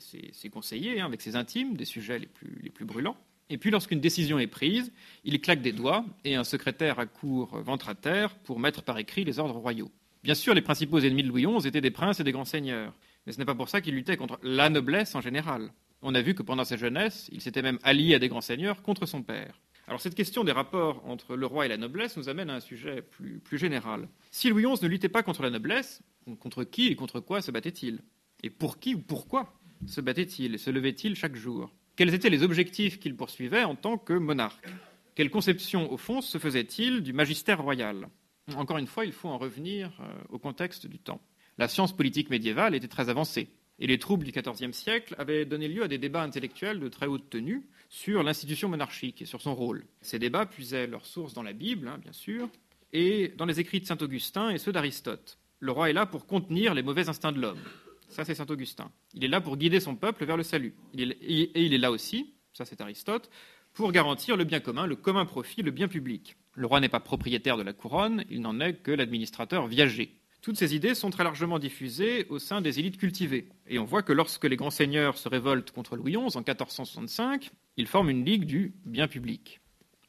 conseillers, 0.51 1.01
hein, 1.01 1.05
avec 1.05 1.21
ses 1.21 1.35
intimes, 1.35 1.75
des 1.75 1.85
sujets 1.85 2.19
les 2.19 2.27
plus, 2.27 2.85
brûlants. 2.85 3.17
Et 3.49 3.57
puis 3.57 3.71
lorsqu'une 3.71 3.99
décision 3.99 4.39
est 4.39 4.47
prise, 4.47 4.91
il 5.23 5.39
claque 5.41 5.61
des 5.61 5.71
doigts 5.71 6.05
et 6.23 6.35
un 6.35 6.43
secrétaire 6.43 6.99
accourt 6.99 7.57
ventre 7.61 7.89
à 7.89 7.95
terre 7.95 8.35
pour 8.35 8.59
mettre 8.59 8.83
par 8.83 8.97
écrit 8.97 9.23
les 9.23 9.39
ordres 9.39 9.57
royaux. 9.57 9.91
Bien 10.23 10.35
sûr, 10.35 10.53
les 10.53 10.61
principaux 10.61 10.99
ennemis 10.99 11.23
de 11.23 11.29
Louis 11.29 11.45
XI 11.45 11.67
étaient 11.67 11.81
des 11.81 11.91
princes 11.91 12.19
et 12.19 12.23
des 12.23 12.31
grands 12.31 12.45
seigneurs, 12.45 12.93
mais 13.25 13.33
ce 13.33 13.39
n'est 13.39 13.45
pas 13.45 13.55
pour 13.55 13.69
ça 13.69 13.81
qu'il 13.81 13.95
luttait 13.95 14.17
contre 14.17 14.39
la 14.43 14.69
noblesse 14.69 15.15
en 15.15 15.21
général. 15.21 15.71
On 16.01 16.15
a 16.15 16.21
vu 16.21 16.33
que 16.33 16.43
pendant 16.43 16.63
sa 16.63 16.77
jeunesse, 16.77 17.29
il 17.31 17.41
s'était 17.41 17.61
même 17.61 17.79
allié 17.83 18.15
à 18.15 18.19
des 18.19 18.29
grands 18.29 18.41
seigneurs 18.41 18.81
contre 18.81 19.05
son 19.05 19.21
père. 19.21 19.59
Alors 19.89 19.99
cette 19.99 20.13
question 20.13 20.43
des 20.43 20.51
rapports 20.51 21.03
entre 21.07 21.35
le 21.35 21.47
roi 21.47 21.65
et 21.65 21.67
la 21.67 21.75
noblesse 21.75 22.15
nous 22.15 22.29
amène 22.29 22.51
à 22.51 22.53
un 22.53 22.59
sujet 22.59 23.01
plus, 23.01 23.57
général. 23.57 24.07
Si 24.29 24.47
Louis 24.47 24.63
XI 24.63 24.83
ne 24.83 24.87
luttait 24.87 25.09
pas 25.09 25.23
contre 25.23 25.41
la 25.41 25.49
noblesse, 25.49 26.03
contre 26.39 26.63
qui 26.63 26.89
et 26.89 26.95
contre 26.95 27.19
quoi 27.19 27.41
se 27.41 27.49
battait-il 27.49 28.03
Et 28.43 28.51
pour 28.51 28.77
qui 28.77 28.93
ou 28.93 28.99
pourquoi 28.99 29.59
se 29.87 29.99
battait-il 29.99 30.53
et 30.53 30.59
se 30.59 30.69
levait-il 30.69 31.15
chaque 31.15 31.35
jour? 31.35 31.73
Quels 31.95 32.13
étaient 32.13 32.29
les 32.29 32.43
objectifs 32.43 32.99
qu'il 32.99 33.15
poursuivait 33.15 33.63
en 33.63 33.73
tant 33.73 33.97
que 33.97 34.13
monarque 34.13 34.69
Quelle 35.15 35.31
conception, 35.31 35.91
au 35.91 35.97
fond, 35.97 36.21
se 36.21 36.37
faisait-il 36.37 37.01
du 37.01 37.11
magistère 37.11 37.59
royal? 37.59 38.09
Encore 38.55 38.77
une 38.77 38.85
fois, 38.85 39.05
il 39.05 39.11
faut 39.11 39.29
en 39.29 39.39
revenir 39.39 39.89
euh, 40.01 40.13
au 40.29 40.37
contexte 40.37 40.85
du 40.85 40.99
temps. 40.99 41.19
La 41.57 41.67
science 41.67 41.97
politique 41.97 42.29
médiévale 42.29 42.75
était 42.75 42.87
très 42.87 43.09
avancée. 43.09 43.49
Et 43.79 43.87
les 43.87 43.97
troubles 43.97 44.25
du 44.25 44.31
XIVe 44.31 44.73
siècle 44.73 45.15
avaient 45.17 45.45
donné 45.45 45.67
lieu 45.67 45.83
à 45.83 45.87
des 45.87 45.97
débats 45.97 46.21
intellectuels 46.21 46.79
de 46.79 46.89
très 46.89 47.07
haute 47.07 47.29
tenue 47.29 47.63
sur 47.89 48.23
l'institution 48.23 48.69
monarchique 48.69 49.21
et 49.21 49.25
sur 49.25 49.41
son 49.41 49.55
rôle. 49.55 49.85
Ces 50.01 50.19
débats 50.19 50.45
puisaient 50.45 50.87
leurs 50.87 51.05
sources 51.05 51.33
dans 51.33 51.43
la 51.43 51.53
Bible, 51.53 51.87
hein, 51.87 51.97
bien 51.97 52.13
sûr, 52.13 52.49
et 52.93 53.33
dans 53.37 53.45
les 53.45 53.59
écrits 53.59 53.81
de 53.81 53.85
saint 53.85 53.97
Augustin 53.99 54.51
et 54.51 54.57
ceux 54.57 54.71
d'Aristote. 54.71 55.37
Le 55.59 55.71
roi 55.71 55.89
est 55.89 55.93
là 55.93 56.05
pour 56.05 56.25
contenir 56.25 56.73
les 56.73 56.83
mauvais 56.83 57.09
instincts 57.09 57.31
de 57.31 57.41
l'homme. 57.41 57.59
Ça, 58.07 58.23
c'est 58.23 58.35
saint 58.35 58.45
Augustin. 58.49 58.91
Il 59.13 59.23
est 59.23 59.27
là 59.27 59.41
pour 59.41 59.57
guider 59.57 59.79
son 59.79 59.95
peuple 59.95 60.25
vers 60.25 60.37
le 60.37 60.43
salut. 60.43 60.73
et 60.95 61.65
il 61.65 61.73
est 61.73 61.77
là 61.77 61.91
aussi, 61.91 62.33
ça 62.53 62.65
c'est 62.65 62.81
Aristote, 62.81 63.29
pour 63.73 63.91
garantir 63.91 64.35
le 64.37 64.43
bien 64.43 64.59
commun, 64.59 64.85
le 64.85 64.95
commun 64.95 65.25
profit, 65.25 65.61
le 65.61 65.71
bien 65.71 65.87
public. 65.87 66.35
Le 66.53 66.67
roi 66.67 66.79
n'est 66.79 66.89
pas 66.89 66.99
propriétaire 66.99 67.57
de 67.57 67.63
la 67.63 67.73
couronne, 67.73 68.25
il 68.29 68.41
n'en 68.41 68.59
est 68.59 68.75
que 68.75 68.91
l'administrateur 68.91 69.67
viager. 69.67 70.18
Toutes 70.41 70.57
ces 70.57 70.73
idées 70.73 70.95
sont 70.95 71.09
très 71.09 71.25
largement 71.25 71.59
diffusées 71.59 72.25
au 72.29 72.39
sein 72.39 72.61
des 72.61 72.79
élites 72.79 72.97
cultivées. 72.97 73.49
Et 73.67 73.77
on 73.77 73.83
voit 73.83 74.03
que 74.03 74.13
lorsque 74.13 74.45
les 74.45 74.55
grands 74.55 74.69
seigneurs 74.69 75.17
se 75.17 75.27
révoltent 75.27 75.71
contre 75.71 75.97
Louis 75.97 76.13
XI 76.13 76.37
en 76.37 76.39
1465, 76.39 77.51
ils 77.75 77.87
forment 77.87 78.09
une 78.09 78.23
ligue 78.23 78.45
du 78.45 78.73
bien 78.85 79.09
public. 79.09 79.59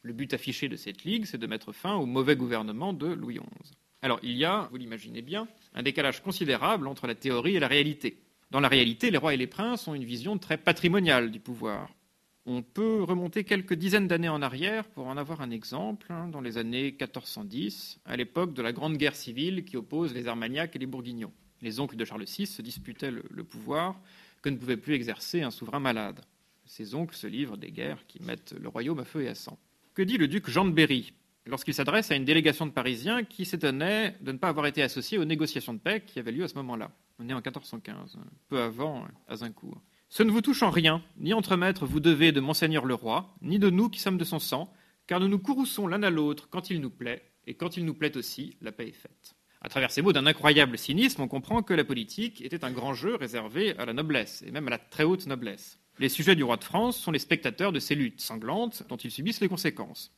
Le 0.02 0.12
but 0.12 0.32
affiché 0.32 0.68
de 0.68 0.76
cette 0.76 1.04
ligue, 1.04 1.26
c'est 1.26 1.36
de 1.38 1.46
mettre 1.46 1.72
fin 1.72 1.94
au 1.94 2.06
mauvais 2.06 2.36
gouvernement 2.36 2.92
de 2.92 3.08
Louis 3.08 3.38
XI. 3.38 3.72
Alors 4.02 4.20
il 4.22 4.36
y 4.36 4.44
a, 4.44 4.68
vous 4.70 4.76
l'imaginez 4.76 5.20
bien, 5.20 5.48
un 5.74 5.82
décalage 5.82 6.22
considérable 6.22 6.86
entre 6.86 7.06
la 7.06 7.14
théorie 7.14 7.56
et 7.56 7.60
la 7.60 7.68
réalité. 7.68 8.16
Dans 8.50 8.60
la 8.60 8.68
réalité, 8.68 9.10
les 9.10 9.18
rois 9.18 9.34
et 9.34 9.36
les 9.36 9.46
princes 9.46 9.88
ont 9.88 9.94
une 9.94 10.04
vision 10.04 10.38
très 10.38 10.56
patrimoniale 10.56 11.30
du 11.30 11.40
pouvoir. 11.40 11.90
On 12.46 12.62
peut 12.62 13.02
remonter 13.02 13.44
quelques 13.44 13.74
dizaines 13.74 14.08
d'années 14.08 14.30
en 14.30 14.40
arrière 14.40 14.88
pour 14.88 15.06
en 15.06 15.18
avoir 15.18 15.42
un 15.42 15.50
exemple, 15.50 16.06
hein, 16.10 16.28
dans 16.28 16.40
les 16.40 16.56
années 16.56 16.90
1410, 16.92 18.00
à 18.06 18.16
l'époque 18.16 18.54
de 18.54 18.62
la 18.62 18.72
Grande 18.72 18.96
Guerre 18.96 19.14
civile 19.14 19.64
qui 19.64 19.76
oppose 19.76 20.14
les 20.14 20.26
Armagnacs 20.26 20.74
et 20.74 20.78
les 20.78 20.86
Bourguignons. 20.86 21.32
Les 21.60 21.80
oncles 21.80 21.96
de 21.96 22.04
Charles 22.06 22.24
VI 22.24 22.46
se 22.46 22.62
disputaient 22.62 23.10
le, 23.10 23.44
pouvoir 23.44 24.00
que 24.40 24.48
ne 24.48 24.56
pouvait 24.56 24.78
plus 24.78 24.94
exercer 24.94 25.42
un 25.42 25.50
souverain 25.50 25.80
malade. 25.80 26.22
Ces 26.64 26.94
oncles 26.94 27.14
se 27.14 27.26
livrent 27.26 27.58
des 27.58 27.70
guerres 27.70 28.06
qui 28.06 28.22
mettent 28.22 28.54
le 28.58 28.68
royaume 28.68 29.00
à 29.00 29.04
feu 29.04 29.22
et 29.22 29.28
à 29.28 29.34
sang. 29.34 29.58
Que 29.92 30.02
dit 30.02 30.16
le 30.16 30.26
duc 30.26 30.48
Jean 30.48 30.64
de 30.64 30.70
Berry 30.70 31.12
lorsqu'il 31.44 31.74
s'adresse 31.74 32.10
à 32.10 32.16
une 32.16 32.24
délégation 32.24 32.64
de 32.64 32.70
Parisiens 32.70 33.24
qui 33.24 33.44
s'étonnait 33.44 34.16
de 34.22 34.32
ne 34.32 34.38
pas 34.38 34.48
avoir 34.48 34.66
été 34.66 34.82
associés 34.82 35.18
aux 35.18 35.24
négociations 35.26 35.74
de 35.74 35.78
paix 35.78 36.02
qui 36.06 36.18
avaient 36.18 36.32
lieu 36.32 36.44
à 36.44 36.48
ce 36.48 36.54
moment-là? 36.54 36.90
On 37.18 37.28
est 37.28 37.34
en 37.34 37.36
1415, 37.36 38.16
peu 38.48 38.62
avant 38.62 39.04
Azincourt. 39.28 39.82
Ce 40.12 40.24
ne 40.24 40.32
vous 40.32 40.40
touche 40.40 40.64
en 40.64 40.70
rien, 40.70 41.04
ni 41.18 41.32
entre 41.32 41.54
maîtres 41.54 41.86
vous 41.86 42.00
devez 42.00 42.32
de 42.32 42.40
monseigneur 42.40 42.84
le 42.84 42.94
roi, 42.94 43.32
ni 43.42 43.60
de 43.60 43.70
nous 43.70 43.88
qui 43.88 44.00
sommes 44.00 44.18
de 44.18 44.24
son 44.24 44.40
sang, 44.40 44.74
car 45.06 45.20
nous 45.20 45.28
nous 45.28 45.38
courroussons 45.38 45.86
l'un 45.86 46.02
à 46.02 46.10
l'autre 46.10 46.48
quand 46.50 46.68
il 46.68 46.80
nous 46.80 46.90
plaît, 46.90 47.22
et 47.46 47.54
quand 47.54 47.76
il 47.76 47.84
nous 47.84 47.94
plaît 47.94 48.16
aussi, 48.16 48.56
la 48.60 48.72
paix 48.72 48.88
est 48.88 48.92
faite. 48.92 49.36
À 49.60 49.68
travers 49.68 49.92
ces 49.92 50.02
mots 50.02 50.12
d'un 50.12 50.26
incroyable 50.26 50.78
cynisme, 50.78 51.22
on 51.22 51.28
comprend 51.28 51.62
que 51.62 51.74
la 51.74 51.84
politique 51.84 52.40
était 52.40 52.64
un 52.64 52.72
grand 52.72 52.92
jeu 52.92 53.14
réservé 53.14 53.78
à 53.78 53.84
la 53.84 53.92
noblesse, 53.92 54.42
et 54.44 54.50
même 54.50 54.66
à 54.66 54.70
la 54.70 54.78
très 54.78 55.04
haute 55.04 55.28
noblesse. 55.28 55.78
Les 56.00 56.08
sujets 56.08 56.34
du 56.34 56.42
roi 56.42 56.56
de 56.56 56.64
France 56.64 56.98
sont 56.98 57.12
les 57.12 57.20
spectateurs 57.20 57.70
de 57.70 57.78
ces 57.78 57.94
luttes 57.94 58.20
sanglantes 58.20 58.82
dont 58.88 58.96
ils 58.96 59.12
subissent 59.12 59.40
les 59.40 59.48
conséquences. 59.48 60.12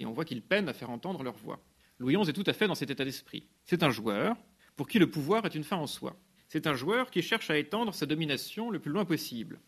Et 0.00 0.06
on 0.06 0.12
voit 0.12 0.24
qu'ils 0.24 0.42
peinent 0.42 0.70
à 0.70 0.72
faire 0.72 0.88
entendre 0.88 1.22
leur 1.22 1.36
voix. 1.36 1.60
Louis 1.98 2.16
XI 2.16 2.30
est 2.30 2.32
tout 2.32 2.44
à 2.46 2.54
fait 2.54 2.66
dans 2.66 2.74
cet 2.74 2.88
état 2.88 3.04
d'esprit. 3.04 3.46
C'est 3.66 3.82
un 3.82 3.90
joueur 3.90 4.36
pour 4.74 4.88
qui 4.88 4.98
le 4.98 5.10
pouvoir 5.10 5.44
est 5.44 5.54
une 5.54 5.64
fin 5.64 5.76
en 5.76 5.86
soi. 5.86 6.16
C'est 6.54 6.68
un 6.68 6.74
joueur 6.74 7.10
qui 7.10 7.20
cherche 7.20 7.50
à 7.50 7.58
étendre 7.58 7.92
sa 7.92 8.06
domination 8.06 8.70
le 8.70 8.78
plus 8.78 8.92
loin 8.92 9.04
possible. 9.04 9.58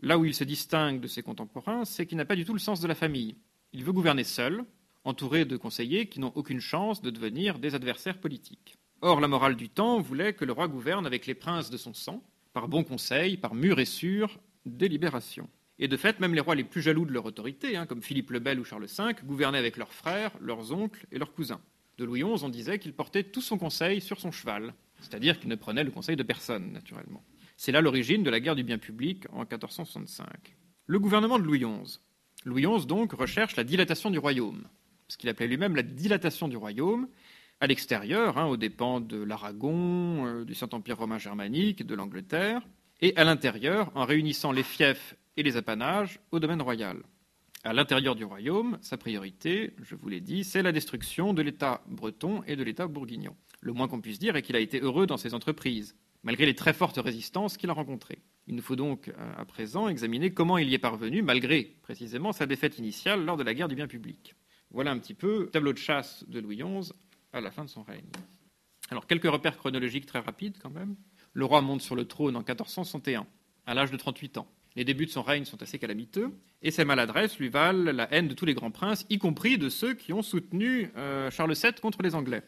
Là 0.00 0.16
où 0.16 0.24
il 0.24 0.32
se 0.32 0.42
distingue 0.42 0.98
de 0.98 1.06
ses 1.06 1.22
contemporains, 1.22 1.84
c'est 1.84 2.06
qu'il 2.06 2.16
n'a 2.16 2.24
pas 2.24 2.34
du 2.34 2.46
tout 2.46 2.54
le 2.54 2.58
sens 2.58 2.80
de 2.80 2.88
la 2.88 2.94
famille. 2.94 3.36
Il 3.74 3.84
veut 3.84 3.92
gouverner 3.92 4.24
seul, 4.24 4.64
entouré 5.04 5.44
de 5.44 5.58
conseillers 5.58 6.06
qui 6.06 6.18
n'ont 6.18 6.32
aucune 6.34 6.60
chance 6.60 7.02
de 7.02 7.10
devenir 7.10 7.58
des 7.58 7.74
adversaires 7.74 8.16
politiques. 8.16 8.78
Or, 9.02 9.20
la 9.20 9.28
morale 9.28 9.54
du 9.54 9.68
temps 9.68 10.00
voulait 10.00 10.32
que 10.32 10.46
le 10.46 10.54
roi 10.54 10.66
gouverne 10.66 11.04
avec 11.04 11.26
les 11.26 11.34
princes 11.34 11.68
de 11.68 11.76
son 11.76 11.92
sang, 11.92 12.24
par 12.54 12.68
bon 12.68 12.84
conseil, 12.84 13.36
par 13.36 13.54
mûre 13.54 13.78
et 13.78 13.84
sûre 13.84 14.40
délibération. 14.64 15.46
Et 15.78 15.88
de 15.88 15.96
fait, 15.98 16.20
même 16.20 16.34
les 16.34 16.40
rois 16.40 16.54
les 16.54 16.64
plus 16.64 16.80
jaloux 16.80 17.04
de 17.04 17.12
leur 17.12 17.26
autorité, 17.26 17.76
hein, 17.76 17.84
comme 17.84 18.02
Philippe 18.02 18.30
le 18.30 18.38
Bel 18.38 18.60
ou 18.60 18.64
Charles 18.64 18.86
V, 18.86 19.12
gouvernaient 19.24 19.58
avec 19.58 19.76
leurs 19.76 19.92
frères, 19.92 20.32
leurs 20.40 20.72
oncles 20.72 21.06
et 21.12 21.18
leurs 21.18 21.34
cousins. 21.34 21.60
De 21.98 22.06
Louis 22.06 22.22
XI, 22.22 22.44
on 22.44 22.48
disait 22.48 22.78
qu'il 22.78 22.94
portait 22.94 23.24
tout 23.24 23.42
son 23.42 23.58
conseil 23.58 24.00
sur 24.00 24.18
son 24.18 24.30
cheval, 24.30 24.72
c'est-à-dire 25.00 25.38
qu'il 25.38 25.48
ne 25.48 25.54
prenait 25.54 25.84
le 25.84 25.90
conseil 25.90 26.16
de 26.16 26.22
personne, 26.22 26.72
naturellement. 26.72 27.22
C'est 27.56 27.72
là 27.72 27.80
l'origine 27.80 28.22
de 28.22 28.30
la 28.30 28.40
guerre 28.40 28.56
du 28.56 28.64
bien 28.64 28.78
public 28.78 29.24
en 29.32 29.40
1465. 29.40 30.26
Le 30.86 30.98
gouvernement 30.98 31.38
de 31.38 31.44
Louis 31.44 31.60
XI. 31.60 32.00
Louis 32.44 32.66
XI, 32.66 32.86
donc, 32.86 33.12
recherche 33.12 33.56
la 33.56 33.64
dilatation 33.64 34.10
du 34.10 34.18
royaume, 34.18 34.64
ce 35.08 35.16
qu'il 35.16 35.28
appelait 35.28 35.46
lui-même 35.46 35.76
la 35.76 35.82
dilatation 35.82 36.48
du 36.48 36.56
royaume, 36.56 37.08
à 37.60 37.66
l'extérieur, 37.66 38.38
hein, 38.38 38.46
aux 38.46 38.56
dépens 38.56 39.00
de 39.00 39.22
l'Aragon, 39.22 40.26
euh, 40.26 40.44
du 40.44 40.54
Saint-Empire 40.54 40.96
romain 40.96 41.18
germanique, 41.18 41.86
de 41.86 41.94
l'Angleterre, 41.94 42.62
et 43.02 43.14
à 43.16 43.24
l'intérieur, 43.24 43.92
en 43.94 44.06
réunissant 44.06 44.52
les 44.52 44.62
fiefs 44.62 45.14
et 45.36 45.42
les 45.42 45.56
apanages 45.56 46.20
au 46.32 46.40
domaine 46.40 46.62
royal. 46.62 46.96
À 47.62 47.74
l'intérieur 47.74 48.14
du 48.14 48.24
royaume, 48.24 48.78
sa 48.80 48.96
priorité, 48.96 49.74
je 49.82 49.94
vous 49.94 50.08
l'ai 50.08 50.22
dit, 50.22 50.44
c'est 50.44 50.62
la 50.62 50.72
destruction 50.72 51.34
de 51.34 51.42
l'État 51.42 51.82
breton 51.88 52.42
et 52.46 52.56
de 52.56 52.62
l'État 52.62 52.86
bourguignon. 52.86 53.36
Le 53.60 53.74
moins 53.74 53.86
qu'on 53.86 54.00
puisse 54.00 54.18
dire 54.18 54.34
est 54.34 54.40
qu'il 54.40 54.56
a 54.56 54.60
été 54.60 54.80
heureux 54.80 55.06
dans 55.06 55.18
ses 55.18 55.34
entreprises, 55.34 55.94
malgré 56.22 56.46
les 56.46 56.54
très 56.54 56.72
fortes 56.72 56.96
résistances 56.96 57.58
qu'il 57.58 57.68
a 57.68 57.74
rencontrées. 57.74 58.22
Il 58.46 58.54
nous 58.54 58.62
faut 58.62 58.76
donc 58.76 59.08
euh, 59.08 59.32
à 59.36 59.44
présent 59.44 59.88
examiner 59.88 60.32
comment 60.32 60.56
il 60.56 60.70
y 60.70 60.74
est 60.74 60.78
parvenu, 60.78 61.20
malgré 61.20 61.76
précisément 61.82 62.32
sa 62.32 62.46
défaite 62.46 62.78
initiale 62.78 63.26
lors 63.26 63.36
de 63.36 63.42
la 63.42 63.52
guerre 63.52 63.68
du 63.68 63.74
bien 63.74 63.88
public. 63.88 64.34
Voilà 64.70 64.90
un 64.92 64.98
petit 64.98 65.14
peu 65.14 65.40
le 65.40 65.50
tableau 65.50 65.74
de 65.74 65.78
chasse 65.78 66.24
de 66.28 66.40
Louis 66.40 66.56
XI 66.56 66.92
à 67.34 67.42
la 67.42 67.50
fin 67.50 67.64
de 67.64 67.68
son 67.68 67.82
règne. 67.82 68.08
Alors 68.90 69.06
quelques 69.06 69.30
repères 69.30 69.58
chronologiques 69.58 70.06
très 70.06 70.20
rapides 70.20 70.56
quand 70.62 70.70
même. 70.70 70.96
Le 71.34 71.44
roi 71.44 71.60
monte 71.60 71.82
sur 71.82 71.94
le 71.94 72.06
trône 72.06 72.36
en 72.36 72.40
1461, 72.40 73.26
à 73.66 73.74
l'âge 73.74 73.90
de 73.90 73.98
38 73.98 74.38
ans. 74.38 74.48
Les 74.76 74.84
débuts 74.84 75.06
de 75.06 75.10
son 75.10 75.22
règne 75.22 75.44
sont 75.44 75.60
assez 75.62 75.78
calamiteux, 75.78 76.32
et 76.62 76.70
ses 76.70 76.84
maladresses 76.84 77.38
lui 77.38 77.48
valent 77.48 77.90
la 77.92 78.12
haine 78.12 78.28
de 78.28 78.34
tous 78.34 78.46
les 78.46 78.54
grands 78.54 78.70
princes, 78.70 79.04
y 79.10 79.18
compris 79.18 79.58
de 79.58 79.68
ceux 79.68 79.94
qui 79.94 80.12
ont 80.12 80.22
soutenu 80.22 80.90
euh, 80.96 81.30
Charles 81.30 81.54
VII 81.54 81.72
contre 81.80 82.02
les 82.02 82.14
Anglais. 82.14 82.42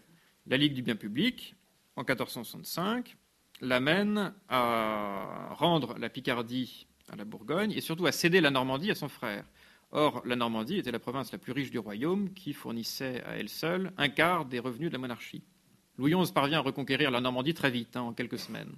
La 0.47 0.57
Ligue 0.57 0.75
du 0.75 0.83
bien 0.83 0.97
public, 0.97 1.57
en 1.97 2.03
1465, 2.03 3.17
l'amène 3.61 4.33
à 4.49 5.49
rendre 5.55 5.99
la 5.99 6.09
Picardie 6.09 6.87
à 7.09 7.17
la 7.17 7.25
Bourgogne 7.25 7.73
et 7.73 7.81
surtout 7.81 8.07
à 8.07 8.13
céder 8.13 8.41
la 8.41 8.51
Normandie 8.51 8.91
à 8.91 8.95
son 8.95 9.09
frère. 9.09 9.45
Or, 9.91 10.23
la 10.25 10.37
Normandie 10.37 10.79
était 10.79 10.91
la 10.91 10.99
province 10.99 11.33
la 11.33 11.39
plus 11.39 11.53
riche 11.53 11.71
du 11.71 11.79
royaume 11.79 12.33
qui 12.33 12.55
fournissait 12.55 13.23
à 13.25 13.37
elle 13.37 13.51
seule 13.51 13.93
un 13.99 14.09
quart 14.09 14.47
des 14.47 14.59
revenus 14.59 14.89
de 14.89 14.95
la 14.95 14.99
monarchie. 14.99 15.43
Louis 15.99 16.15
XI 16.15 16.33
parvient 16.33 16.59
à 16.59 16.63
reconquérir 16.63 17.11
la 17.11 17.21
Normandie 17.21 17.53
très 17.53 17.71
vite, 17.71 17.97
hein, 17.97 18.03
en 18.03 18.13
quelques 18.15 18.39
semaines. 18.39 18.73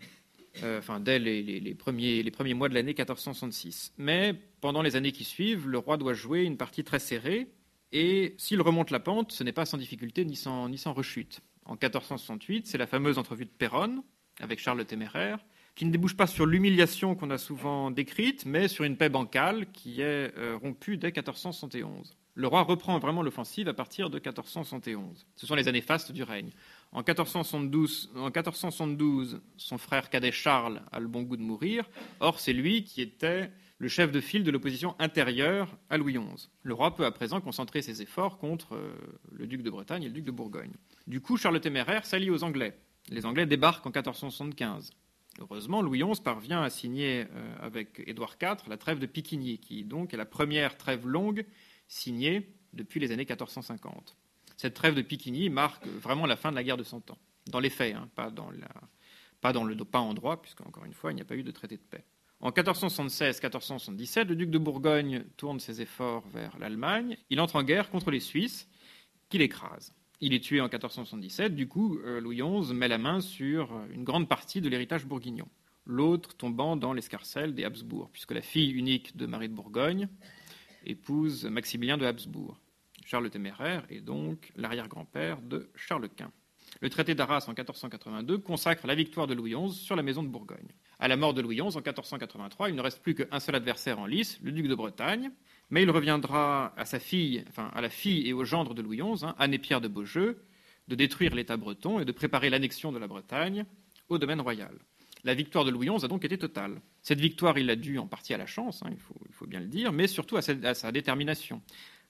Euh, 0.63 0.79
enfin, 0.79 1.01
dès 1.01 1.19
les, 1.19 1.75
premiers, 1.75 2.55
mois 2.55 2.69
de 2.69 2.75
l'année 2.75 2.93
1466. 2.93 3.93
Mais 3.99 4.35
pendant 4.61 4.83
les 4.83 4.97
années 4.97 5.13
qui 5.13 5.25
suivent, 5.25 5.69
le 5.69 5.79
roi 5.79 5.97
doit 5.97 6.15
jouer 6.15 6.43
une 6.43 6.57
partie 6.57 6.85
très 6.85 6.99
serrée, 6.99 7.49
et 7.93 8.35
s'il 8.39 8.61
remonte 8.61 8.91
la 8.91 9.01
pente, 9.01 9.33
ce 9.33 9.45
n'est 9.45 9.53
pas 9.53 9.65
sans 9.65 9.79
difficulté 9.79 10.25
ni 10.25 10.37
sans, 10.37 10.69
ni 10.69 10.79
sans 10.79 10.93
rechute. 10.93 11.41
En 11.65 11.73
1468, 11.73 12.67
c'est 12.67 12.79
la 12.79 12.87
fameuse 12.87 13.19
entrevue 13.19 13.45
de 13.45 13.51
Péronne 13.51 14.03
avec 14.41 14.59
Charles 14.59 14.79
le 14.79 14.85
Téméraire, 14.85 15.39
qui 15.75 15.85
ne 15.85 15.91
débouche 15.91 16.17
pas 16.17 16.27
sur 16.27 16.47
l'humiliation 16.47 17.15
qu'on 17.15 17.31
a 17.31 17.39
souvent 17.39 17.91
décrite, 17.91 18.47
mais 18.47 18.69
sur 18.69 18.85
une 18.85 18.97
paix 18.97 19.09
bancale 19.09 19.71
qui 19.73 20.01
est 20.01 20.37
euh, 20.37 20.57
rompue 20.61 20.97
dès 20.97 21.09
1471. 21.09 22.17
Le 22.37 22.49
roi 22.49 22.63
reprend 22.63 22.99
vraiment 22.99 23.23
l'offensive 23.23 23.69
à 23.69 23.75
partir 23.75 24.11
de 24.11 24.17
1471. 24.17 25.27
Ce 25.37 25.47
sont 25.47 25.55
les 25.55 25.69
années 25.69 25.81
fastes 25.81 26.11
du 26.11 26.25
règne. 26.25 26.51
En 26.95 27.01
1472, 27.01 28.13
en 28.15 28.27
1472 28.27 29.41
son 29.57 29.79
frère 29.79 30.11
cadet 30.11 30.31
Charles 30.31 30.81
a 30.93 31.01
le 31.01 31.09
bon 31.09 31.23
goût 31.23 31.37
de 31.37 31.43
mourir. 31.43 31.91
Or, 32.21 32.39
c'est 32.39 32.53
lui 32.53 32.85
qui 32.85 33.03
était 33.03 33.51
le 33.79 33.89
chef 33.89 34.13
de 34.13 34.21
file 34.21 34.45
de 34.45 34.53
l'opposition 34.53 34.95
intérieure 35.01 35.77
à 35.91 35.99
Louis 35.99 36.13
XI. 36.13 36.49
Le 36.63 36.73
roi 36.73 36.95
peut 36.95 37.05
à 37.05 37.11
présent 37.11 37.41
concentrer 37.41 37.83
ses 37.83 38.01
efforts 38.01 38.39
contre 38.39 38.77
euh, 38.77 38.95
le 39.33 39.49
duc 39.49 39.63
de 39.63 39.71
Bretagne 39.71 40.05
et 40.05 40.07
le 40.07 40.13
duc 40.13 40.25
de 40.25 40.31
Bourgogne. 40.31 40.71
Du 41.09 41.21
coup, 41.21 41.37
Charles 41.37 41.55
le 41.55 41.61
Téméraire 41.61 42.07
s'allie 42.07 42.31
aux 42.31 42.45
Anglais. 42.45 42.79
Les 43.11 43.27
Anglais 43.27 43.47
débarquent 43.47 43.87
en 43.87 43.91
1475. 43.91 44.93
Heureusement, 45.41 45.83
Louis 45.83 46.01
XI 46.01 46.23
parvient 46.23 46.63
à 46.63 46.71
signer 46.71 47.27
euh, 47.35 47.57
avec 47.61 48.05
Édouard 48.07 48.37
IV 48.41 48.69
la 48.69 48.77
trêve 48.77 49.01
de 49.01 49.07
Piquigny, 49.07 49.59
qui 49.59 49.83
donc 49.83 50.15
est 50.15 50.17
la 50.17 50.27
première 50.27 50.77
trêve 50.77 51.09
longue 51.09 51.45
signée 51.89 52.55
depuis 52.73 53.01
les 53.01 53.11
années 53.11 53.27
1450. 53.29 54.17
Cette 54.65 54.73
trêve 54.73 54.95
de 54.95 55.03
Piquigny 55.03 55.51
marque 55.51 55.87
vraiment 55.87 56.25
la 56.25 56.37
fin 56.37 56.51
de 56.51 56.57
la 56.57 56.65
guerre 56.65 56.79
de 56.79 56.85
Cent 56.85 57.11
Ans, 57.11 57.19
dans 57.51 57.61
les 57.61 57.69
faits, 57.69 57.95
hein, 57.95 58.09
pas, 58.15 58.31
dans 58.31 58.49
le, 58.49 59.85
pas 59.85 60.01
en 60.01 60.15
droit, 60.15 60.41
puisque 60.41 60.63
encore 60.63 60.87
une 60.87 60.95
fois, 60.95 61.13
il 61.13 61.17
n'y 61.17 61.21
a 61.21 61.27
pas 61.27 61.35
eu 61.35 61.43
de 61.43 61.51
traité 61.51 61.77
de 61.77 61.83
paix. 61.83 62.03
En 62.41 62.49
1476-1477, 62.49 64.29
le 64.29 64.37
duc 64.37 64.49
de 64.49 64.57
Bourgogne 64.57 65.25
tourne 65.37 65.61
ses 65.61 65.83
efforts 65.83 66.27
vers 66.33 66.59
l'Allemagne. 66.59 67.19
Il 67.29 67.43
entre 67.43 67.57
en 67.57 67.63
guerre 67.63 67.91
contre 67.91 68.11
les 68.11 68.21
Suisses, 68.21 68.67
qu'il 69.29 69.43
écrase. 69.43 69.93
Il 70.23 70.33
est 70.33 70.43
tué 70.43 70.63
en 70.63 70.65
1477. 70.65 71.55
Du 71.55 71.69
coup, 71.69 71.99
euh, 71.99 72.23
Louis 72.23 72.41
XI 72.41 72.73
met 72.73 72.89
la 72.89 72.97
main 72.97 73.21
sur 73.21 73.69
une 73.93 74.03
grande 74.03 74.31
partie 74.31 74.63
de 74.63 74.71
l'héritage 74.71 75.05
bourguignon, 75.05 75.47
l'autre 75.85 76.35
tombant 76.39 76.75
dans 76.75 76.95
l'escarcelle 76.95 77.55
des 77.55 77.65
Habsbourg, 77.65 78.09
puisque 78.11 78.33
la 78.33 78.41
fille 78.41 78.71
unique 78.71 79.15
de 79.15 79.27
Marie 79.27 79.51
de 79.51 79.55
Bourgogne 79.55 80.09
épouse 80.87 81.45
Maximilien 81.45 81.99
de 81.99 82.07
Habsbourg. 82.07 82.59
Charles 83.05 83.25
le 83.25 83.31
Téméraire 83.31 83.85
est 83.91 84.01
donc 84.01 84.51
l'arrière-grand-père 84.57 85.41
de 85.43 85.71
Charles 85.75 86.09
Quint. 86.09 86.33
Le 86.81 86.91
traité 86.91 87.15
d'Arras 87.15 87.45
en 87.47 87.53
1482 87.53 88.39
consacre 88.39 88.87
la 88.87 88.95
victoire 88.95 89.27
de 89.27 89.35
Louis 89.35 89.55
XI 89.55 89.73
sur 89.73 89.95
la 89.95 90.03
maison 90.03 90.23
de 90.23 90.29
Bourgogne. 90.29 90.73
À 90.99 91.09
la 91.09 91.17
mort 91.17 91.35
de 91.35 91.43
Louis 91.43 91.57
XI 91.57 91.63
en 91.77 91.81
1483, 91.81 92.71
il 92.71 92.75
ne 92.75 92.81
reste 92.81 93.03
plus 93.03 93.15
qu'un 93.15 93.41
seul 93.41 93.55
adversaire 93.55 93.99
en 93.99 94.07
lice, 94.07 94.41
le 94.43 94.53
duc 94.53 94.67
de 94.67 94.75
Bretagne, 94.75 95.31
mais 95.71 95.83
il 95.83 95.91
reviendra 95.91 96.73
à 96.77 96.85
sa 96.85 96.99
fille, 96.99 97.45
enfin 97.49 97.71
la 97.81 97.91
fille 97.91 98.27
et 98.27 98.33
au 98.33 98.45
gendre 98.45 98.75
de 98.75 98.83
Louis 98.83 98.99
XI, 98.99 99.25
hein, 99.25 99.35
Anne 99.39 99.55
et 99.55 99.59
Pierre 99.59 99.81
de 99.81 99.89
Beaujeu, 99.89 100.45
de 100.89 100.95
détruire 100.95 101.35
l'État 101.35 101.57
breton 101.57 102.01
et 102.01 102.05
de 102.05 102.13
préparer 102.13 102.51
l'annexion 102.51 102.93
de 102.93 102.99
la 102.99 103.07
Bretagne 103.07 103.67
au 104.09 104.19
domaine 104.19 104.41
royal. 104.41 104.79
La 105.25 105.33
victoire 105.33 105.65
de 105.65 105.71
Louis 105.71 105.89
XI 105.89 106.05
a 106.05 106.09
donc 106.09 106.25
été 106.25 106.37
totale. 106.37 106.83
Cette 107.01 107.21
victoire, 107.21 107.57
il 107.57 107.67
l'a 107.67 107.77
dû 107.77 107.99
en 107.99 108.07
partie 108.07 108.35
à 108.35 108.37
la 108.37 108.45
chance, 108.45 108.83
hein, 108.83 108.91
il, 108.93 108.99
faut, 108.99 109.47
bien 109.47 109.61
le 109.61 109.67
dire, 109.67 109.91
mais 109.91 110.07
surtout 110.07 110.37
à 110.37 110.43
sa, 110.43 110.93
détermination, 110.93 111.63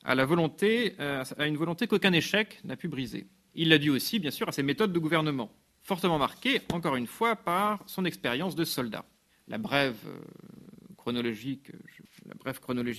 euh, 0.07 1.25
à 1.39 1.47
une 1.47 1.57
volonté 1.57 1.87
qu'aucun 1.87 2.13
échec 2.13 2.61
n'a 2.65 2.77
pu 2.77 2.89
briser. 2.89 3.27
Il 3.55 3.69
l'a 3.69 3.79
dû 3.79 3.91
aussi, 3.91 4.19
bien 4.19 4.31
sûr, 4.31 4.49
à 4.49 4.53
ses 4.53 4.63
méthodes 4.63 4.93
de 4.93 4.99
gouvernement 4.99 5.51
fortement 5.85 6.19
marqué, 6.19 6.63
encore 6.73 6.97
une 6.97 7.07
fois, 7.07 7.37
par 7.37 7.85
son 7.87 8.05
expérience 8.05 8.57
de 8.57 8.65
soldat. 8.65 9.05
La 9.47 9.59
brève, 9.59 9.99
euh, 10.07 10.19
chronologie 10.97 11.61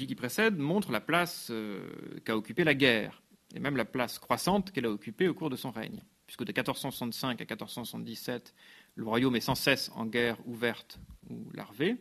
qui 0.07 0.15
précède 0.15 0.57
montre 0.57 0.91
la 0.91 1.01
place 1.01 1.47
euh, 1.49 1.79
qu'a 2.23 2.37
occupée 2.37 2.63
la 2.63 2.75
guerre, 2.75 3.23
et 3.55 3.59
même 3.59 3.75
la 3.75 3.85
place 3.85 4.19
croissante 4.19 4.71
qu'elle 4.71 4.85
a 4.85 4.91
occupée 4.91 5.27
au 5.27 5.33
cours 5.33 5.49
de 5.49 5.55
son 5.55 5.71
règne. 5.71 6.03
Puisque 6.27 6.43
de 6.43 6.51
1465 6.51 7.41
à 7.41 7.43
1477, 7.43 8.53
le 8.95 9.03
royaume 9.03 9.35
est 9.35 9.41
sans 9.41 9.55
cesse 9.55 9.91
en 9.95 10.05
guerre 10.05 10.37
ouverte 10.45 10.99
ou 11.29 11.49
larvée, 11.53 11.97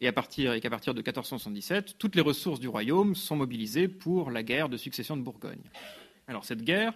et, 0.00 0.08
à 0.08 0.12
partir, 0.12 0.52
et 0.52 0.60
qu'à 0.60 0.70
partir 0.70 0.94
de 0.94 0.98
1477, 0.98 1.96
toutes 1.98 2.16
les 2.16 2.22
ressources 2.22 2.60
du 2.60 2.68
royaume 2.68 3.14
sont 3.14 3.36
mobilisées 3.36 3.88
pour 3.88 4.30
la 4.30 4.42
guerre 4.42 4.68
de 4.68 4.76
succession 4.76 5.16
de 5.16 5.22
Bourgogne. 5.22 5.70
Alors 6.28 6.44
cette 6.44 6.62
guerre, 6.62 6.94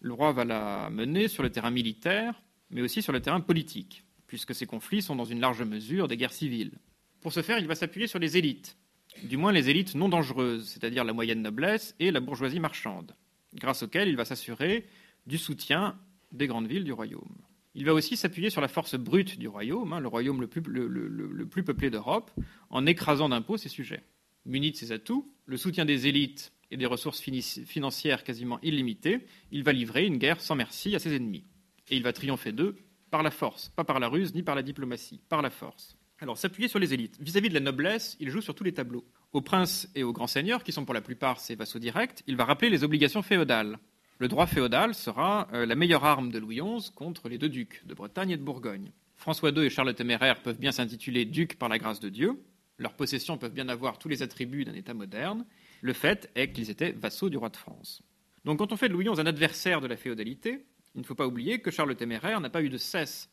le 0.00 0.12
roi 0.12 0.32
va 0.32 0.44
la 0.44 0.90
mener 0.90 1.28
sur 1.28 1.42
le 1.42 1.50
terrain 1.50 1.70
militaire 1.70 2.42
mais 2.72 2.80
aussi 2.80 3.02
sur 3.02 3.12
le 3.12 3.20
terrain 3.20 3.40
politique, 3.40 4.04
puisque 4.26 4.54
ces 4.54 4.66
conflits 4.66 5.02
sont 5.02 5.14
dans 5.14 5.24
une 5.24 5.40
large 5.40 5.62
mesure 5.62 6.08
des 6.08 6.16
guerres 6.16 6.32
civiles. 6.32 6.72
Pour 7.20 7.32
ce 7.32 7.42
faire, 7.42 7.58
il 7.58 7.68
va 7.68 7.76
s'appuyer 7.76 8.06
sur 8.06 8.18
les 8.18 8.36
élites, 8.36 8.76
du 9.22 9.36
moins 9.36 9.52
les 9.52 9.70
élites 9.70 9.94
non 9.94 10.08
dangereuses, 10.08 10.68
c'est-à-dire 10.68 11.04
la 11.04 11.12
moyenne 11.12 11.42
noblesse 11.42 11.94
et 12.00 12.10
la 12.10 12.20
bourgeoisie 12.20 12.58
marchande, 12.58 13.14
grâce 13.54 13.82
auxquelles 13.82 14.08
il 14.08 14.16
va 14.16 14.24
s'assurer 14.24 14.86
du 15.26 15.38
soutien 15.38 15.98
des 16.32 16.46
grandes 16.46 16.66
villes 16.66 16.84
du 16.84 16.92
royaume. 16.92 17.36
Il 17.74 17.84
va 17.84 17.94
aussi 17.94 18.16
s'appuyer 18.16 18.50
sur 18.50 18.60
la 18.60 18.68
force 18.68 18.96
brute 18.96 19.38
du 19.38 19.48
royaume, 19.48 19.92
hein, 19.92 20.00
le 20.00 20.08
royaume 20.08 20.40
le 20.40 20.46
plus, 20.46 20.62
le 20.66 21.46
plus 21.46 21.64
peuplé 21.64 21.90
d'Europe, 21.90 22.30
en 22.70 22.86
écrasant 22.86 23.28
d'impôts 23.28 23.56
ses 23.56 23.68
sujets. 23.68 24.04
Muni 24.44 24.72
de 24.72 24.76
ses 24.76 24.92
atouts, 24.92 25.32
le 25.46 25.56
soutien 25.56 25.84
des 25.84 26.06
élites 26.06 26.52
et 26.70 26.76
des 26.76 26.86
ressources 26.86 27.20
financières 27.20 28.24
quasiment 28.24 28.58
illimitées, 28.62 29.26
il 29.50 29.62
va 29.62 29.72
livrer 29.72 30.06
une 30.06 30.16
guerre 30.16 30.40
sans 30.40 30.54
merci 30.54 30.94
à 30.94 30.98
ses 30.98 31.14
ennemis 31.14 31.44
et 31.90 31.96
il 31.96 32.02
va 32.02 32.12
triompher 32.12 32.52
d'eux 32.52 32.76
par 33.10 33.22
la 33.22 33.30
force, 33.30 33.68
pas 33.68 33.84
par 33.84 34.00
la 34.00 34.08
ruse 34.08 34.34
ni 34.34 34.42
par 34.42 34.54
la 34.54 34.62
diplomatie, 34.62 35.20
par 35.28 35.42
la 35.42 35.50
force. 35.50 35.96
Alors, 36.18 36.38
s'appuyer 36.38 36.68
sur 36.68 36.78
les 36.78 36.94
élites. 36.94 37.18
Vis-à-vis 37.20 37.48
de 37.48 37.54
la 37.54 37.60
noblesse, 37.60 38.16
il 38.20 38.30
joue 38.30 38.40
sur 38.40 38.54
tous 38.54 38.62
les 38.64 38.72
tableaux. 38.72 39.04
Aux 39.32 39.40
princes 39.40 39.88
et 39.94 40.04
aux 40.04 40.12
grands 40.12 40.28
seigneurs, 40.28 40.62
qui 40.62 40.70
sont 40.70 40.84
pour 40.84 40.94
la 40.94 41.00
plupart 41.00 41.40
ses 41.40 41.56
vassaux 41.56 41.80
directs, 41.80 42.22
il 42.28 42.36
va 42.36 42.44
rappeler 42.44 42.70
les 42.70 42.84
obligations 42.84 43.22
féodales. 43.22 43.78
Le 44.22 44.28
droit 44.28 44.46
féodal 44.46 44.94
sera 44.94 45.48
euh, 45.52 45.66
la 45.66 45.74
meilleure 45.74 46.04
arme 46.04 46.30
de 46.30 46.38
Louis 46.38 46.60
XI 46.60 46.92
contre 46.94 47.28
les 47.28 47.38
deux 47.38 47.48
ducs 47.48 47.84
de 47.86 47.92
Bretagne 47.92 48.30
et 48.30 48.36
de 48.36 48.42
Bourgogne. 48.44 48.92
François 49.16 49.50
II 49.50 49.64
et 49.64 49.68
Charles 49.68 49.88
le 49.88 49.94
Téméraire 49.94 50.42
peuvent 50.42 50.60
bien 50.60 50.70
s'intituler 50.70 51.24
ducs 51.24 51.58
par 51.58 51.68
la 51.68 51.76
grâce 51.76 51.98
de 51.98 52.08
Dieu. 52.08 52.40
Leurs 52.78 52.92
possessions 52.92 53.36
peuvent 53.36 53.52
bien 53.52 53.68
avoir 53.68 53.98
tous 53.98 54.08
les 54.08 54.22
attributs 54.22 54.64
d'un 54.64 54.74
État 54.74 54.94
moderne. 54.94 55.44
Le 55.80 55.92
fait 55.92 56.30
est 56.36 56.52
qu'ils 56.52 56.70
étaient 56.70 56.92
vassaux 56.92 57.30
du 57.30 57.36
roi 57.36 57.48
de 57.48 57.56
France. 57.56 58.00
Donc, 58.44 58.60
quand 58.60 58.70
on 58.70 58.76
fait 58.76 58.88
de 58.88 58.92
Louis 58.92 59.06
XI 59.06 59.20
un 59.20 59.26
adversaire 59.26 59.80
de 59.80 59.88
la 59.88 59.96
féodalité, 59.96 60.66
il 60.94 61.00
ne 61.00 61.04
faut 61.04 61.16
pas 61.16 61.26
oublier 61.26 61.58
que 61.58 61.72
Charles 61.72 61.88
le 61.88 61.96
Téméraire 61.96 62.40
n'a 62.40 62.48
pas 62.48 62.62
eu 62.62 62.68
de 62.68 62.78
cesse 62.78 63.28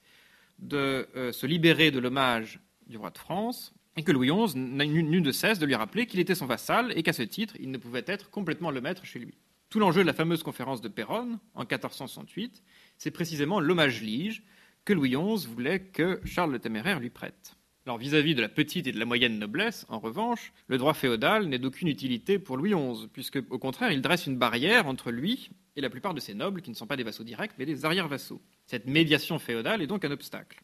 de 0.58 1.08
euh, 1.16 1.32
se 1.32 1.46
libérer 1.46 1.92
de 1.92 2.00
l'hommage 2.00 2.60
du 2.88 2.98
roi 2.98 3.12
de 3.12 3.18
France 3.20 3.76
et 3.96 4.02
que 4.02 4.12
Louis 4.12 4.32
XI 4.32 4.58
n'a 4.58 4.86
eu 4.86 5.22
de 5.22 5.32
cesse 5.32 5.60
de 5.60 5.68
lui 5.68 5.76
rappeler 5.76 6.08
qu'il 6.08 6.20
était 6.20 6.34
son 6.34 6.48
vassal 6.48 6.92
et 6.98 7.04
qu'à 7.04 7.14
ce 7.14 7.22
titre, 7.22 7.54
il 7.60 7.70
ne 7.70 7.78
pouvait 7.78 8.06
être 8.08 8.32
complètement 8.32 8.72
le 8.72 8.82
maître 8.82 9.06
chez 9.06 9.20
lui. 9.20 9.36
Tout 9.70 9.80
l'enjeu 9.80 10.02
de 10.02 10.08
la 10.08 10.14
fameuse 10.14 10.42
conférence 10.42 10.82
de 10.82 10.88
Péronne 10.88 11.38
en 11.54 11.60
1468, 11.60 12.64
c'est 12.98 13.12
précisément 13.12 13.60
l'hommage 13.60 14.02
lige 14.02 14.42
que 14.84 14.94
Louis 14.94 15.12
XI 15.12 15.46
voulait 15.46 15.80
que 15.80 16.20
Charles 16.26 16.52
le 16.52 16.58
Téméraire 16.58 17.00
lui 17.00 17.12
prête. 17.12 17.56
Alors 17.86 18.00
vis-à-vis 18.00 18.34
de 18.34 18.42
la 18.42 18.50
petite 18.50 18.88
et 18.88 18.92
de 18.92 18.98
la 18.98 19.06
moyenne 19.06 19.38
noblesse, 19.38 19.86
en 19.90 20.00
revanche, 20.00 20.54
le 20.70 20.80
droit 20.80 20.96
féodal 20.96 21.46
n'est 21.46 21.60
d'aucune 21.60 21.88
utilité 21.88 22.40
pour 22.40 22.58
Louis 22.58 22.74
XI, 22.74 23.08
puisque 23.14 23.44
au 23.52 23.60
contraire, 23.60 23.92
il 23.92 24.02
dresse 24.02 24.26
une 24.26 24.40
barrière 24.40 24.88
entre 24.88 25.12
lui 25.12 25.52
et 25.76 25.82
la 25.82 25.92
plupart 25.92 26.16
de 26.16 26.20
ses 26.20 26.34
nobles 26.34 26.64
qui 26.64 26.72
ne 26.72 26.76
sont 26.76 26.88
pas 26.88 26.98
des 26.98 27.04
vassaux 27.04 27.24
directs, 27.24 27.54
mais 27.60 27.68
des 27.68 27.86
arrière-vassaux. 27.86 28.42
Cette 28.66 28.88
médiation 28.88 29.38
féodale 29.38 29.84
est 29.84 29.88
donc 29.88 30.04
un 30.04 30.12
obstacle, 30.12 30.64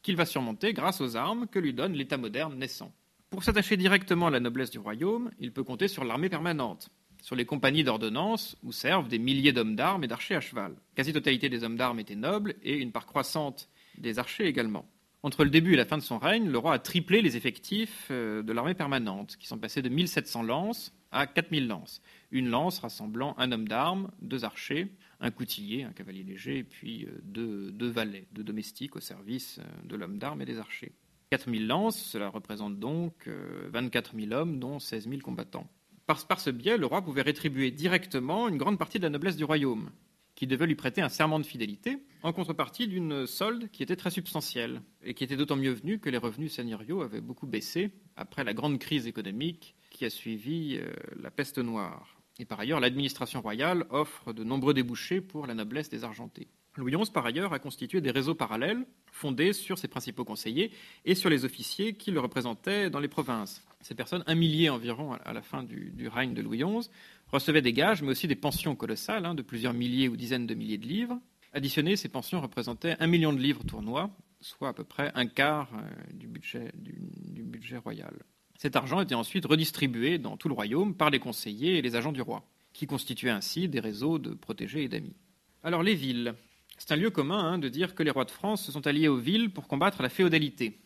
qu'il 0.00 0.16
va 0.16 0.24
surmonter 0.24 0.72
grâce 0.72 1.02
aux 1.02 1.16
armes 1.16 1.48
que 1.48 1.58
lui 1.58 1.74
donne 1.74 1.92
l'État 1.92 2.16
moderne 2.16 2.58
naissant. 2.58 2.94
Pour 3.28 3.44
s'attacher 3.44 3.76
directement 3.76 4.28
à 4.28 4.30
la 4.30 4.40
noblesse 4.40 4.70
du 4.70 4.78
royaume, 4.78 5.30
il 5.38 5.52
peut 5.52 5.64
compter 5.64 5.86
sur 5.86 6.02
l'armée 6.02 6.30
permanente, 6.30 6.88
sur 7.22 7.36
les 7.36 7.44
compagnies 7.44 7.84
d'ordonnance 7.84 8.56
où 8.62 8.72
servent 8.72 9.08
des 9.08 9.18
milliers 9.18 9.52
d'hommes 9.52 9.76
d'armes 9.76 10.04
et 10.04 10.08
d'archers 10.08 10.36
à 10.36 10.40
cheval. 10.40 10.74
Quasi-totalité 10.94 11.48
des 11.48 11.64
hommes 11.64 11.76
d'armes 11.76 12.00
étaient 12.00 12.14
nobles 12.14 12.54
et 12.62 12.76
une 12.76 12.92
part 12.92 13.06
croissante 13.06 13.68
des 13.96 14.18
archers 14.18 14.46
également. 14.46 14.86
Entre 15.24 15.42
le 15.42 15.50
début 15.50 15.74
et 15.74 15.76
la 15.76 15.84
fin 15.84 15.98
de 15.98 16.02
son 16.02 16.18
règne, 16.18 16.48
le 16.48 16.58
roi 16.58 16.74
a 16.74 16.78
triplé 16.78 17.22
les 17.22 17.36
effectifs 17.36 18.06
euh, 18.10 18.42
de 18.42 18.52
l'armée 18.52 18.74
permanente, 18.74 19.36
qui 19.36 19.48
sont 19.48 19.58
passés 19.58 19.82
de 19.82 19.88
1700 19.88 20.44
lances 20.44 20.94
à 21.10 21.26
4000 21.26 21.66
lances. 21.66 22.00
Une 22.30 22.48
lance 22.48 22.78
rassemblant 22.78 23.34
un 23.36 23.50
homme 23.50 23.66
d'armes, 23.66 24.12
deux 24.22 24.44
archers, 24.44 24.86
un 25.20 25.32
coutillier, 25.32 25.82
un 25.82 25.92
cavalier 25.92 26.22
léger, 26.22 26.58
et 26.58 26.64
puis 26.64 27.06
euh, 27.06 27.18
deux, 27.24 27.88
valets, 27.88 28.28
deux 28.30 28.44
domestiques 28.44 28.94
au 28.94 29.00
service 29.00 29.58
euh, 29.58 29.88
de 29.88 29.96
l'homme 29.96 30.18
d'armes 30.18 30.40
et 30.42 30.44
des 30.44 30.58
archers. 30.58 30.92
4000 31.30 31.66
lances, 31.66 32.00
cela 32.00 32.28
représente 32.28 32.78
donc 32.78 33.28
24 33.70 34.16
000 34.18 34.32
hommes, 34.32 34.58
dont 34.58 34.78
16 34.78 35.10
000 35.10 35.20
combattants. 35.20 35.68
Par, 36.08 36.26
par 36.26 36.40
ce 36.40 36.48
biais, 36.48 36.78
le 36.78 36.86
roi 36.86 37.02
pouvait 37.02 37.20
rétribuer 37.20 37.70
directement 37.70 38.48
une 38.48 38.56
grande 38.56 38.78
partie 38.78 38.98
de 38.98 39.02
la 39.02 39.10
noblesse 39.10 39.36
du 39.36 39.44
royaume, 39.44 39.90
qui 40.36 40.46
devait 40.46 40.66
lui 40.66 40.74
prêter 40.74 41.02
un 41.02 41.10
serment 41.10 41.38
de 41.38 41.44
fidélité, 41.44 41.98
en 42.22 42.32
contrepartie 42.32 42.88
d'une 42.88 43.26
solde 43.26 43.70
qui 43.70 43.82
était 43.82 43.94
très 43.94 44.10
substantielle, 44.10 44.80
et 45.04 45.12
qui 45.12 45.22
était 45.22 45.36
d'autant 45.36 45.56
mieux 45.56 45.74
venue 45.74 45.98
que 45.98 46.08
les 46.08 46.16
revenus 46.16 46.54
seigneuriaux 46.54 47.02
avaient 47.02 47.20
beaucoup 47.20 47.46
baissé 47.46 47.90
après 48.16 48.42
la 48.42 48.54
grande 48.54 48.78
crise 48.78 49.06
économique 49.06 49.74
qui 49.90 50.06
a 50.06 50.10
suivi 50.10 50.78
euh, 50.80 50.90
la 51.20 51.30
peste 51.30 51.58
noire. 51.58 52.18
Et 52.38 52.46
par 52.46 52.58
ailleurs, 52.58 52.80
l'administration 52.80 53.42
royale 53.42 53.84
offre 53.90 54.32
de 54.32 54.44
nombreux 54.44 54.72
débouchés 54.72 55.20
pour 55.20 55.46
la 55.46 55.52
noblesse 55.52 55.90
des 55.90 56.04
Argentés. 56.04 56.48
Louis 56.78 56.92
XI, 56.92 57.10
par 57.10 57.26
ailleurs, 57.26 57.52
a 57.52 57.58
constitué 57.58 58.00
des 58.00 58.10
réseaux 58.10 58.34
parallèles 58.34 58.86
fondés 59.10 59.52
sur 59.52 59.78
ses 59.78 59.88
principaux 59.88 60.24
conseillers 60.24 60.70
et 61.04 61.14
sur 61.14 61.28
les 61.28 61.44
officiers 61.44 61.94
qui 61.94 62.10
le 62.10 62.20
représentaient 62.20 62.88
dans 62.88 63.00
les 63.00 63.08
provinces. 63.08 63.64
Ces 63.80 63.94
personnes, 63.94 64.22
un 64.26 64.34
millier 64.34 64.70
environ 64.70 65.12
à 65.12 65.32
la 65.32 65.42
fin 65.42 65.62
du, 65.62 66.08
règne 66.08 66.34
de 66.34 66.42
Louis 66.42 66.58
XI, 66.58 66.88
recevaient 67.32 67.62
des 67.62 67.72
gages, 67.72 68.02
mais 68.02 68.10
aussi 68.10 68.28
des 68.28 68.36
pensions 68.36 68.76
colossales 68.76 69.26
hein, 69.26 69.34
de 69.34 69.42
plusieurs 69.42 69.74
milliers 69.74 70.08
ou 70.08 70.16
dizaines 70.16 70.46
de 70.46 70.54
milliers 70.54 70.78
de 70.78 70.86
livres. 70.86 71.18
Additionnées, 71.52 71.96
ces 71.96 72.08
pensions 72.08 72.40
représentaient 72.40 72.96
un 73.00 73.06
million 73.06 73.32
de 73.32 73.40
livres 73.40 73.64
tournois, 73.64 74.10
soit 74.40 74.68
à 74.68 74.72
peu 74.72 74.84
près 74.84 75.10
un 75.14 75.26
quart 75.26 75.70
euh, 75.74 76.12
du, 76.12 76.28
budget, 76.28 76.70
du 76.74 77.42
budget 77.42 77.78
royal. 77.78 78.14
Cet 78.56 78.74
argent 78.74 79.00
était 79.00 79.14
ensuite 79.14 79.46
redistribué 79.46 80.18
dans 80.18 80.36
tout 80.36 80.48
le 80.48 80.54
royaume 80.54 80.94
par 80.94 81.10
les 81.10 81.20
conseillers 81.20 81.78
et 81.78 81.82
les 81.82 81.94
agents 81.94 82.12
du 82.12 82.22
roi, 82.22 82.44
qui 82.72 82.86
constituaient 82.86 83.30
ainsi 83.30 83.68
des 83.68 83.80
réseaux 83.80 84.18
de 84.18 84.34
protégés 84.34 84.82
et 84.82 84.88
d'amis. 84.88 85.14
Alors 85.62 85.82
les 85.82 85.94
villes. 85.94 86.34
C'est 86.78 86.92
un 86.92 86.96
lieu 86.96 87.10
commun 87.10 87.38
hein, 87.38 87.58
de 87.58 87.68
dire 87.68 87.94
que 87.94 88.02
les 88.02 88.10
rois 88.10 88.24
de 88.24 88.30
France 88.30 88.64
se 88.64 88.72
sont 88.72 88.86
alliés 88.86 89.08
aux 89.08 89.16
villes 89.16 89.50
pour 89.50 89.66
combattre 89.66 90.00
la 90.00 90.08
féodalité. 90.08 90.78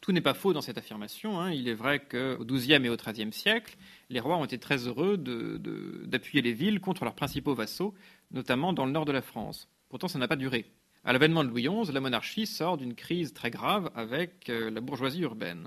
Tout 0.00 0.12
n'est 0.12 0.20
pas 0.20 0.34
faux 0.34 0.52
dans 0.52 0.62
cette 0.62 0.78
affirmation. 0.78 1.40
Hein. 1.40 1.52
Il 1.52 1.68
est 1.68 1.74
vrai 1.74 2.00
qu'au 2.00 2.44
XIIe 2.44 2.84
et 2.84 2.88
au 2.88 2.96
XIIIe 2.96 3.32
siècle, 3.32 3.76
les 4.08 4.20
rois 4.20 4.36
ont 4.36 4.44
été 4.44 4.58
très 4.58 4.86
heureux 4.88 5.16
d'appuyer 5.16 6.42
les 6.42 6.52
villes 6.52 6.80
contre 6.80 7.04
leurs 7.04 7.14
principaux 7.14 7.54
vassaux, 7.54 7.94
notamment 8.30 8.72
dans 8.72 8.86
le 8.86 8.92
nord 8.92 9.04
de 9.04 9.12
la 9.12 9.22
France. 9.22 9.68
Pourtant, 9.88 10.08
ça 10.08 10.18
n'a 10.18 10.28
pas 10.28 10.36
duré. 10.36 10.64
À 11.04 11.12
l'avènement 11.12 11.44
de 11.44 11.48
Louis 11.48 11.68
XI, 11.68 11.92
la 11.92 12.00
monarchie 12.00 12.46
sort 12.46 12.76
d'une 12.76 12.94
crise 12.94 13.32
très 13.32 13.50
grave 13.50 13.90
avec 13.94 14.48
euh, 14.48 14.70
la 14.70 14.80
bourgeoisie 14.80 15.22
urbaine. 15.22 15.66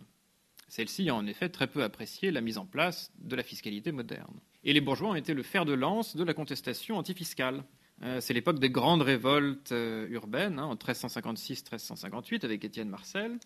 Celle-ci 0.69 1.09
a 1.09 1.15
en 1.15 1.27
effet 1.27 1.49
très 1.49 1.67
peu 1.67 1.83
apprécié 1.83 2.31
la 2.31 2.41
mise 2.41 2.57
en 2.57 2.65
place 2.65 3.11
de 3.19 3.35
la 3.35 3.43
fiscalité 3.43 3.91
moderne. 3.91 4.39
Et 4.63 4.73
les 4.73 4.81
bourgeois 4.81 5.09
ont 5.09 5.15
été 5.15 5.33
le 5.33 5.43
fer 5.43 5.65
de 5.65 5.73
lance 5.73 6.15
de 6.15 6.23
la 6.23 6.33
contestation 6.33 6.97
antifiscale. 6.97 7.63
Euh, 8.03 8.19
c'est 8.19 8.33
l'époque 8.33 8.59
des 8.59 8.69
grandes 8.69 9.01
révoltes 9.01 9.71
euh, 9.71 10.07
urbaines, 10.09 10.59
hein, 10.59 10.65
en 10.65 10.75
1356-1358 10.75 12.43
avec 12.43 12.63
Étienne 12.65 12.89
Marcel. 12.89 13.39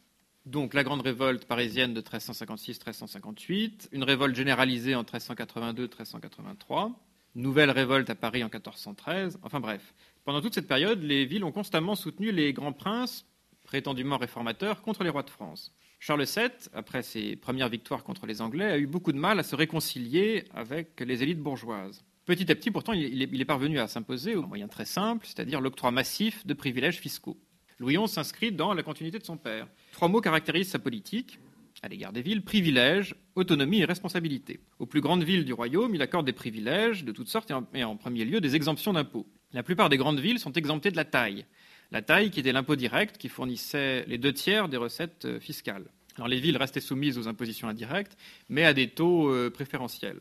Donc 0.45 0.73
la 0.73 0.83
grande 0.83 1.01
révolte 1.01 1.45
parisienne 1.45 1.93
de 1.93 2.01
1356-1358, 2.01 3.89
une 3.91 4.03
révolte 4.03 4.35
généralisée 4.35 4.95
en 4.95 5.03
1382-1383, 5.03 6.93
nouvelle 7.35 7.69
révolte 7.69 8.09
à 8.09 8.15
Paris 8.15 8.43
en 8.43 8.47
1413, 8.47 9.37
enfin 9.43 9.59
bref. 9.59 9.93
Pendant 10.23 10.41
toute 10.41 10.55
cette 10.55 10.67
période, 10.67 11.03
les 11.03 11.25
villes 11.25 11.43
ont 11.43 11.51
constamment 11.51 11.95
soutenu 11.95 12.31
les 12.31 12.53
grands 12.53 12.73
princes, 12.73 13.25
prétendument 13.63 14.17
réformateurs, 14.17 14.81
contre 14.81 15.03
les 15.03 15.09
rois 15.09 15.23
de 15.23 15.29
France. 15.29 15.71
Charles 15.99 16.23
VII, 16.23 16.49
après 16.73 17.03
ses 17.03 17.35
premières 17.35 17.69
victoires 17.69 18.03
contre 18.03 18.25
les 18.25 18.41
Anglais, 18.41 18.71
a 18.71 18.77
eu 18.77 18.87
beaucoup 18.87 19.11
de 19.11 19.19
mal 19.19 19.37
à 19.37 19.43
se 19.43 19.55
réconcilier 19.55 20.45
avec 20.53 20.99
les 21.01 21.21
élites 21.21 21.41
bourgeoises. 21.41 22.03
Petit 22.29 22.51
à 22.51 22.53
petit, 22.53 22.69
pourtant, 22.69 22.93
il 22.93 23.41
est 23.41 23.45
parvenu 23.45 23.79
à 23.79 23.87
s'imposer 23.87 24.35
au 24.35 24.43
moyen 24.43 24.67
très 24.67 24.85
simple, 24.85 25.25
c'est-à-dire 25.25 25.59
l'octroi 25.61 25.89
massif 25.89 26.45
de 26.45 26.53
privilèges 26.53 26.99
fiscaux. 26.99 27.39
Louis 27.79 27.97
XI 27.97 28.07
s'inscrit 28.07 28.51
dans 28.51 28.75
la 28.75 28.83
continuité 28.83 29.17
de 29.17 29.23
son 29.23 29.35
père. 29.35 29.67
Trois 29.93 30.09
mots 30.09 30.21
caractérisent 30.21 30.69
sa 30.69 30.77
politique 30.77 31.39
à 31.81 31.87
l'égard 31.87 32.13
des 32.13 32.21
villes 32.21 32.43
privilèges, 32.43 33.15
autonomie 33.33 33.79
et 33.79 33.85
responsabilité. 33.85 34.59
Aux 34.77 34.85
plus 34.85 35.01
grandes 35.01 35.23
villes 35.23 35.43
du 35.43 35.53
royaume, 35.53 35.95
il 35.95 36.03
accorde 36.03 36.27
des 36.27 36.31
privilèges 36.31 37.03
de 37.03 37.11
toutes 37.11 37.29
sortes 37.29 37.51
et 37.73 37.83
en, 37.83 37.97
premier 37.97 38.25
lieu 38.25 38.39
des 38.41 38.55
exemptions 38.55 38.93
d'impôts. 38.93 39.25
La 39.51 39.63
plupart 39.63 39.89
des 39.89 39.97
grandes 39.97 40.19
villes 40.19 40.37
sont 40.37 40.53
exemptées 40.53 40.91
de 40.91 40.97
la 40.97 41.05
taille. 41.05 41.47
La 41.89 42.03
taille 42.03 42.29
qui 42.29 42.41
était 42.41 42.51
l'impôt 42.51 42.75
direct 42.75 43.17
qui 43.17 43.29
fournissait 43.29 44.05
les 44.05 44.19
deux 44.19 44.33
tiers 44.33 44.69
des 44.69 44.77
recettes 44.77 45.25
euh, 45.25 45.39
fiscales. 45.39 45.89
Alors 46.15 46.27
les 46.27 46.39
villes 46.39 46.57
restaient 46.57 46.79
soumises 46.79 47.17
aux 47.17 47.27
impositions 47.27 47.69
indirectes, 47.69 48.15
mais 48.49 48.65
à 48.65 48.75
des 48.75 48.89
taux 48.89 49.31
euh, 49.31 49.49
préférentiels. 49.49 50.19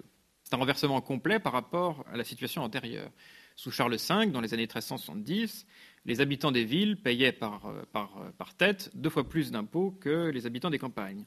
C'est 0.49 0.55
un 0.55 0.61
renversement 0.61 1.03
complet 1.03 1.38
par 1.38 1.53
rapport 1.53 2.07
à 2.11 2.16
la 2.16 2.24
situation 2.24 2.62
antérieure. 2.62 3.11
Sous 3.55 3.70
Charles 3.70 3.96
V, 3.96 4.28
dans 4.28 4.40
les 4.40 4.55
années 4.55 4.62
1370, 4.62 5.66
les 6.07 6.22
habitants 6.22 6.53
des 6.53 6.64
villes 6.64 6.96
payaient 6.96 7.32
par, 7.32 7.66
euh, 7.66 7.82
euh, 7.94 8.30
par 8.38 8.55
tête 8.55 8.90
deux 8.94 9.11
fois 9.11 9.28
plus 9.28 9.51
d'impôts 9.51 9.90
que 9.90 10.30
les 10.30 10.46
habitants 10.46 10.70
des 10.70 10.78
campagnes. 10.78 11.26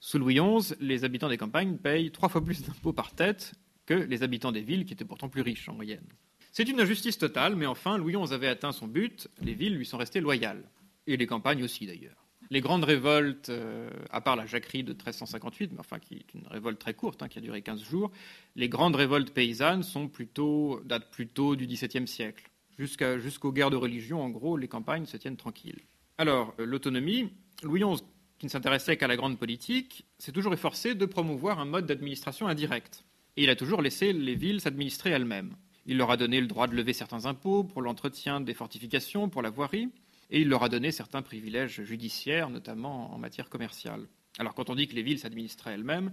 Sous 0.00 0.18
Louis 0.18 0.36
XI, 0.40 0.72
les 0.80 1.04
habitants 1.04 1.28
des 1.28 1.36
campagnes 1.36 1.76
payent 1.76 2.10
trois 2.12 2.30
fois 2.30 2.42
plus 2.42 2.62
d'impôts 2.62 2.94
par 2.94 3.14
tête 3.14 3.52
que 3.84 3.92
les 3.92 4.22
habitants 4.22 4.52
des 4.52 4.62
villes, 4.62 4.86
qui 4.86 4.94
étaient 4.94 5.04
pourtant 5.04 5.28
plus 5.28 5.42
riches 5.42 5.68
en 5.68 5.74
moyenne. 5.74 6.08
C'est 6.50 6.66
une 6.66 6.80
injustice 6.80 7.18
totale, 7.18 7.56
mais 7.56 7.66
enfin, 7.66 7.98
Louis 7.98 8.14
XI 8.14 8.32
avait 8.32 8.48
atteint 8.48 8.72
son 8.72 8.86
but, 8.86 9.28
les 9.42 9.52
villes 9.52 9.76
lui 9.76 9.84
sont 9.84 9.98
restées 9.98 10.22
loyales, 10.22 10.64
et 11.06 11.18
les 11.18 11.26
campagnes 11.26 11.62
aussi 11.62 11.84
d'ailleurs. 11.84 12.21
Les 12.52 12.60
grandes 12.60 12.84
révoltes, 12.84 13.48
euh, 13.48 13.88
à 14.10 14.20
part 14.20 14.36
la 14.36 14.44
jacquerie 14.44 14.84
de 14.84 14.92
1358, 14.92 15.72
mais 15.72 15.80
enfin 15.80 15.98
qui 15.98 16.16
est 16.16 16.34
une 16.34 16.46
révolte 16.48 16.78
très 16.78 16.92
courte, 16.92 17.22
hein, 17.22 17.28
qui 17.28 17.38
a 17.38 17.40
duré 17.40 17.62
15 17.62 17.82
jours, 17.82 18.10
les 18.56 18.68
grandes 18.68 18.94
révoltes 18.94 19.30
paysannes 19.30 19.82
sont 19.82 20.06
plutôt, 20.06 20.82
datent 20.84 21.10
plutôt 21.10 21.56
du 21.56 21.66
XVIIe 21.66 22.06
siècle. 22.06 22.50
Jusqu'aux 22.76 23.52
guerres 23.52 23.70
de 23.70 23.76
religion, 23.76 24.20
en 24.20 24.28
gros, 24.28 24.58
les 24.58 24.68
campagnes 24.68 25.06
se 25.06 25.16
tiennent 25.16 25.38
tranquilles. 25.38 25.80
Alors, 26.18 26.52
euh, 26.60 26.66
l'autonomie, 26.66 27.30
Louis 27.62 27.80
XI, 27.80 28.02
qui 28.38 28.44
ne 28.44 28.50
s'intéressait 28.50 28.98
qu'à 28.98 29.06
la 29.06 29.16
grande 29.16 29.38
politique, 29.38 30.04
s'est 30.18 30.32
toujours 30.32 30.52
efforcé 30.52 30.94
de 30.94 31.06
promouvoir 31.06 31.58
un 31.58 31.64
mode 31.64 31.86
d'administration 31.86 32.48
indirect. 32.48 33.06
Et 33.38 33.44
il 33.44 33.48
a 33.48 33.56
toujours 33.56 33.80
laissé 33.80 34.12
les 34.12 34.34
villes 34.34 34.60
s'administrer 34.60 35.08
elles-mêmes. 35.08 35.56
Il 35.86 35.96
leur 35.96 36.10
a 36.10 36.18
donné 36.18 36.38
le 36.38 36.48
droit 36.48 36.66
de 36.66 36.76
lever 36.76 36.92
certains 36.92 37.24
impôts 37.24 37.64
pour 37.64 37.80
l'entretien 37.80 38.42
des 38.42 38.52
fortifications, 38.52 39.30
pour 39.30 39.40
la 39.40 39.48
voirie, 39.48 39.88
et 40.32 40.40
il 40.40 40.48
leur 40.48 40.64
a 40.64 40.68
donné 40.68 40.90
certains 40.90 41.22
privilèges 41.22 41.82
judiciaires, 41.84 42.48
notamment 42.48 43.14
en 43.14 43.18
matière 43.18 43.50
commerciale. 43.50 44.08
Alors 44.38 44.54
quand 44.54 44.70
on 44.70 44.74
dit 44.74 44.88
que 44.88 44.94
les 44.94 45.02
villes 45.02 45.18
s'administraient 45.18 45.74
elles-mêmes, 45.74 46.12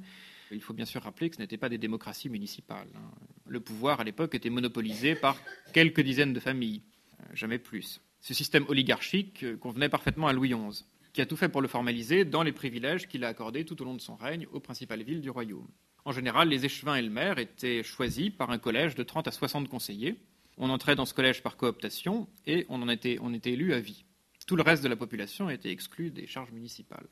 il 0.52 0.62
faut 0.62 0.74
bien 0.74 0.86
sûr 0.86 1.02
rappeler 1.02 1.30
que 1.30 1.38
ce 1.38 1.42
n'étaient 1.42 1.58
pas 1.58 1.70
des 1.70 1.78
démocraties 1.78 2.30
municipales. 2.30 2.90
Hein. 2.96 3.12
Le 3.48 3.62
pouvoir 3.62 4.02
à 4.02 4.04
l'époque 4.04 4.36
était 4.36 4.50
monopolisé 4.50 5.16
par 5.16 5.38
quelques 5.74 6.02
dizaines 6.02 6.34
de 6.34 6.40
familles, 6.40 6.82
euh, 7.22 7.24
jamais 7.34 7.60
plus. 7.60 8.02
Ce 8.20 8.34
système 8.34 8.66
oligarchique 8.68 9.44
euh, 9.44 9.56
convenait 9.56 9.90
parfaitement 9.90 10.28
à 10.28 10.34
Louis 10.34 10.50
XI, 10.50 10.84
qui 11.14 11.22
a 11.22 11.26
tout 11.26 11.38
fait 11.38 11.50
pour 11.50 11.62
le 11.62 11.70
formaliser 11.70 12.26
dans 12.26 12.44
les 12.44 12.52
privilèges 12.52 13.08
qu'il 13.08 13.24
a 13.24 13.30
accordés 13.30 13.64
tout 13.64 13.82
au 13.82 13.86
long 13.86 13.94
de 13.94 14.02
son 14.02 14.18
règne 14.18 14.48
aux 14.52 14.60
principales 14.60 15.04
villes 15.04 15.22
du 15.22 15.30
royaume. 15.30 15.68
En 16.04 16.12
général, 16.12 16.50
les 16.50 16.66
échevins 16.66 16.96
et 16.96 17.02
le 17.02 17.10
maire 17.10 17.38
étaient 17.38 17.84
choisis 17.84 18.32
par 18.32 18.50
un 18.52 18.58
collège 18.58 18.96
de 18.96 19.04
30 19.04 19.28
à 19.28 19.32
60 19.32 19.70
conseillers. 19.70 20.18
On 20.58 20.70
entrait 20.70 20.96
dans 20.96 21.06
ce 21.06 21.14
collège 21.14 21.42
par 21.42 21.56
cooptation 21.56 22.28
et 22.46 22.66
on, 22.68 22.82
en 22.82 22.90
était, 22.90 23.18
on 23.22 23.34
était 23.34 23.52
élu 23.52 23.74
à 23.74 23.80
vie. 23.80 24.04
Tout 24.50 24.56
le 24.56 24.64
reste 24.64 24.82
de 24.82 24.88
la 24.90 24.96
population 24.96 25.48
était 25.52 25.70
exclu 25.70 26.10
des 26.10 26.26
charges 26.26 26.52
municipales. 26.52 27.06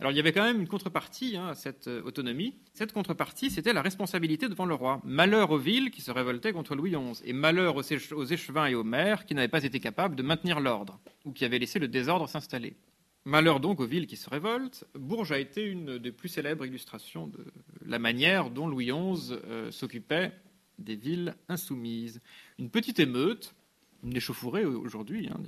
Alors 0.00 0.10
il 0.10 0.16
y 0.16 0.18
avait 0.18 0.32
quand 0.32 0.42
même 0.42 0.60
une 0.60 0.66
contrepartie 0.66 1.36
hein, 1.36 1.46
à 1.46 1.54
cette 1.54 1.86
euh, 1.86 2.02
autonomie. 2.02 2.56
Cette 2.74 2.92
contrepartie, 2.92 3.48
c'était 3.48 3.72
la 3.72 3.80
responsabilité 3.80 4.48
devant 4.48 4.64
le 4.64 4.74
roi. 4.74 5.00
Malheur 5.04 5.52
aux 5.52 5.58
villes 5.58 5.92
qui 5.92 6.00
se 6.00 6.10
révoltaient 6.10 6.52
contre 6.52 6.74
Louis 6.74 6.90
XI, 6.90 7.22
et 7.24 7.32
malheur 7.32 7.76
aux, 7.76 7.82
échevins 7.84 8.66
et 8.66 8.74
aux 8.74 8.82
maires 8.82 9.24
qui 9.24 9.36
n'avaient 9.36 9.46
pas 9.46 9.62
été 9.62 9.78
capables 9.78 10.16
de 10.16 10.24
maintenir 10.24 10.58
l'ordre, 10.58 10.98
ou 11.24 11.30
qui 11.30 11.44
avaient 11.44 11.60
laissé 11.60 11.78
le 11.78 11.86
désordre 11.86 12.28
s'installer. 12.28 12.74
Malheur 13.24 13.60
donc 13.60 13.78
aux 13.78 13.86
villes 13.86 14.08
qui 14.08 14.16
se 14.16 14.28
révoltent. 14.28 14.84
Bourges 14.96 15.30
a 15.30 15.38
été 15.38 15.64
une 15.64 15.98
des 15.98 16.10
plus 16.10 16.28
célèbres 16.28 16.66
illustrations 16.66 17.28
de 17.28 17.44
la 17.86 18.00
manière 18.00 18.50
dont 18.50 18.66
Louis 18.66 18.86
XI 18.86 19.34
euh, 19.44 19.70
s'occupait 19.70 20.32
des 20.80 20.96
villes 20.96 21.36
insoumises. 21.48 22.20
Une 22.58 22.68
petite 22.68 22.98
émeute, 22.98 23.54
une 24.02 24.16
échauffourée 24.16 24.64
aujourd'hui, 24.64 25.28
hein, 25.28 25.38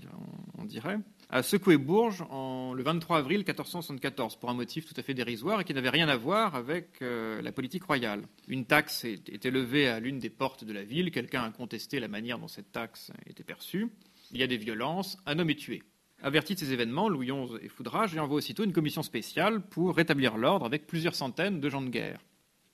on 0.59 0.65
dirait, 0.65 0.99
a 1.33 1.43
secoué 1.43 1.79
Bourges 1.79 2.23
en, 2.29 2.75
le 2.75 2.83
23 2.83 3.17
avril 3.17 3.39
1474 3.39 4.37
pour 4.37 4.51
un 4.51 4.55
motif 4.55 4.85
tout 4.85 4.93
à 4.99 5.03
fait 5.03 5.15
dérisoire 5.15 5.63
et 5.63 5.65
qui 5.65 5.73
n'avait 5.73 5.89
rien 5.89 6.07
à 6.09 6.17
voir 6.17 6.55
avec 6.55 7.01
euh, 7.01 7.41
la 7.41 7.53
politique 7.53 7.85
royale. 7.85 8.29
Une 8.49 8.67
taxe 8.67 9.07
était 9.07 9.51
levée 9.51 9.89
à 9.89 9.99
l'une 9.99 10.19
des 10.19 10.29
portes 10.29 10.63
de 10.63 10.75
la 10.75 10.85
ville, 10.85 11.11
quelqu'un 11.11 11.45
a 11.45 11.51
contesté 11.51 12.01
la 12.01 12.09
manière 12.09 12.39
dont 12.39 12.49
cette 12.49 12.71
taxe 12.71 13.13
était 13.27 13.45
perçue. 13.45 13.89
Il 14.31 14.41
y 14.41 14.43
a 14.43 14.47
des 14.47 14.59
violences, 14.59 15.17
un 15.25 15.39
homme 15.39 15.49
est 15.49 15.59
tué. 15.59 15.83
Averti 16.23 16.55
de 16.55 16.61
ces 16.61 16.75
événements, 16.75 17.09
Louis 17.09 17.29
XI 17.29 17.65
est 17.65 17.69
foudrage 17.69 18.15
et 18.15 18.21
envoie 18.21 18.37
aussitôt 18.37 18.65
une 18.65 18.75
commission 18.75 19.03
spéciale 19.03 19.63
pour 19.63 19.97
rétablir 19.97 20.37
l'ordre 20.37 20.67
avec 20.67 20.87
plusieurs 20.87 21.15
centaines 21.15 21.61
de 21.61 21.71
gens 21.71 21.83
de 21.83 21.89
guerre. 21.89 22.21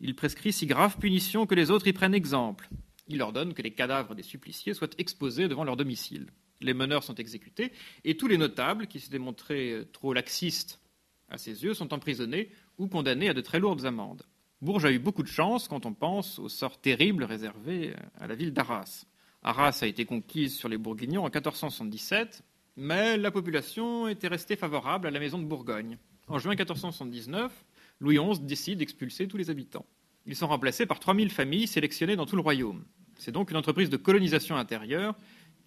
Il 0.01 0.17
prescrit 0.17 0.53
si 0.53 0.67
graves 0.67 0.99
punitions 0.99 1.47
que 1.47 1.55
les 1.55 1.71
autres 1.71 1.87
y 1.87 1.93
prennent 1.93 2.13
exemple. 2.13 2.69
Il 3.07 3.23
ordonne 3.23 3.55
que 3.55 3.63
les 3.63 3.71
cadavres 3.71 4.17
des 4.17 4.25
suppliciés 4.25 4.75
soient 4.75 4.91
exposés 4.99 5.47
devant 5.47 5.65
leur 5.65 5.77
domicile 5.77 6.27
les 6.61 6.75
meneurs 6.75 7.05
sont 7.05 7.15
exécutés, 7.15 7.73
et 8.05 8.17
tous 8.17 8.29
les 8.29 8.39
notables 8.39 8.87
qui 8.87 9.01
s'étaient 9.01 9.19
montrés 9.19 9.73
euh, 9.73 9.85
trop 9.93 10.13
laxistes 10.13 10.81
à 11.29 11.39
ses 11.39 11.65
yeux 11.65 11.75
sont 11.75 11.93
emprisonnés 11.93 12.51
ou 12.79 12.89
condamnés 12.89 13.29
à 13.29 13.35
de 13.35 13.41
très 13.41 13.61
lourdes 13.61 13.85
amendes. 13.85 14.23
Bourges 14.61 14.87
a 14.87 14.91
eu 14.91 14.99
beaucoup 14.99 15.23
de 15.23 15.29
chance 15.29 15.69
quand 15.69 15.87
on 15.87 15.95
pense 15.95 16.39
au 16.39 16.49
sort 16.49 16.81
terrible 16.81 17.25
réservé 17.25 17.91
euh, 17.91 17.95
à 18.19 18.27
la 18.27 18.35
ville 18.35 18.53
d'Arras. 18.53 19.05
Arras 19.43 19.79
a 19.83 19.87
été 19.87 20.05
conquise 20.05 20.57
sur 20.57 20.69
les 20.69 20.79
Bourguignons 20.79 21.23
en 21.23 21.31
1477, 21.31 22.43
mais 22.77 23.17
la 23.17 23.31
population 23.31 24.09
était 24.09 24.29
restée 24.29 24.57
favorable 24.57 25.07
à 25.07 25.11
la 25.11 25.21
maison 25.21 25.39
de 25.39 25.45
Bourgogne. 25.45 25.99
En 26.27 26.39
juin 26.39 26.51
1479, 26.51 27.53
Louis 28.01 28.19
XI 28.19 28.41
décide 28.41 28.79
d'expulser 28.79 29.29
tous 29.29 29.37
les 29.37 29.51
habitants. 29.51 29.87
Ils 30.27 30.37
sont 30.37 30.49
remplacés 30.49 30.87
par 30.87 31.01
3000 31.01 31.31
familles 31.31 31.67
sélectionnées 31.67 32.17
dans 32.17 32.27
tout 32.27 32.37
le 32.37 32.43
royaume. 32.43 32.85
C'est 33.17 33.33
donc 33.33 33.51
une 33.51 33.57
entreprise 33.57 33.91
de 33.91 33.97
colonisation 33.97 34.57
intérieure 34.57 35.15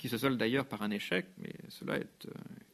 qui 0.01 0.09
se 0.09 0.17
solde 0.17 0.39
d'ailleurs 0.39 0.65
par 0.65 0.81
un 0.81 0.89
échec, 0.89 1.27
mais 1.37 1.53
cela 1.69 1.97
est 1.97 2.25
euh, 2.25 2.31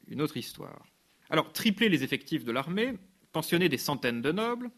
une 0.08 0.22
autre 0.22 0.38
histoire. 0.38 0.86
Alors, 1.30 1.52
tripler 1.52 1.90
les 1.90 2.06
effectifs 2.06 2.46
de 2.46 2.54
l'armée, 2.54 2.94
pensionner 3.34 3.68
des 3.68 3.78
centaines 3.78 4.22
de 4.22 4.32
nobles, 4.32 4.72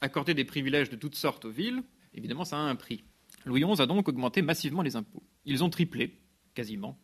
accorder 0.00 0.32
des 0.32 0.46
privilèges 0.46 0.88
de 0.88 0.96
toutes 0.96 1.14
sortes 1.14 1.44
aux 1.44 1.50
villes, 1.50 1.82
évidemment, 2.14 2.46
ça 2.46 2.56
a 2.56 2.60
un 2.60 2.74
prix. 2.74 3.04
Louis 3.44 3.62
XI 3.62 3.82
a 3.82 3.86
donc 3.86 4.08
augmenté 4.08 4.40
massivement 4.40 4.80
les 4.80 4.96
impôts. 4.96 5.22
Ils 5.44 5.62
ont 5.62 5.68
triplé, 5.68 6.18
quasiment, 6.54 6.98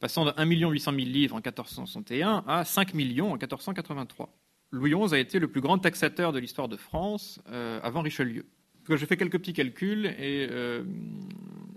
passant 0.00 0.26
de 0.26 0.32
1 0.36 0.44
800 0.44 0.92
000 0.92 1.06
livres 1.06 1.34
en 1.34 1.38
1461 1.38 2.44
à 2.46 2.66
5 2.66 2.92
millions 2.92 3.28
en 3.28 3.38
1483. 3.38 4.36
Louis 4.70 4.92
XI 4.94 5.14
a 5.14 5.18
été 5.18 5.38
le 5.38 5.48
plus 5.48 5.62
grand 5.62 5.78
taxateur 5.78 6.34
de 6.34 6.38
l'histoire 6.38 6.68
de 6.68 6.76
France 6.76 7.40
euh, 7.48 7.80
avant 7.82 8.02
Richelieu. 8.02 8.44
J'ai 8.86 9.06
fait 9.06 9.16
quelques 9.16 9.38
petits 9.38 9.54
calculs 9.54 10.04
et 10.04 10.46
euh, 10.50 10.84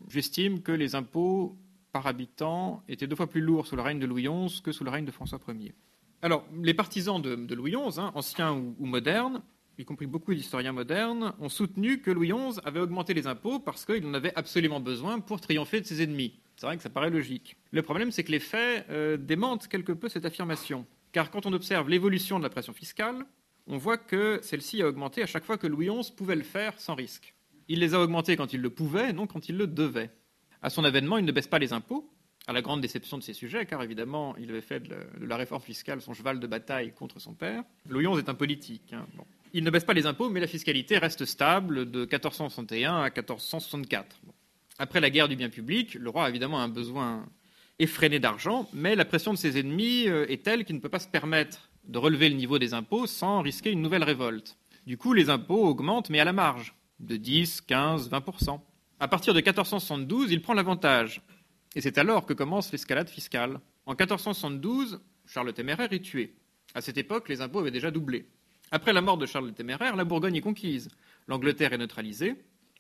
j'estime 0.09 0.61
que 0.61 0.73
les 0.73 0.95
impôts 0.95 1.57
par 1.95 2.07
habitant 2.07 2.83
était 2.89 3.07
deux 3.07 3.15
fois 3.15 3.27
plus 3.27 3.39
lourd 3.39 3.65
sous 3.65 3.77
le 3.77 3.81
règne 3.81 3.99
de 3.99 4.05
Louis 4.05 4.27
XI 4.27 4.61
que 4.61 4.73
sous 4.73 4.83
le 4.83 4.89
règne 4.89 5.05
de 5.05 5.11
François 5.11 5.39
Ier. 5.47 5.73
Alors, 6.21 6.43
les 6.61 6.73
partisans 6.73 7.21
de, 7.21 7.55
Louis 7.55 7.71
XI, 7.71 8.01
hein, 8.01 8.11
anciens 8.15 8.51
ou, 8.51 8.85
modernes, 8.85 9.41
y 9.77 9.85
compris 9.85 10.05
beaucoup 10.05 10.33
d'historiens 10.33 10.73
modernes, 10.73 11.31
ont 11.39 11.47
soutenu 11.47 12.01
que 12.01 12.11
Louis 12.11 12.33
XI 12.33 12.59
avait 12.65 12.81
augmenté 12.81 13.13
les 13.13 13.27
impôts 13.27 13.61
parce 13.61 13.85
qu'il 13.85 14.05
en 14.05 14.13
avait 14.13 14.33
absolument 14.35 14.81
besoin 14.81 15.21
pour 15.21 15.39
triompher 15.39 15.79
de 15.79 15.85
ses 15.85 16.03
ennemis. 16.03 16.37
C'est 16.57 16.65
vrai 16.65 16.75
que 16.75 16.83
ça 16.83 16.89
paraît 16.89 17.09
logique. 17.09 17.55
Le 17.71 17.81
problème, 17.81 18.11
c'est 18.11 18.25
que 18.25 18.31
les 18.33 18.41
faits 18.41 18.85
euh, 18.89 19.15
démentent 19.15 19.69
quelque 19.69 19.93
peu 19.93 20.09
cette 20.09 20.25
affirmation. 20.25 20.85
Car 21.13 21.31
quand 21.31 21.45
on 21.45 21.53
observe 21.53 21.87
l'évolution 21.87 22.39
de 22.39 22.43
la 22.43 22.49
pression 22.49 22.73
fiscale, 22.73 23.25
on 23.67 23.77
voit 23.77 23.97
que 23.97 24.39
celle-ci 24.41 24.81
a 24.81 24.89
augmenté 24.89 25.23
à 25.23 25.27
chaque 25.27 25.45
fois 25.45 25.57
que 25.57 25.65
Louis 25.65 25.87
XI 25.87 26.11
pouvait 26.11 26.35
le 26.35 26.43
faire 26.43 26.77
sans 26.77 26.93
risque. 26.93 27.33
Il 27.69 27.79
les 27.79 27.93
a 27.93 28.01
augmentés 28.01 28.35
quand 28.35 28.51
il 28.51 28.59
le 28.59 28.69
pouvait, 28.69 29.13
non 29.13 29.27
quand 29.27 29.47
il 29.47 29.55
le 29.55 29.65
devait. 29.65 30.11
À 30.66 30.72
son 30.72 30.84
avènement, 30.84 31.20
il 31.20 31.26
ne 31.26 31.32
baisse 31.32 31.45
pas 31.45 31.59
les 31.59 31.74
impôts, 31.74 32.09
à 32.47 32.51
la 32.51 32.63
grande 32.63 32.82
déception 32.82 33.20
de 33.20 33.22
ses 33.22 33.34
sujets, 33.34 33.68
car 33.68 33.84
évidemment, 33.84 34.36
il 34.39 34.49
avait 34.49 34.61
fait 34.61 34.80
de 34.80 34.95
la 35.24 35.38
réforme 35.38 35.61
fiscale 35.61 36.01
son 36.01 36.16
cheval 36.16 36.39
de 36.39 36.47
bataille 36.47 36.91
contre 36.91 37.22
son 37.22 37.36
père. 37.36 37.61
Louis 37.88 38.07
est 38.18 38.30
un 38.30 38.34
politique. 38.34 38.91
Hein, 38.91 39.05
il 39.53 39.63
ne 39.63 39.70
baisse 39.70 39.84
pas 39.84 39.93
les 39.93 40.07
impôts, 40.07 40.28
mais 40.28 40.39
la 40.39 40.47
fiscalité 40.47 40.97
reste 40.97 41.24
stable 41.26 41.91
de 41.91 41.99
1461 41.99 42.95
à 42.95 43.11
1464. 43.11 44.22
Après 44.80 44.99
la 44.99 45.11
guerre 45.11 45.28
du 45.28 45.36
bien 45.36 45.49
public, 45.49 45.93
le 45.93 46.09
roi 46.09 46.26
a 46.26 46.30
évidemment 46.30 46.59
un 46.59 46.68
besoin 46.68 47.28
effréné 47.78 48.18
d'argent, 48.18 48.68
mais 48.74 48.95
la 48.95 49.05
pression 49.05 49.34
de 49.34 49.38
ses 49.38 49.59
ennemis 49.59 50.07
euh, 50.07 50.26
est 50.30 50.41
telle 50.41 50.66
qu'il 50.66 50.76
ne 50.78 50.82
peut 50.82 50.89
pas 50.89 50.97
se 50.97 51.07
permettre 51.07 51.70
de 51.84 51.99
relever 51.99 52.28
le 52.28 52.38
niveau 52.38 52.57
des 52.57 52.74
impôts 52.74 53.05
sans 53.05 53.43
risquer 53.43 53.70
une 53.70 53.84
nouvelle 53.84 54.03
révolte. 54.03 54.57
Du 54.88 54.97
coup, 54.97 55.13
les 55.13 55.30
impôts 55.30 55.63
augmentent, 55.63 56.09
mais 56.09 56.20
à 56.20 56.26
la 56.26 56.34
marge, 56.34 56.74
de 56.99 57.18
10, 57.18 57.61
15, 57.61 58.09
20 58.09 58.22
À 58.99 59.09
partir 59.09 59.33
de 59.33 59.39
1472, 59.39 60.31
il 60.31 60.41
prend 60.41 60.53
l'avantage. 60.53 61.21
Et 61.75 61.81
c'est 61.81 61.97
alors 61.97 62.25
que 62.25 62.33
commence 62.33 62.71
l'escalade 62.71 63.09
fiscale. 63.09 63.59
En 63.85 63.91
1472, 63.91 65.01
Charles 65.25 65.47
le 65.47 65.53
Téméraire 65.53 65.91
est 65.91 65.99
tué. 65.99 66.35
À 66.73 66.81
cette 66.81 66.97
époque, 66.97 67.27
les 67.27 67.41
impôts 67.41 67.59
avaient 67.59 67.71
déjà 67.71 67.91
doublé. 67.91 68.29
Après 68.71 68.93
la 68.93 69.01
mort 69.01 69.17
de 69.17 69.25
Charles 69.25 69.47
le 69.47 69.53
Téméraire, 69.53 69.97
la 69.97 70.05
Bourgogne 70.05 70.35
est 70.35 70.41
conquise. 70.41 70.87
L'Angleterre 71.27 71.73
est 71.73 71.77
neutralisée. 71.77 72.35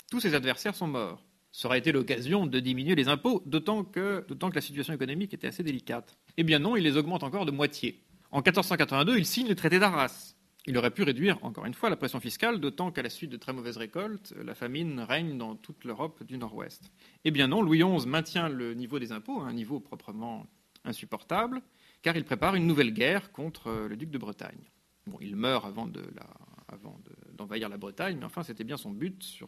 Tous 0.09 0.21
ses 0.21 0.35
adversaires 0.35 0.75
sont 0.75 0.87
morts. 0.87 1.25
Ça 1.51 1.67
aurait 1.67 1.79
été 1.79 1.91
l'occasion 1.91 2.47
de 2.47 2.59
diminuer 2.59 2.95
les 2.95 3.09
impôts, 3.09 3.41
d'autant 3.45 3.83
que, 3.83 4.25
que 4.27 4.55
la 4.55 4.61
situation 4.61 4.93
économique 4.93 5.33
était 5.33 5.47
assez 5.47 5.63
délicate. 5.63 6.17
Eh 6.37 6.43
bien 6.43 6.59
non, 6.59 6.75
il 6.75 6.83
les 6.83 6.95
augmente 6.95 7.23
encore 7.23 7.45
de 7.45 7.51
moitié. 7.51 8.03
En 8.31 8.37
1482, 8.37 9.17
il 9.17 9.25
signe 9.25 9.47
le 9.47 9.55
traité 9.55 9.79
d'Arras. 9.79 10.34
Il 10.67 10.77
aurait 10.77 10.91
pu 10.91 11.03
réduire, 11.03 11.37
encore 11.43 11.65
une 11.65 11.75
fois, 11.75 11.91
la 11.91 11.95
pression 11.95 12.19
fiscale, 12.19 12.59
d'autant 12.59 12.91
qu'à 12.91 13.03
la 13.03 13.09
suite 13.09 13.29
de 13.29 13.37
très 13.37 13.53
mauvaises 13.53 13.77
récoltes, 13.77 14.33
la 14.43 14.55
famine 14.55 14.99
règne 14.99 15.37
dans 15.37 15.55
toute 15.55 15.83
l'Europe 15.83 16.23
du 16.23 16.37
Nord-Ouest. 16.39 16.91
Eh 17.23 17.29
bien 17.29 17.47
non, 17.47 17.61
Louis 17.61 17.83
XI 17.83 18.07
maintient 18.07 18.49
le 18.49 18.73
niveau 18.73 18.97
des 18.97 19.11
impôts, 19.11 19.41
un 19.41 19.53
niveau 19.53 19.79
proprement 19.79 20.47
insupportable, 20.83 21.61
car 22.01 22.17
il 22.17 22.23
prépare 22.23 22.55
une 22.55 22.65
nouvelle 22.65 22.93
guerre 22.93 23.31
contre 23.31 23.87
le 23.87 23.95
duc 23.95 24.09
de 24.09 24.17
Bretagne. 24.17 24.71
Bon, 25.05 25.17
il 25.21 25.35
meurt 25.35 25.65
avant 25.65 25.87
d'envahir 27.33 27.69
la 27.69 27.77
Bretagne, 27.77 28.17
mais 28.19 28.25
enfin, 28.25 28.41
c'était 28.41 28.63
bien 28.63 28.77
son 28.77 28.89
but, 28.89 29.39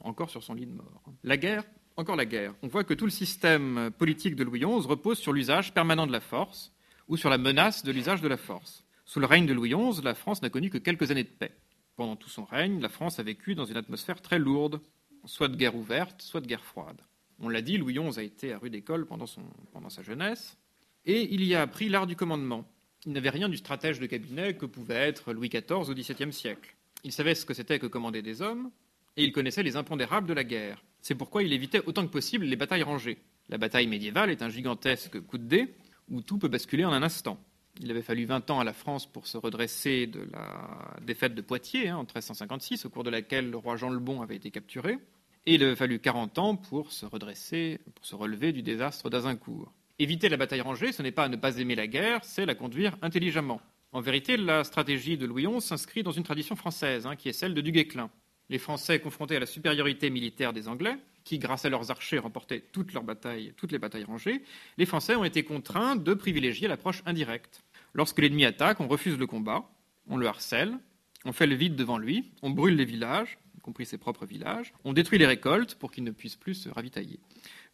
encore 0.00 0.30
sur 0.30 0.42
son 0.42 0.54
lit 0.54 0.66
de 0.66 0.72
mort. 0.72 1.04
La 1.22 1.36
guerre, 1.36 1.64
encore 1.96 2.16
la 2.16 2.26
guerre. 2.26 2.54
On 2.62 2.68
voit 2.68 2.82
que 2.82 2.94
tout 2.94 3.04
le 3.04 3.10
système 3.12 3.92
politique 3.96 4.34
de 4.34 4.42
Louis 4.42 4.60
XI 4.60 4.86
repose 4.86 5.18
sur 5.18 5.32
l'usage 5.32 5.72
permanent 5.72 6.08
de 6.08 6.12
la 6.12 6.20
force, 6.20 6.72
ou 7.06 7.16
sur 7.16 7.30
la 7.30 7.38
menace 7.38 7.84
de 7.84 7.92
l'usage 7.92 8.20
de 8.20 8.26
la 8.26 8.36
force. 8.36 8.82
Sous 9.06 9.20
le 9.20 9.26
règne 9.26 9.46
de 9.46 9.52
Louis 9.52 9.70
XI, 9.70 10.02
la 10.02 10.14
France 10.14 10.42
n'a 10.42 10.50
connu 10.50 10.68
que 10.68 10.78
quelques 10.78 11.12
années 11.12 11.22
de 11.22 11.28
paix. 11.28 11.52
Pendant 11.94 12.16
tout 12.16 12.28
son 12.28 12.44
règne, 12.44 12.80
la 12.80 12.88
France 12.88 13.20
a 13.20 13.22
vécu 13.22 13.54
dans 13.54 13.64
une 13.64 13.76
atmosphère 13.76 14.20
très 14.20 14.40
lourde, 14.40 14.80
soit 15.24 15.46
de 15.46 15.56
guerre 15.56 15.76
ouverte, 15.76 16.20
soit 16.20 16.40
de 16.40 16.46
guerre 16.46 16.64
froide. 16.64 17.00
On 17.38 17.48
l'a 17.48 17.62
dit, 17.62 17.78
Louis 17.78 17.94
XI 17.94 18.18
a 18.18 18.22
été 18.24 18.52
à 18.52 18.58
rude 18.58 18.74
école 18.74 19.06
pendant, 19.06 19.26
pendant 19.72 19.90
sa 19.90 20.02
jeunesse, 20.02 20.58
et 21.04 21.32
il 21.32 21.44
y 21.44 21.54
a 21.54 21.62
appris 21.62 21.88
l'art 21.88 22.08
du 22.08 22.16
commandement. 22.16 22.68
Il 23.06 23.12
n'avait 23.12 23.30
rien 23.30 23.48
du 23.48 23.56
stratège 23.56 24.00
de 24.00 24.06
cabinet 24.06 24.56
que 24.56 24.66
pouvait 24.66 24.94
être 24.94 25.32
Louis 25.32 25.50
XIV 25.50 25.88
au 25.88 25.94
XVIIe 25.94 26.32
siècle. 26.32 26.74
Il 27.04 27.12
savait 27.12 27.36
ce 27.36 27.46
que 27.46 27.54
c'était 27.54 27.78
que 27.78 27.86
commander 27.86 28.22
des 28.22 28.42
hommes, 28.42 28.72
et 29.16 29.22
il 29.22 29.30
connaissait 29.30 29.62
les 29.62 29.76
impondérables 29.76 30.26
de 30.26 30.34
la 30.34 30.42
guerre. 30.42 30.82
C'est 31.00 31.14
pourquoi 31.14 31.44
il 31.44 31.52
évitait 31.52 31.82
autant 31.86 32.04
que 32.04 32.12
possible 32.12 32.44
les 32.44 32.56
batailles 32.56 32.82
rangées. 32.82 33.18
La 33.48 33.58
bataille 33.58 33.86
médiévale 33.86 34.30
est 34.30 34.42
un 34.42 34.48
gigantesque 34.48 35.20
coup 35.20 35.38
de 35.38 35.44
dé 35.44 35.74
où 36.10 36.22
tout 36.22 36.38
peut 36.38 36.48
basculer 36.48 36.84
en 36.84 36.92
un 36.92 37.04
instant. 37.04 37.38
Il 37.80 37.90
avait 37.90 38.02
fallu 38.02 38.24
20 38.24 38.50
ans 38.50 38.60
à 38.60 38.64
la 38.64 38.72
France 38.72 39.06
pour 39.06 39.26
se 39.26 39.36
redresser 39.36 40.06
de 40.06 40.26
la 40.32 40.96
défaite 41.02 41.34
de 41.34 41.42
Poitiers 41.42 41.88
hein, 41.88 41.98
en 41.98 42.02
1356, 42.02 42.86
au 42.86 42.90
cours 42.90 43.04
de 43.04 43.10
laquelle 43.10 43.50
le 43.50 43.56
roi 43.56 43.76
Jean 43.76 43.90
le 43.90 43.98
Bon 43.98 44.22
avait 44.22 44.36
été 44.36 44.50
capturé. 44.50 44.98
Et 45.44 45.54
il 45.54 45.62
avait 45.62 45.76
fallu 45.76 45.98
40 45.98 46.38
ans 46.38 46.56
pour 46.56 46.92
se 46.92 47.06
redresser, 47.06 47.80
pour 47.94 48.04
se 48.04 48.14
relever 48.14 48.52
du 48.52 48.62
désastre 48.62 49.10
d'Azincourt. 49.10 49.72
Éviter 49.98 50.28
la 50.28 50.36
bataille 50.36 50.60
rangée, 50.60 50.92
ce 50.92 51.02
n'est 51.02 51.12
pas 51.12 51.28
ne 51.28 51.36
pas 51.36 51.58
aimer 51.58 51.74
la 51.74 51.86
guerre, 51.86 52.20
c'est 52.24 52.46
la 52.46 52.54
conduire 52.54 52.96
intelligemment. 53.02 53.60
En 53.92 54.00
vérité, 54.00 54.36
la 54.36 54.64
stratégie 54.64 55.16
de 55.16 55.24
Louis 55.24 55.46
XI 55.46 55.60
s'inscrit 55.60 56.02
dans 56.02 56.10
une 56.10 56.24
tradition 56.24 56.56
française, 56.56 57.06
hein, 57.06 57.16
qui 57.16 57.28
est 57.28 57.32
celle 57.32 57.54
de 57.54 57.60
Du 57.60 57.72
Guesclin. 57.72 58.10
Les 58.48 58.58
Français 58.58 59.00
confrontés 59.00 59.36
à 59.36 59.40
la 59.40 59.46
supériorité 59.46 60.10
militaire 60.10 60.52
des 60.52 60.68
Anglais, 60.68 60.96
qui, 61.24 61.38
grâce 61.38 61.64
à 61.64 61.70
leurs 61.70 61.90
archers, 61.90 62.18
remportaient 62.18 62.60
toutes, 62.72 62.92
leurs 62.92 63.02
batailles, 63.02 63.52
toutes 63.56 63.72
les 63.72 63.78
batailles 63.78 64.04
rangées, 64.04 64.42
les 64.78 64.86
Français 64.86 65.16
ont 65.16 65.24
été 65.24 65.44
contraints 65.44 65.96
de 65.96 66.14
privilégier 66.14 66.68
l'approche 66.68 67.02
indirecte. 67.06 67.64
Lorsque 67.96 68.18
l'ennemi 68.18 68.44
attaque, 68.44 68.80
on 68.80 68.88
refuse 68.88 69.16
le 69.16 69.26
combat, 69.26 69.70
on 70.06 70.18
le 70.18 70.26
harcèle, 70.26 70.78
on 71.24 71.32
fait 71.32 71.46
le 71.46 71.54
vide 71.54 71.76
devant 71.76 71.96
lui, 71.96 72.30
on 72.42 72.50
brûle 72.50 72.76
les 72.76 72.84
villages, 72.84 73.38
y 73.56 73.60
compris 73.60 73.86
ses 73.86 73.96
propres 73.96 74.26
villages, 74.26 74.74
on 74.84 74.92
détruit 74.92 75.18
les 75.18 75.24
récoltes 75.24 75.76
pour 75.76 75.90
qu'il 75.90 76.04
ne 76.04 76.10
puisse 76.10 76.36
plus 76.36 76.52
se 76.52 76.68
ravitailler. 76.68 77.18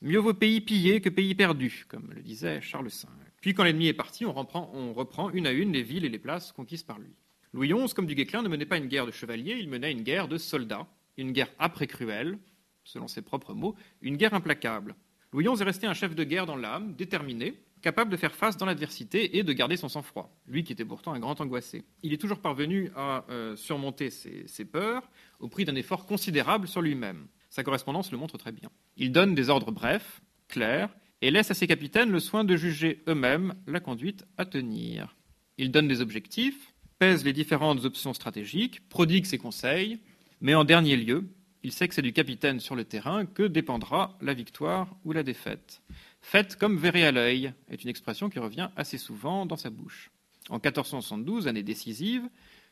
Mieux 0.01 0.20
vaut 0.20 0.33
pays 0.33 0.61
pillé 0.61 1.01
que 1.01 1.09
pays 1.09 1.35
perdu, 1.35 1.87
comme 1.89 2.12
le 2.14 2.23
disait 2.23 2.61
Charles 2.61 2.87
V. 2.87 3.09
Puis 3.41 3.53
quand 3.53 3.64
l'ennemi 3.64 3.89
est 3.89 3.95
parti, 3.95 4.25
on 4.25 4.33
reprend, 4.33 5.31
une 5.31 5.49
à 5.49 5.51
une 5.51 5.73
les 5.73 5.83
villes 5.83 6.05
et 6.05 6.09
les 6.09 6.20
places 6.20 6.53
conquises 6.53 6.85
par 6.85 7.01
lui. 7.01 7.16
Louis 7.53 7.73
XI, 7.75 7.93
comme 7.93 8.07
du 8.07 8.14
Guesclin, 8.14 8.43
ne 8.43 8.49
menait 8.49 8.64
pas 8.64 8.77
une 8.77 8.87
guerre 8.87 9.07
de 9.07 9.11
chevaliers, 9.11 9.57
il 9.59 9.68
menait 9.68 9.91
une 9.91 10.05
guerre 10.05 10.29
de 10.29 10.39
soldats, 10.39 10.87
une 11.16 11.33
guerre 11.33 11.51
après 11.59 11.89
cruelle, 11.89 12.39
selon 12.85 13.09
ses 13.09 13.23
propres 13.23 13.55
mots, 13.55 13.75
une 14.01 14.16
guerre 14.16 14.35
implacable. 14.35 14.95
Louis 15.33 15.47
XI 15.47 15.62
est 15.62 15.64
resté 15.64 15.87
un 15.89 15.95
chef 15.95 16.14
de 16.14 16.23
guerre 16.23 16.47
dans 16.47 16.57
l'âme, 16.57 16.95
déterminé, 16.95 17.61
capable 17.83 18.11
de 18.11 18.16
faire 18.16 18.35
face 18.35 18.57
dans 18.57 18.64
l'adversité 18.64 19.37
et 19.37 19.43
de 19.43 19.53
garder 19.53 19.76
son 19.76 19.89
sang-froid, 19.89 20.35
lui 20.47 20.64
qui 20.64 20.72
était 20.72 20.85
pourtant 20.85 21.12
un 21.12 21.18
grand 21.18 21.41
angoissé. 21.41 21.83
Il 22.03 22.12
est 22.12 22.18
toujours 22.18 22.39
parvenu 22.39 22.91
à 22.97 23.24
euh, 23.28 23.57
surmonter 23.57 24.11
ses, 24.11 24.64
peurs 24.64 25.11
au 25.41 25.49
prix 25.49 25.64
d'un 25.64 25.74
effort 25.74 26.07
considérable 26.07 26.68
sur 26.68 26.80
lui-même. 26.80 27.26
Sa 27.51 27.64
correspondance 27.64 28.12
le 28.12 28.18
montre 28.18 28.39
très 28.39 28.53
bien. 28.53 28.70
Il 28.97 29.12
donne 29.12 29.35
des 29.35 29.51
ordres 29.51 29.72
brefs, 29.72 30.22
clairs, 30.49 30.89
et 31.20 31.30
laisse 31.30 31.51
à 31.51 31.55
ses 31.55 31.66
capitaines 31.66 32.11
le 32.11 32.20
soin 32.20 32.45
de 32.45 32.57
juger 32.57 33.03
eux-mêmes 33.09 33.55
la 33.66 33.80
conduite 33.80 34.24
à 34.39 34.45
tenir. 34.45 35.16
Il 35.59 35.70
donne 35.70 35.89
des 35.89 36.01
objectifs, 36.01 36.72
pèse 36.99 37.24
les 37.24 37.33
différentes 37.33 37.85
options 37.85 38.14
stratégiques, 38.14 38.89
prodigue 38.89 39.26
ses 39.26 39.39
conseils, 39.39 39.99
mais 40.41 40.55
en 40.55 40.64
dernier 40.64 40.97
lieu, 40.97 41.28
il 41.62 41.72
sait 41.72 41.87
que 41.87 41.95
c'est 41.95 42.03
du 42.03 42.12
capitaine 42.12 42.59
sur 42.59 42.74
le 42.74 42.85
terrain 42.85 43.24
que 43.24 43.45
dépendra 43.45 44.16
la 44.20 44.35
victoire 44.35 44.97
ou 45.05 45.12
la 45.12 45.22
défaite. 45.22 45.80
Faite 46.23 46.57
comme 46.57 46.79
verré 46.79 47.05
à 47.05 47.12
l'œil 47.12 47.53
est 47.68 47.83
une 47.83 47.91
expression 47.91 48.31
qui 48.31 48.39
revient 48.39 48.70
assez 48.77 48.97
souvent 48.97 49.45
dans 49.45 49.57
sa 49.57 49.70
bouche. 49.70 50.11
En 50.49 50.55
1472, 50.55 51.49
année 51.49 51.64
décisive, 51.64 52.23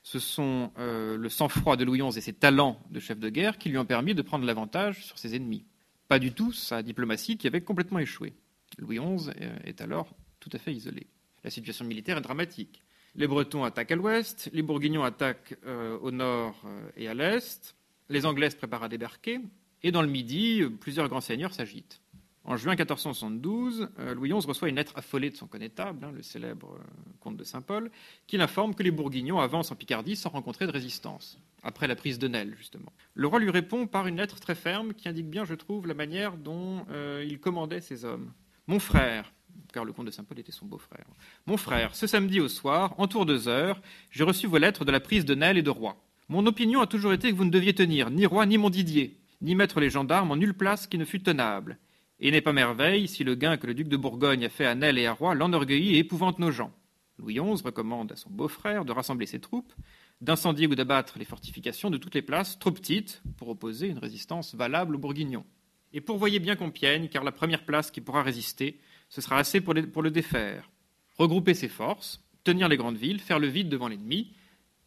ce 0.02 0.18
sont 0.18 0.72
euh, 0.78 1.16
le 1.16 1.28
sang-froid 1.28 1.76
de 1.76 1.84
Louis 1.84 2.00
XI 2.00 2.16
et 2.16 2.22
ses 2.22 2.32
talents 2.32 2.80
de 2.90 3.00
chef 3.00 3.18
de 3.18 3.28
guerre 3.28 3.58
qui 3.58 3.68
lui 3.68 3.76
ont 3.76 3.84
permis 3.84 4.14
de 4.14 4.22
prendre 4.22 4.46
l'avantage 4.46 5.04
sur 5.04 5.18
ses 5.18 5.34
ennemis. 5.34 5.66
Pas 6.08 6.18
du 6.18 6.32
tout 6.32 6.52
sa 6.52 6.82
diplomatie 6.82 7.36
qui 7.36 7.48
avait 7.48 7.60
complètement 7.60 7.98
échoué. 7.98 8.32
Louis 8.78 8.98
XI 8.98 9.30
euh, 9.40 9.56
est 9.64 9.80
alors 9.80 10.14
tout 10.38 10.50
à 10.52 10.58
fait 10.58 10.72
isolé. 10.72 11.08
La 11.44 11.50
situation 11.50 11.84
militaire 11.84 12.16
est 12.16 12.22
dramatique. 12.22 12.82
Les 13.16 13.26
Bretons 13.26 13.64
attaquent 13.64 13.92
à 13.92 13.96
l'ouest, 13.96 14.48
les 14.52 14.62
Bourguignons 14.62 15.02
attaquent 15.02 15.58
euh, 15.66 15.98
au 15.98 16.12
nord 16.12 16.62
et 16.96 17.08
à 17.08 17.14
l'est, 17.14 17.74
les 18.08 18.24
Anglais 18.24 18.50
se 18.50 18.56
préparent 18.56 18.84
à 18.84 18.88
débarquer, 18.88 19.40
et 19.82 19.90
dans 19.90 20.02
le 20.02 20.08
Midi, 20.08 20.62
plusieurs 20.80 21.08
grands 21.08 21.20
seigneurs 21.20 21.52
s'agitent. 21.52 22.00
En 22.44 22.56
juin 22.56 22.74
1472, 22.74 23.88
euh, 23.98 24.14
Louis 24.14 24.30
XI 24.30 24.46
reçoit 24.46 24.70
une 24.70 24.76
lettre 24.76 24.94
affolée 24.96 25.28
de 25.28 25.36
son 25.36 25.46
connétable, 25.46 26.04
hein, 26.04 26.12
le 26.12 26.22
célèbre 26.22 26.74
euh, 26.74 27.12
comte 27.20 27.36
de 27.36 27.44
Saint-Paul, 27.44 27.90
qui 28.26 28.38
l'informe 28.38 28.74
que 28.74 28.82
les 28.82 28.90
Bourguignons 28.90 29.38
avancent 29.38 29.70
en 29.70 29.76
Picardie 29.76 30.16
sans 30.16 30.30
rencontrer 30.30 30.66
de 30.66 30.72
résistance, 30.72 31.38
après 31.62 31.86
la 31.86 31.96
prise 31.96 32.18
de 32.18 32.28
Nesle, 32.28 32.54
justement. 32.56 32.92
Le 33.14 33.26
roi 33.26 33.40
lui 33.40 33.50
répond 33.50 33.86
par 33.86 34.06
une 34.06 34.16
lettre 34.16 34.40
très 34.40 34.54
ferme 34.54 34.94
qui 34.94 35.08
indique 35.08 35.28
bien, 35.28 35.44
je 35.44 35.54
trouve, 35.54 35.86
la 35.86 35.92
manière 35.94 36.38
dont 36.38 36.86
euh, 36.90 37.24
il 37.28 37.40
commandait 37.40 37.82
ses 37.82 38.06
hommes. 38.06 38.32
Mon 38.66 38.78
frère, 38.78 39.32
car 39.74 39.84
le 39.84 39.92
comte 39.92 40.06
de 40.06 40.10
Saint-Paul 40.10 40.38
était 40.38 40.50
son 40.50 40.64
beau-frère, 40.64 41.06
mon 41.44 41.58
frère, 41.58 41.94
ce 41.94 42.06
samedi 42.06 42.40
au 42.40 42.48
soir, 42.48 42.94
en 42.96 43.06
tour 43.06 43.26
deux 43.26 43.48
heures, 43.48 43.82
j'ai 44.10 44.24
reçu 44.24 44.46
vos 44.46 44.58
lettres 44.58 44.86
de 44.86 44.92
la 44.92 45.00
prise 45.00 45.26
de 45.26 45.34
Nesle 45.34 45.58
et 45.58 45.62
de 45.62 45.70
Roi. 45.70 46.02
Mon 46.30 46.46
opinion 46.46 46.80
a 46.80 46.86
toujours 46.86 47.12
été 47.12 47.30
que 47.30 47.36
vous 47.36 47.44
ne 47.44 47.50
deviez 47.50 47.74
tenir 47.74 48.08
ni 48.08 48.24
Roi 48.24 48.46
ni 48.46 48.56
Montdidier, 48.56 49.18
ni 49.42 49.54
mettre 49.54 49.78
les 49.78 49.90
gendarmes 49.90 50.30
en 50.30 50.36
nulle 50.36 50.54
place 50.54 50.86
qui 50.86 50.96
ne 50.96 51.04
fût 51.04 51.20
tenable 51.20 51.78
et 52.20 52.30
n'est 52.30 52.40
pas 52.40 52.52
merveille 52.52 53.08
si 53.08 53.24
le 53.24 53.34
gain 53.34 53.56
que 53.56 53.66
le 53.66 53.74
duc 53.74 53.88
de 53.88 53.96
Bourgogne 53.96 54.44
a 54.44 54.48
fait 54.50 54.66
à 54.66 54.74
Nesle 54.74 54.98
et 54.98 55.06
à 55.06 55.12
Roy 55.12 55.34
l'enorgueillit 55.34 55.96
et 55.96 55.98
épouvante 55.98 56.38
nos 56.38 56.50
gens. 56.50 56.72
Louis 57.18 57.34
XI 57.34 57.62
recommande 57.62 58.12
à 58.12 58.16
son 58.16 58.30
beau-frère 58.30 58.84
de 58.84 58.92
rassembler 58.92 59.26
ses 59.26 59.40
troupes, 59.40 59.72
d'incendier 60.20 60.66
ou 60.66 60.74
d'abattre 60.74 61.18
les 61.18 61.24
fortifications 61.24 61.90
de 61.90 61.98
toutes 61.98 62.14
les 62.14 62.22
places 62.22 62.58
trop 62.58 62.70
petites 62.70 63.22
pour 63.36 63.48
opposer 63.48 63.88
une 63.88 63.98
résistance 63.98 64.54
valable 64.54 64.94
aux 64.94 64.98
Bourguignons. 64.98 65.44
Et 65.92 66.00
pourvoyez 66.00 66.38
bien 66.38 66.56
Compiègne, 66.56 67.08
car 67.08 67.24
la 67.24 67.32
première 67.32 67.64
place 67.64 67.90
qui 67.90 68.00
pourra 68.00 68.22
résister, 68.22 68.78
ce 69.08 69.20
sera 69.20 69.38
assez 69.38 69.60
pour, 69.60 69.74
pour 69.92 70.02
le 70.02 70.10
défaire. 70.10 70.70
Regrouper 71.16 71.54
ses 71.54 71.68
forces, 71.68 72.22
tenir 72.44 72.68
les 72.68 72.76
grandes 72.76 72.96
villes, 72.96 73.20
faire 73.20 73.38
le 73.38 73.48
vide 73.48 73.68
devant 73.68 73.88
l'ennemi, 73.88 74.32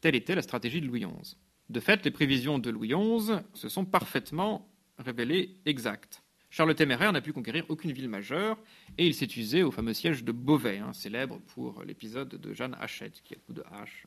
telle 0.01 0.15
était 0.15 0.35
la 0.35 0.41
stratégie 0.41 0.81
de 0.81 0.87
Louis 0.87 1.01
XI. 1.01 1.35
De 1.69 1.79
fait, 1.79 2.05
les 2.05 2.11
prévisions 2.11 2.59
de 2.59 2.69
Louis 2.69 2.93
XI 2.93 3.33
se 3.53 3.69
sont 3.69 3.85
parfaitement 3.85 4.69
révélées 4.97 5.57
exactes. 5.65 6.22
Charles 6.53 6.69
le 6.69 6.75
Téméraire 6.75 7.11
n'a 7.11 7.21
pu 7.21 7.33
conquérir 7.33 7.65
aucune 7.67 7.91
ville 7.93 8.07
majeure 8.07 8.59
et 8.99 9.07
il 9.07 9.15
s'est 9.15 9.25
usé 9.25 9.63
au 9.63 9.71
fameux 9.71 9.95
siège 9.95 10.23
de 10.23 10.31
Beauvais, 10.31 10.77
hein, 10.77 10.93
célèbre 10.93 11.39
pour 11.47 11.81
l'épisode 11.83 12.29
de 12.29 12.53
Jeanne 12.53 12.77
Hachette, 12.79 13.23
qui 13.23 13.33
le 13.33 13.39
coup 13.39 13.53
de 13.53 13.63
hache 13.71 14.05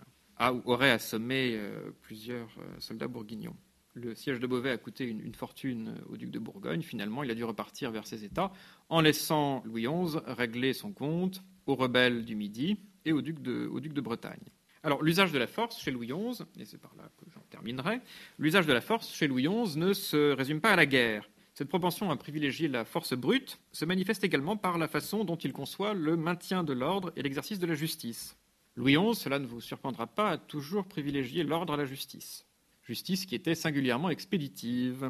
aurait 0.64 0.92
assommé 0.92 1.60
plusieurs 2.02 2.48
soldats 2.78 3.08
bourguignons. 3.08 3.56
Le 3.94 4.14
siège 4.14 4.38
de 4.38 4.46
Beauvais 4.46 4.70
a 4.70 4.76
coûté 4.78 5.06
une, 5.06 5.34
fortune 5.34 5.96
au 6.08 6.16
duc 6.16 6.30
de 6.30 6.38
Bourgogne. 6.38 6.82
Finalement, 6.82 7.24
il 7.24 7.32
a 7.32 7.34
dû 7.34 7.42
repartir 7.42 7.90
vers 7.90 8.06
ses 8.06 8.22
États 8.22 8.52
en 8.90 9.00
laissant 9.00 9.64
Louis 9.64 9.88
XI 9.88 10.18
régler 10.28 10.72
son 10.72 10.92
compte 10.92 11.42
aux 11.66 11.74
rebelles 11.74 12.24
du 12.24 12.36
Midi 12.36 12.78
et 13.04 13.12
au 13.12 13.22
de, 13.22 13.66
au 13.66 13.80
duc 13.80 13.92
de 13.92 14.00
Bretagne. 14.00 14.52
Alors, 14.84 15.02
l'usage 15.02 15.32
de 15.32 15.38
la 15.38 15.48
force 15.48 15.80
chez 15.82 15.90
Louis 15.90 16.06
XI, 16.06 16.44
et 16.60 16.64
c'est 16.64 16.78
par 16.78 16.94
là 16.94 17.10
que 17.16 17.28
j'en 17.34 17.42
terminerai, 17.50 18.00
l'usage 18.38 18.66
de 18.66 18.72
la 18.72 18.80
force 18.80 19.12
chez 19.12 19.26
Louis 19.26 19.48
XI 19.48 19.76
ne 19.76 19.92
se 19.92 20.30
résume 20.30 20.60
pas 20.60 20.70
à 20.70 20.76
la 20.76 20.86
guerre. 20.86 21.28
Cette 21.56 21.70
propension 21.70 22.10
à 22.10 22.16
privilégier 22.16 22.68
la 22.68 22.84
force 22.84 23.14
brute 23.14 23.58
se 23.72 23.86
manifeste 23.86 24.22
également 24.22 24.58
par 24.58 24.76
la 24.76 24.88
façon 24.88 25.24
dont 25.24 25.36
il 25.36 25.54
conçoit 25.54 25.94
le 25.94 26.14
maintien 26.14 26.62
de 26.62 26.74
l'ordre 26.74 27.14
et 27.16 27.22
l'exercice 27.22 27.58
de 27.58 27.66
la 27.66 27.74
justice. 27.74 28.36
Louis 28.74 28.94
XI, 28.94 29.14
cela 29.14 29.38
ne 29.38 29.46
vous 29.46 29.62
surprendra 29.62 30.06
pas, 30.06 30.32
a 30.32 30.36
toujours 30.36 30.84
privilégié 30.84 31.44
l'ordre 31.44 31.72
à 31.72 31.78
la 31.78 31.86
justice. 31.86 32.44
Justice 32.82 33.24
qui 33.24 33.34
était 33.34 33.54
singulièrement 33.54 34.10
expéditive. 34.10 35.08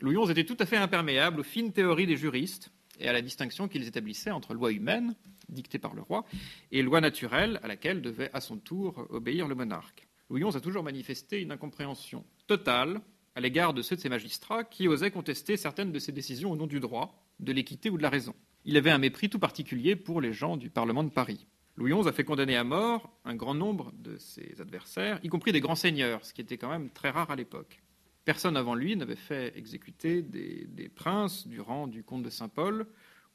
Louis 0.00 0.16
XI 0.20 0.32
était 0.32 0.44
tout 0.44 0.56
à 0.58 0.66
fait 0.66 0.76
imperméable 0.76 1.38
aux 1.38 1.44
fines 1.44 1.72
théories 1.72 2.08
des 2.08 2.16
juristes 2.16 2.72
et 2.98 3.06
à 3.06 3.12
la 3.12 3.22
distinction 3.22 3.68
qu'ils 3.68 3.86
établissaient 3.86 4.32
entre 4.32 4.54
loi 4.54 4.72
humaine, 4.72 5.14
dictée 5.48 5.78
par 5.78 5.94
le 5.94 6.02
roi, 6.02 6.24
et 6.72 6.82
loi 6.82 7.00
naturelle, 7.00 7.60
à 7.62 7.68
laquelle 7.68 8.02
devait 8.02 8.30
à 8.32 8.40
son 8.40 8.56
tour 8.56 9.06
obéir 9.10 9.46
le 9.46 9.54
monarque. 9.54 10.08
Louis 10.30 10.42
XI 10.42 10.56
a 10.56 10.60
toujours 10.60 10.82
manifesté 10.82 11.40
une 11.40 11.52
incompréhension 11.52 12.24
totale 12.48 13.00
à 13.36 13.40
l'égard 13.40 13.74
de 13.74 13.82
ceux 13.82 13.96
de 13.96 14.00
ses 14.00 14.08
magistrats 14.08 14.64
qui 14.64 14.88
osaient 14.88 15.10
contester 15.10 15.58
certaines 15.58 15.92
de 15.92 15.98
ses 15.98 16.10
décisions 16.10 16.50
au 16.50 16.56
nom 16.56 16.66
du 16.66 16.80
droit, 16.80 17.22
de 17.38 17.52
l'équité 17.52 17.90
ou 17.90 17.98
de 17.98 18.02
la 18.02 18.08
raison. 18.08 18.34
Il 18.64 18.78
avait 18.78 18.90
un 18.90 18.98
mépris 18.98 19.28
tout 19.28 19.38
particulier 19.38 19.94
pour 19.94 20.22
les 20.22 20.32
gens 20.32 20.56
du 20.56 20.70
Parlement 20.70 21.04
de 21.04 21.10
Paris. 21.10 21.46
Louis 21.76 21.92
XI 21.92 22.08
a 22.08 22.12
fait 22.12 22.24
condamner 22.24 22.56
à 22.56 22.64
mort 22.64 23.14
un 23.26 23.34
grand 23.34 23.54
nombre 23.54 23.92
de 23.92 24.16
ses 24.16 24.58
adversaires, 24.62 25.20
y 25.22 25.28
compris 25.28 25.52
des 25.52 25.60
grands 25.60 25.74
seigneurs, 25.74 26.24
ce 26.24 26.32
qui 26.32 26.40
était 26.40 26.56
quand 26.56 26.70
même 26.70 26.88
très 26.88 27.10
rare 27.10 27.30
à 27.30 27.36
l'époque. 27.36 27.82
Personne 28.24 28.56
avant 28.56 28.74
lui 28.74 28.96
n'avait 28.96 29.16
fait 29.16 29.56
exécuter 29.56 30.22
des, 30.22 30.88
princes 30.88 31.46
du 31.46 31.60
rang 31.60 31.86
du 31.86 32.02
comte 32.02 32.22
de 32.22 32.30
Saint-Paul 32.30 32.86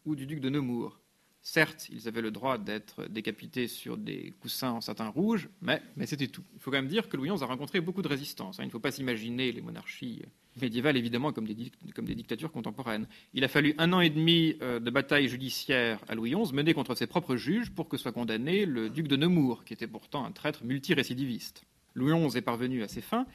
ou 0.05 0.15
du 0.15 0.25
duc 0.25 0.39
de 0.39 0.49
Nemours. 0.49 0.99
Certes, 1.43 1.87
ils 1.89 2.07
avaient 2.07 2.21
le 2.21 2.29
droit 2.29 2.59
d'être 2.59 3.05
décapités 3.05 3.67
sur 3.67 3.97
des 3.97 4.33
coussins 4.41 4.73
en 4.73 4.81
satin 4.81 5.07
rouge, 5.07 5.49
mais, 5.61 5.81
c'était 6.05 6.27
tout. 6.27 6.43
Il 6.53 6.59
faut 6.59 6.69
quand 6.69 6.77
même 6.77 6.87
dire 6.87 7.09
que 7.09 7.17
Louis 7.17 7.29
XI 7.29 7.43
a 7.43 7.47
rencontré 7.47 7.81
beaucoup 7.81 8.03
de 8.03 8.07
résistance. 8.07 8.59
Hein. 8.59 8.63
Il 8.63 8.67
ne 8.67 8.71
faut 8.71 8.79
pas 8.79 8.91
s'imaginer 8.91 9.51
les 9.51 9.61
monarchies 9.61 10.21
médiévales, 10.61 10.97
évidemment, 10.97 11.33
comme 11.33 11.47
des, 11.47 12.15
dictatures 12.15 12.51
contemporaines. 12.51 13.07
Il 13.33 13.43
a 13.43 13.47
fallu 13.47 13.73
un 13.79 13.91
an 13.91 14.01
et 14.01 14.11
demi 14.11 14.55
euh, 14.61 14.79
de 14.79 14.91
bataille 14.91 15.27
judiciaire 15.27 15.99
à 16.07 16.13
Louis 16.13 16.35
XI, 16.35 16.53
menée 16.53 16.75
contre 16.75 16.93
ses 16.93 17.07
propres 17.07 17.35
juges, 17.35 17.71
pour 17.71 17.89
que 17.89 17.97
soit 17.97 18.11
condamné 18.11 18.65
le 18.65 18.91
duc 18.91 19.07
de 19.07 19.15
Nemours, 19.15 19.63
qui 19.63 19.73
était 19.73 19.87
pourtant 19.87 20.23
un 20.23 20.31
traître 20.31 20.63
multirécidiviste. 20.63 21.63
Louis 21.95 22.13
XI 22.27 22.37
est 22.37 22.41
parvenu 22.41 22.83
à 22.83 22.87
ses 22.87 23.01
fins 23.01 23.25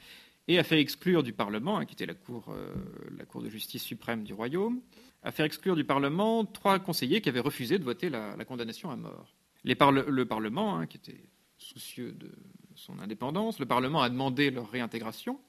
et 0.47 0.59
a 0.59 0.63
fait 0.63 0.79
exclure 0.79 1.23
du 1.23 1.33
Parlement, 1.33 1.77
hein, 1.77 1.85
qui 1.85 1.93
était 1.93 2.05
la 2.05 2.13
cour, 2.13 2.45
euh, 2.49 2.73
la 3.17 3.25
cour 3.25 3.41
de 3.41 3.49
justice 3.49 3.83
suprême 3.83 4.23
du 4.23 4.33
royaume, 4.33 4.81
à 5.23 5.31
faire 5.31 5.45
exclure 5.45 5.75
du 5.75 5.83
Parlement 5.83 6.45
trois 6.45 6.79
conseillers 6.79 7.21
qui 7.21 7.29
avaient 7.29 7.39
refusé 7.39 7.79
de 7.79 7.83
voter 7.83 8.09
la, 8.09 8.33
condamnation 8.45 8.89
à 8.89 8.95
mort. 8.95 9.35
le 9.63 10.23
Parlement, 10.23 10.77
hein, 10.77 10.87
qui 10.87 10.97
était 10.97 11.29
soucieux 11.57 12.13
de 12.13 12.31
son 12.75 12.99
indépendance, 12.99 13.59
le 13.59 13.65
Parlement 13.65 14.01
a 14.01 14.09
demandé 14.09 14.51
leur 14.51 14.69
réintégration, 14.69 15.39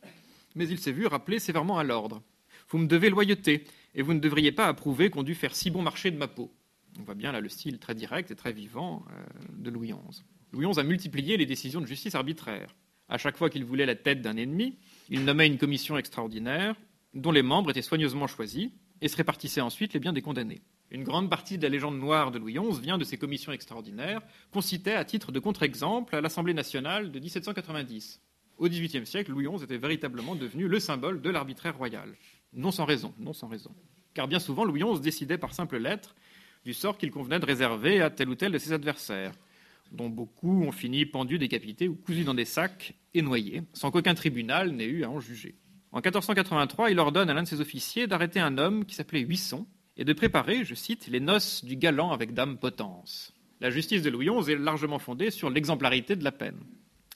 mais 0.54 0.66
il 0.68 0.78
s'est 0.78 0.92
vu 0.92 1.06
rappeler 1.06 1.38
sévèrement 1.38 1.78
à 1.78 1.84
l'ordre. 1.84 2.22
Vous 2.70 2.78
me 2.78 2.86
devez 2.86 3.10
loyauté, 3.10 3.64
et 3.94 4.02
vous 4.02 4.14
ne 4.14 4.20
devriez 4.20 4.52
pas 4.52 4.66
approuver 4.66 5.10
qu'on 5.10 5.22
dû 5.22 5.34
faire 5.34 5.54
si 5.54 5.70
bon 5.70 5.82
marché 5.82 6.10
de 6.10 6.16
ma 6.16 6.28
peau. 6.28 6.52
On 6.98 7.02
voit 7.02 7.14
bien 7.14 7.32
là 7.32 7.40
le 7.40 7.48
style 7.48 7.78
très 7.78 7.94
direct 7.94 8.30
et 8.30 8.34
très 8.34 8.52
vivant 8.52 9.04
euh, 9.10 9.24
de 9.56 9.70
Louis 9.70 9.92
XI. 9.92 10.22
Louis 10.52 10.68
XI 10.68 10.80
a 10.80 10.82
multiplié 10.82 11.36
les 11.36 11.46
décisions 11.46 11.80
de 11.80 11.86
justice 11.86 12.14
arbitraire. 12.14 12.74
À 13.08 13.18
chaque 13.18 13.36
fois 13.36 13.48
qu'il 13.48 13.64
voulait 13.64 13.86
la 13.86 13.94
tête 13.94 14.20
d'un 14.20 14.36
ennemi, 14.36 14.76
il 15.08 15.24
nommait 15.24 15.46
une 15.46 15.58
commission 15.58 15.96
extraordinaire 15.96 16.74
dont 17.14 17.32
les 17.32 17.42
membres 17.42 17.70
étaient 17.70 17.82
soigneusement 17.82 18.26
choisis 18.26 18.70
et 19.00 19.08
se 19.08 19.16
répartissaient 19.16 19.60
ensuite 19.62 19.94
les 19.94 20.00
biens 20.00 20.12
des 20.12 20.22
condamnés. 20.22 20.60
Une 20.90 21.04
grande 21.04 21.30
partie 21.30 21.58
de 21.58 21.62
la 21.62 21.68
légende 21.68 21.98
noire 21.98 22.30
de 22.30 22.38
Louis 22.38 22.54
XI 22.54 22.80
vient 22.80 22.98
de 22.98 23.04
ces 23.04 23.18
commissions 23.18 23.52
extraordinaires, 23.52 24.22
qu'on 24.50 24.60
citait 24.60 24.94
à 24.94 25.04
titre 25.04 25.32
de 25.32 25.38
contre-exemple 25.38 26.16
à 26.16 26.20
l'Assemblée 26.20 26.54
nationale 26.54 27.10
de 27.10 27.18
1790. 27.18 28.20
Au 28.58 28.68
XVIIIe 28.68 29.06
siècle, 29.06 29.30
Louis 29.30 29.46
XI 29.46 29.64
était 29.64 29.78
véritablement 29.78 30.34
devenu 30.34 30.66
le 30.66 30.80
symbole 30.80 31.20
de 31.20 31.30
l'arbitraire 31.30 31.76
royal. 31.76 32.14
Non 32.52 32.70
sans 32.70 32.86
raison, 32.86 33.14
non 33.18 33.32
sans 33.32 33.48
raison. 33.48 33.74
Car 34.14 34.28
bien 34.28 34.38
souvent, 34.38 34.64
Louis 34.64 34.82
XI 34.82 35.00
décidait 35.00 35.38
par 35.38 35.54
simple 35.54 35.76
lettre 35.76 36.14
du 36.64 36.74
sort 36.74 36.98
qu'il 36.98 37.10
convenait 37.10 37.38
de 37.38 37.46
réserver 37.46 38.00
à 38.00 38.10
tel 38.10 38.28
ou 38.28 38.34
tel 38.34 38.52
de 38.52 38.58
ses 38.58 38.72
adversaires, 38.72 39.32
dont 39.92 40.08
beaucoup 40.08 40.62
ont 40.62 40.72
fini 40.72 41.06
pendus, 41.06 41.38
décapités 41.38 41.88
ou 41.88 41.94
cousus 41.94 42.24
dans 42.24 42.34
des 42.34 42.44
sacs 42.44 42.94
et 43.14 43.22
noyés, 43.22 43.62
sans 43.72 43.90
qu'aucun 43.90 44.14
tribunal 44.14 44.72
n'ait 44.72 44.86
eu 44.86 45.04
à 45.04 45.10
en 45.10 45.20
juger. 45.20 45.56
En 45.92 45.98
1483, 45.98 46.90
il 46.90 46.98
ordonne 46.98 47.30
à 47.30 47.34
l'un 47.34 47.42
de 47.42 47.48
ses 47.48 47.60
officiers 47.60 48.06
d'arrêter 48.06 48.40
un 48.40 48.58
homme 48.58 48.84
qui 48.84 48.94
s'appelait 48.94 49.20
Huisson 49.20 49.66
et 49.96 50.04
de 50.04 50.12
préparer, 50.12 50.64
je 50.64 50.74
cite, 50.74 51.08
les 51.08 51.20
noces 51.20 51.64
du 51.64 51.76
galant 51.76 52.12
avec 52.12 52.34
dame 52.34 52.58
Potence. 52.58 53.32
La 53.60 53.70
justice 53.70 54.02
de 54.02 54.10
Louis 54.10 54.28
XI 54.28 54.52
est 54.52 54.58
largement 54.58 54.98
fondée 54.98 55.30
sur 55.30 55.50
l'exemplarité 55.50 56.14
de 56.14 56.22
la 56.22 56.30
peine. 56.30 56.60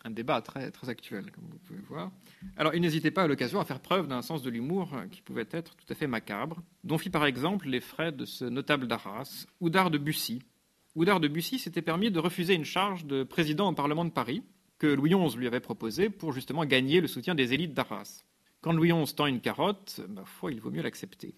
Un 0.04 0.10
débat 0.10 0.40
très, 0.40 0.72
actuel, 0.88 1.30
comme 1.30 1.44
vous 1.48 1.58
pouvez 1.58 1.78
voir. 1.88 2.10
Alors, 2.56 2.74
il 2.74 2.80
n'hésitait 2.80 3.12
pas 3.12 3.22
à 3.22 3.26
l'occasion 3.28 3.60
à 3.60 3.64
faire 3.64 3.78
preuve 3.78 4.08
d'un 4.08 4.20
sens 4.20 4.42
de 4.42 4.50
l'humour 4.50 4.90
qui 5.12 5.22
pouvait 5.22 5.46
être 5.52 5.76
tout 5.76 5.86
à 5.90 5.94
fait 5.94 6.08
macabre, 6.08 6.60
dont 6.82 6.98
fit 6.98 7.10
par 7.10 7.24
exemple 7.24 7.68
les 7.68 7.80
frais 7.80 8.10
de 8.10 8.24
ce 8.24 8.44
notable 8.44 8.88
d'Arras, 8.88 9.46
Oudard 9.60 9.92
de 9.92 9.98
Bussy. 9.98 10.42
Oudard 10.94 11.20
de 11.20 11.28
Bussy 11.28 11.58
s'était 11.58 11.80
permis 11.80 12.10
de 12.10 12.18
refuser 12.18 12.52
une 12.52 12.66
charge 12.66 13.06
de 13.06 13.22
président 13.22 13.70
au 13.70 13.72
Parlement 13.72 14.04
de 14.04 14.10
Paris, 14.10 14.42
que 14.78 14.86
Louis 14.86 15.14
XI 15.14 15.38
lui 15.38 15.46
avait 15.46 15.60
proposée 15.60 16.10
pour 16.10 16.32
justement 16.32 16.66
gagner 16.66 17.00
le 17.00 17.06
soutien 17.06 17.34
des 17.34 17.54
élites 17.54 17.72
d'Arras. 17.72 18.24
Quand 18.60 18.74
Louis 18.74 18.92
XI 18.92 19.14
tend 19.14 19.26
une 19.26 19.40
carotte, 19.40 20.02
ma 20.10 20.26
foi, 20.26 20.52
il 20.52 20.60
vaut 20.60 20.70
mieux 20.70 20.82
l'accepter. 20.82 21.34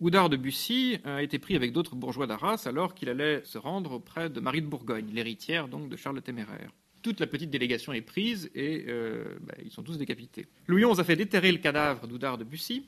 Oudard 0.00 0.30
de 0.30 0.38
Bussy 0.38 0.98
a 1.04 1.22
été 1.22 1.38
pris 1.38 1.56
avec 1.56 1.72
d'autres 1.72 1.94
bourgeois 1.94 2.26
d'Arras 2.26 2.62
alors 2.66 2.94
qu'il 2.94 3.10
allait 3.10 3.42
se 3.44 3.58
rendre 3.58 3.92
auprès 3.92 4.30
de 4.30 4.40
Marie 4.40 4.62
de 4.62 4.66
Bourgogne, 4.66 5.10
l'héritière 5.12 5.68
donc 5.68 5.90
de 5.90 5.96
Charles 5.96 6.16
le 6.16 6.22
Téméraire. 6.22 6.72
Toute 7.02 7.20
la 7.20 7.26
petite 7.26 7.50
délégation 7.50 7.92
est 7.92 8.00
prise 8.00 8.50
et 8.54 8.86
euh, 8.88 9.24
bah, 9.42 9.54
ils 9.62 9.70
sont 9.70 9.82
tous 9.82 9.98
décapités. 9.98 10.46
Louis 10.68 10.84
XI 10.84 11.00
a 11.00 11.04
fait 11.04 11.16
déterrer 11.16 11.52
le 11.52 11.58
cadavre 11.58 12.06
d'Oudard 12.06 12.38
de 12.38 12.44
Bussy. 12.44 12.86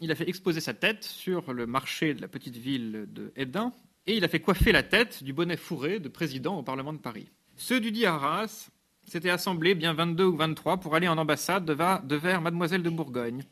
Il 0.00 0.10
a 0.10 0.14
fait 0.14 0.28
exposer 0.28 0.60
sa 0.60 0.74
tête 0.74 1.02
sur 1.02 1.52
le 1.52 1.66
marché 1.66 2.14
de 2.14 2.20
la 2.20 2.28
petite 2.28 2.56
ville 2.56 3.06
de 3.08 3.32
Hédin 3.34 3.72
et 4.06 4.16
il 4.16 4.24
a 4.24 4.28
fait 4.28 4.40
coiffer 4.40 4.72
la 4.72 4.82
tête 4.82 5.24
du 5.24 5.32
bonnet 5.32 5.56
fourré 5.56 5.98
de 5.98 6.08
président 6.08 6.58
au 6.58 6.62
Parlement 6.62 6.92
de 6.92 6.98
Paris. 6.98 7.28
Ceux 7.56 7.80
du 7.80 7.90
dit 7.90 8.06
Arras 8.06 8.70
s'étaient 9.06 9.30
assemblés, 9.30 9.74
bien 9.74 9.94
22 9.94 10.24
ou 10.24 10.36
23, 10.36 10.78
pour 10.78 10.94
aller 10.94 11.08
en 11.08 11.18
ambassade 11.18 11.64
de, 11.64 12.14
vers 12.16 12.40
Mademoiselle 12.40 12.82
de 12.82 12.90
Bourgogne. 12.90 13.44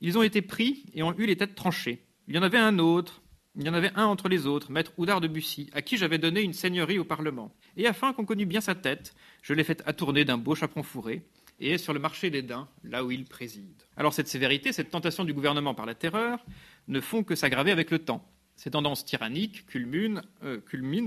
Ils 0.00 0.16
ont 0.16 0.22
été 0.22 0.42
pris 0.42 0.84
et 0.94 1.02
ont 1.02 1.16
eu 1.18 1.26
les 1.26 1.36
têtes 1.36 1.54
tranchées. 1.54 2.04
Il 2.28 2.36
y 2.36 2.38
en 2.38 2.42
avait 2.42 2.58
un 2.58 2.78
autre, 2.78 3.22
il 3.56 3.66
y 3.66 3.68
en 3.68 3.74
avait 3.74 3.90
un 3.94 4.04
entre 4.04 4.28
les 4.28 4.46
autres, 4.46 4.70
maître 4.70 4.92
Oudard 4.96 5.20
de 5.20 5.28
Bussy, 5.28 5.68
à 5.72 5.82
qui 5.82 5.96
j'avais 5.96 6.18
donné 6.18 6.42
une 6.42 6.52
seigneurie 6.52 6.98
au 6.98 7.04
Parlement. 7.04 7.52
Et 7.76 7.86
afin 7.86 8.12
qu'on 8.12 8.24
connût 8.24 8.46
bien 8.46 8.60
sa 8.60 8.74
tête, 8.74 9.14
je 9.42 9.54
l'ai 9.54 9.64
fait 9.64 9.82
attourner 9.86 10.24
d'un 10.24 10.38
beau 10.38 10.54
chaperon 10.54 10.82
fourré, 10.82 11.22
et 11.58 11.76
sur 11.78 11.92
le 11.92 11.98
marché 11.98 12.30
des 12.30 12.42
daims, 12.42 12.68
là 12.84 13.04
où 13.04 13.10
il 13.10 13.24
préside. 13.24 13.82
Alors 13.96 14.12
cette 14.12 14.28
sévérité, 14.28 14.72
cette 14.72 14.90
tentation 14.90 15.24
du 15.24 15.34
gouvernement 15.34 15.74
par 15.74 15.86
la 15.86 15.94
terreur, 15.94 16.44
ne 16.86 17.00
font 17.00 17.24
que 17.24 17.34
s'aggraver 17.34 17.72
avec 17.72 17.90
le 17.90 17.98
temps. 17.98 18.24
Ces 18.58 18.72
tendances 18.72 19.04
tyranniques 19.04 19.66
culminent, 19.66 20.20
euh, 20.42 20.60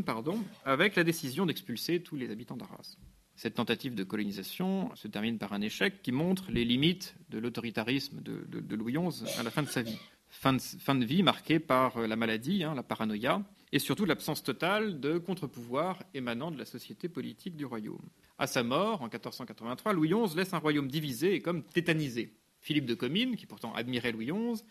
pardon, 0.05 0.41
avec 0.63 0.95
la 0.95 1.03
décision 1.03 1.45
d'expulser 1.45 2.01
tous 2.01 2.15
les 2.15 2.31
habitants 2.31 2.55
d'Arras. 2.55 2.95
Cette 3.35 3.55
tentative 3.55 3.93
de 3.93 4.05
colonisation 4.05 4.89
se 4.95 5.09
termine 5.09 5.37
par 5.37 5.51
un 5.51 5.59
échec 5.59 6.01
qui 6.01 6.13
montre 6.13 6.49
les 6.49 6.63
limites 6.63 7.13
de 7.29 7.39
l'autoritarisme 7.39 8.21
de, 8.21 8.75
Louis 8.75 8.93
XI 8.93 9.25
à 9.37 9.43
la 9.43 9.51
fin 9.51 9.63
de 9.63 9.67
sa 9.67 9.81
vie. 9.81 9.97
Fin 10.29 10.53
de, 10.53 11.03
vie 11.03 11.23
marquée 11.23 11.59
par 11.59 11.99
la 11.99 12.15
maladie, 12.15 12.63
hein, 12.63 12.73
la 12.73 12.83
paranoïa, 12.83 13.43
et 13.73 13.79
surtout 13.79 14.05
l'absence 14.05 14.43
totale 14.43 15.01
de 15.01 15.17
contre-pouvoir 15.17 16.01
émanant 16.13 16.51
de 16.51 16.57
la 16.57 16.63
société 16.63 17.09
politique 17.09 17.57
du 17.57 17.65
royaume. 17.65 18.07
À 18.39 18.47
sa 18.47 18.63
mort, 18.63 19.01
en 19.01 19.09
1483, 19.09 19.91
Louis 19.91 20.07
XI 20.07 20.37
laisse 20.37 20.53
un 20.53 20.59
royaume 20.59 20.87
divisé 20.87 21.35
et 21.35 21.41
comme 21.41 21.63
tétanisé. 21.63 22.33
Philippe 22.61 22.85
de 22.85 22.93
Comines, 22.93 23.35
qui 23.35 23.45
pourtant 23.45 23.73
admirait 23.73 24.13
Louis 24.13 24.27
XI, 24.27 24.63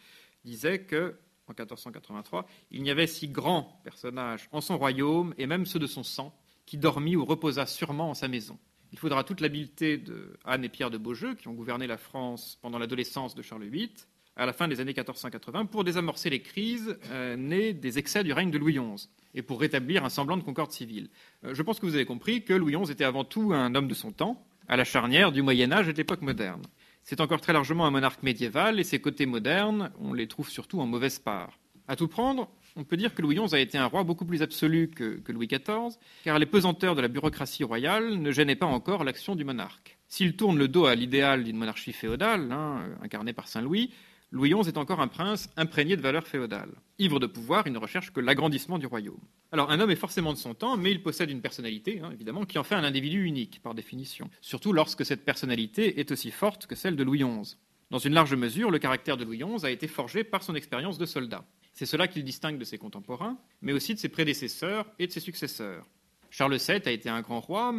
disait 0.45 0.81
que 0.81 1.19
en 1.51 1.55
1483, 1.59 2.47
il 2.71 2.83
n'y 2.83 2.91
avait 2.91 3.07
si 3.07 3.29
grands 3.29 3.81
personnages 3.85 4.49
en 4.53 4.61
son 4.61 4.79
royaume 4.79 5.35
et 5.39 5.47
même 5.47 5.67
ceux 5.67 5.79
de 5.79 5.87
son 5.87 6.03
sang 6.03 6.35
qui 6.67 6.79
dormit 6.79 7.17
ou 7.17 7.25
reposa 7.25 7.67
sûrement 7.67 8.11
en 8.11 8.15
sa 8.15 8.29
maison. 8.29 8.59
Il 8.93 8.99
faudra 8.99 9.25
toute 9.25 9.41
l'habileté 9.41 9.99
de 9.99 10.39
Anne 10.45 10.65
et 10.65 10.69
Pierre 10.69 10.91
de 10.91 10.99
Beaujeu, 10.99 11.35
qui 11.35 11.49
ont 11.49 11.55
gouverné 11.55 11.87
la 11.87 11.97
France 11.97 12.59
pendant 12.61 12.79
l'adolescence 12.79 13.35
de 13.35 13.43
Charles 13.43 13.65
VIII, 13.65 13.93
à 14.37 14.47
la 14.47 14.53
fin 14.53 14.69
des 14.69 14.81
années 14.81 14.95
1480, 14.95 15.67
pour 15.67 15.85
désamorcer 15.85 16.31
les 16.31 16.41
crises 16.41 16.97
euh, 17.11 17.37
nées 17.37 17.73
des 17.73 17.99
excès 17.99 18.25
du 18.25 18.33
règne 18.33 18.51
de 18.51 18.59
Louis 18.59 18.75
XI 18.75 19.09
et 19.35 19.43
pour 19.43 19.61
rétablir 19.61 20.05
un 20.05 20.09
semblant 20.09 20.37
de 20.37 20.43
concorde 20.43 20.73
civile. 20.73 21.09
Euh, 21.45 21.55
je 21.55 21.63
pense 21.63 21.79
que 21.79 21.87
vous 21.87 21.95
avez 21.95 22.07
compris 22.07 22.45
que 22.45 22.55
Louis 22.55 22.77
XI 22.77 22.91
était 22.91 23.05
avant 23.05 23.25
tout 23.25 23.53
un 23.53 23.75
homme 23.75 23.89
de 23.89 23.95
son 23.95 24.13
temps, 24.13 24.45
à 24.69 24.77
la 24.77 24.85
charnière 24.85 25.33
du 25.33 25.43
Moyen 25.43 25.73
Âge 25.73 25.89
et 25.89 25.93
de 25.93 25.99
l'époque 25.99 26.23
moderne. 26.23 26.63
C'est 27.03 27.21
encore 27.21 27.41
très 27.41 27.53
largement 27.53 27.87
un 27.87 27.91
monarque 27.91 28.23
médiéval 28.23 28.79
et 28.79 28.85
ses 28.85 29.01
côtés 29.01 29.27
modernes, 29.27 29.91
on 30.01 30.13
les 30.13 30.27
trouve 30.27 30.49
surtout 30.49 30.81
en 30.81 30.87
mauvaise 30.87 31.19
part. 31.19 31.59
À 31.89 31.97
tout 31.97 32.09
prendre, 32.09 32.49
on 32.77 32.85
peut 32.85 32.97
dire 32.97 33.15
que 33.15 33.23
Louis 33.23 33.37
XI 33.37 33.55
a 33.55 33.59
été 33.59 33.79
un 33.79 33.87
roi 33.87 34.05
beaucoup 34.05 34.25
plus 34.25 34.43
absolu 34.43 34.89
que, 34.89 35.21
Louis 35.33 35.49
XIV, 35.49 35.99
car 36.23 36.39
les 36.39 36.47
pesanteurs 36.47 36.95
de 36.95 37.01
la 37.01 37.09
bureaucratie 37.09 37.65
royale 37.65 38.15
ne 38.15 38.31
gênaient 38.31 38.57
pas 38.57 38.67
encore 38.67 39.03
l'action 39.03 39.35
du 39.35 39.45
monarque. 39.45 39.99
S'il 40.07 40.37
tourne 40.37 40.59
le 40.59 40.69
dos 40.69 40.87
à 40.87 40.95
l'idéal 40.95 41.45
d'une 41.45 41.57
monarchie 41.57 41.93
féodale, 41.93 42.53
hein, 42.53 42.85
incarnée 43.03 43.33
par 43.33 43.49
Saint 43.49 43.63
Louis, 43.63 43.91
Louis 44.33 44.55
XI 44.55 44.69
est 44.69 44.79
encore 44.79 45.01
un 45.01 45.09
prince 45.09 45.51
imprégné 45.57 45.97
de 45.97 46.03
valeurs 46.03 46.27
féodales. 46.27 46.73
Ivre 47.01 47.19
de 47.19 47.27
pouvoir, 47.27 47.67
il 47.67 47.73
ne 47.73 47.79
recherche 47.79 48.13
que 48.13 48.21
l'agrandissement 48.21 48.79
du 48.79 48.87
royaume. 48.87 49.19
Alors 49.51 49.73
un 49.73 49.81
homme 49.81 49.91
est 49.91 49.97
forcément 49.97 50.33
de 50.33 50.39
son 50.39 50.55
temps, 50.55 50.77
mais 50.77 50.93
il 50.93 51.03
possède 51.03 51.31
une 51.31 51.41
personnalité, 51.41 52.01
hein, 52.01 52.11
évidemment, 52.13 52.45
qui 52.45 52.57
en 52.57 52.63
fait 52.63 52.77
un 52.77 52.85
individu 52.85 53.25
unique, 53.25 53.61
par 53.61 53.75
définition. 53.75 54.31
Surtout 54.41 54.73
lorsque 54.73 55.05
cette 55.05 55.25
personnalité 55.25 55.99
est 55.99 56.13
aussi 56.13 56.31
forte 56.31 56.67
que 56.67 56.77
celle 56.77 56.95
de 56.95 57.03
Louis 57.03 57.25
XI. 57.25 57.57
Dans 57.91 57.99
une 57.99 58.15
large 58.15 58.35
mesure, 58.37 58.71
le 58.71 58.79
caractère 58.79 59.17
de 59.17 59.25
Louis 59.25 59.39
XI 59.39 59.67
a 59.67 59.71
été 59.71 59.89
forgé 59.89 60.23
par 60.23 60.45
son 60.45 60.55
expérience 60.55 60.97
de 60.97 61.07
soldat. 61.07 61.45
C'est 61.73 61.87
cela 61.87 62.07
qu'il 62.07 62.23
distingue 62.23 62.59
de 62.59 62.65
ses 62.65 62.79
contemporains, 62.79 63.37
mais 63.63 63.73
aussi 63.73 63.95
de 63.95 63.99
ses 63.99 64.09
prédécesseurs 64.09 64.87
et 65.01 65.09
de 65.09 65.13
ses 65.13 65.19
successeurs. 65.19 65.89
Charles 66.31 66.57
VII 66.57 66.83
a 66.87 66.93
été 66.93 67.09
un 67.09 67.21
grand 67.21 67.41
roi, 67.41 67.75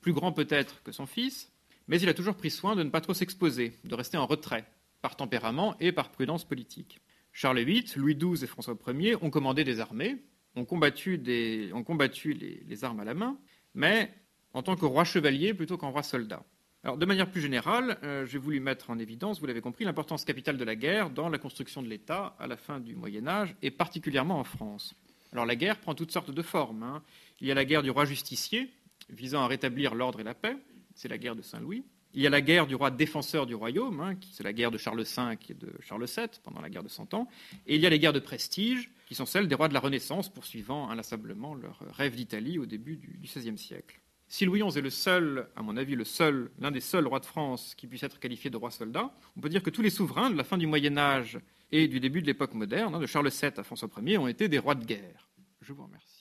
plus 0.00 0.12
grand 0.12 0.32
peut-être 0.32 0.82
que 0.82 0.90
son 0.90 1.06
fils, 1.06 1.52
mais 1.86 2.00
il 2.00 2.08
a 2.08 2.14
toujours 2.14 2.34
pris 2.34 2.50
soin 2.50 2.74
de 2.74 2.82
ne 2.82 2.90
pas 2.90 3.00
trop 3.00 3.14
s'exposer, 3.14 3.78
de 3.84 3.94
rester 3.94 4.16
en 4.16 4.26
retrait, 4.26 4.64
par 5.04 5.16
tempérament 5.16 5.76
et 5.80 5.92
par 5.92 6.10
prudence 6.10 6.46
politique. 6.46 7.02
Charles 7.30 7.60
VIII, 7.60 7.84
Louis 7.96 8.16
XII 8.16 8.42
et 8.42 8.46
François 8.46 8.74
Ier 8.88 9.22
ont 9.22 9.28
commandé 9.28 9.62
des 9.62 9.78
armées, 9.80 10.16
ont 10.56 10.64
combattu, 10.64 11.18
les, 11.18 12.84
armes 12.84 13.00
à 13.00 13.04
la 13.04 13.12
main, 13.12 13.36
mais 13.74 14.10
en 14.54 14.62
tant 14.62 14.76
que 14.76 14.86
roi 14.86 15.04
chevalier 15.04 15.52
plutôt 15.52 15.76
qu'en 15.76 15.90
roi 15.90 16.02
soldat. 16.02 16.42
De 16.84 17.04
manière 17.04 17.30
plus 17.30 17.42
générale, 17.42 17.98
euh, 18.02 18.24
j'ai 18.24 18.38
voulu 18.38 18.60
mettre 18.60 18.88
en 18.88 18.98
évidence, 18.98 19.40
vous 19.40 19.46
l'avez 19.46 19.60
compris, 19.60 19.84
l'importance 19.84 20.24
capitale 20.24 20.56
de 20.56 20.64
la 20.64 20.74
guerre 20.74 21.10
dans 21.10 21.28
la 21.28 21.36
construction 21.36 21.82
de 21.82 21.88
l'État 21.88 22.34
à 22.38 22.46
la 22.46 22.56
fin 22.56 22.80
du 22.80 22.96
Moyen 22.96 23.26
Âge 23.26 23.54
et 23.60 23.70
particulièrement 23.70 24.40
en 24.40 24.44
France. 24.44 24.94
Alors, 25.32 25.44
la 25.44 25.54
guerre 25.54 25.80
prend 25.80 25.94
toutes 25.94 26.12
sortes 26.12 26.30
de 26.30 26.42
formes. 26.42 26.82
Hein. 26.82 27.02
Il 27.42 27.46
y 27.46 27.50
a 27.50 27.54
la 27.54 27.66
guerre 27.66 27.82
du 27.82 27.90
roi 27.90 28.06
justicier, 28.06 28.70
visant 29.10 29.42
à 29.42 29.48
rétablir 29.48 29.94
l'ordre 29.94 30.20
et 30.20 30.24
la 30.24 30.34
paix, 30.34 30.56
c'est 30.94 31.08
la 31.08 31.18
guerre 31.18 31.36
de 31.36 31.42
Saint-Louis. 31.42 31.84
Il 32.14 32.22
y 32.22 32.26
a 32.28 32.30
la 32.30 32.40
guerre 32.40 32.68
du 32.68 32.76
roi 32.76 32.92
défenseur 32.92 33.44
du 33.44 33.56
royaume, 33.56 34.00
hein, 34.00 34.14
c'est 34.30 34.44
la 34.44 34.52
guerre 34.52 34.70
de 34.70 34.78
Charles 34.78 35.02
V 35.02 35.36
et 35.48 35.54
de 35.54 35.72
Charles 35.80 36.04
VII 36.04 36.28
pendant 36.44 36.60
la 36.60 36.70
guerre 36.70 36.84
de 36.84 36.88
Cent 36.88 37.12
Ans. 37.12 37.28
Et 37.66 37.74
il 37.74 37.80
y 37.80 37.86
a 37.86 37.90
les 37.90 37.98
guerres 37.98 38.12
de 38.12 38.20
prestige, 38.20 38.90
qui 39.06 39.16
sont 39.16 39.26
celles 39.26 39.48
des 39.48 39.54
rois 39.56 39.66
de 39.66 39.74
la 39.74 39.80
Renaissance, 39.80 40.32
poursuivant 40.32 40.88
inlassablement 40.90 41.54
leur 41.54 41.80
rêve 41.90 42.14
d'Italie 42.14 42.58
au 42.60 42.66
début 42.66 42.96
du 42.96 43.18
XVIe 43.20 43.58
siècle. 43.58 44.00
Si 44.28 44.44
Louis 44.44 44.62
XI 44.62 44.78
est 44.78 44.82
le 44.82 44.90
seul, 44.90 45.48
à 45.56 45.62
mon 45.62 45.76
avis, 45.76 45.96
le 45.96 46.04
seul, 46.04 46.50
l'un 46.60 46.70
des 46.70 46.80
seuls 46.80 47.06
rois 47.06 47.20
de 47.20 47.26
France 47.26 47.74
qui 47.74 47.86
puisse 47.86 48.02
être 48.04 48.18
qualifié 48.20 48.48
de 48.48 48.56
roi 48.56 48.70
soldat, 48.70 49.12
on 49.36 49.40
peut 49.40 49.48
dire 49.48 49.62
que 49.62 49.70
tous 49.70 49.82
les 49.82 49.90
souverains 49.90 50.30
de 50.30 50.36
la 50.36 50.44
fin 50.44 50.56
du 50.56 50.66
Moyen 50.66 50.96
Âge 50.96 51.38
et 51.72 51.88
du 51.88 52.00
début 52.00 52.22
de 52.22 52.26
l'époque 52.26 52.54
moderne, 52.54 52.94
hein, 52.94 53.00
de 53.00 53.06
Charles 53.06 53.28
VII 53.28 53.50
à 53.56 53.62
François 53.64 53.90
Ier, 54.02 54.18
ont 54.18 54.28
été 54.28 54.48
des 54.48 54.58
rois 54.58 54.76
de 54.76 54.84
guerre. 54.84 55.28
Je 55.60 55.72
vous 55.72 55.84
remercie. 55.84 56.13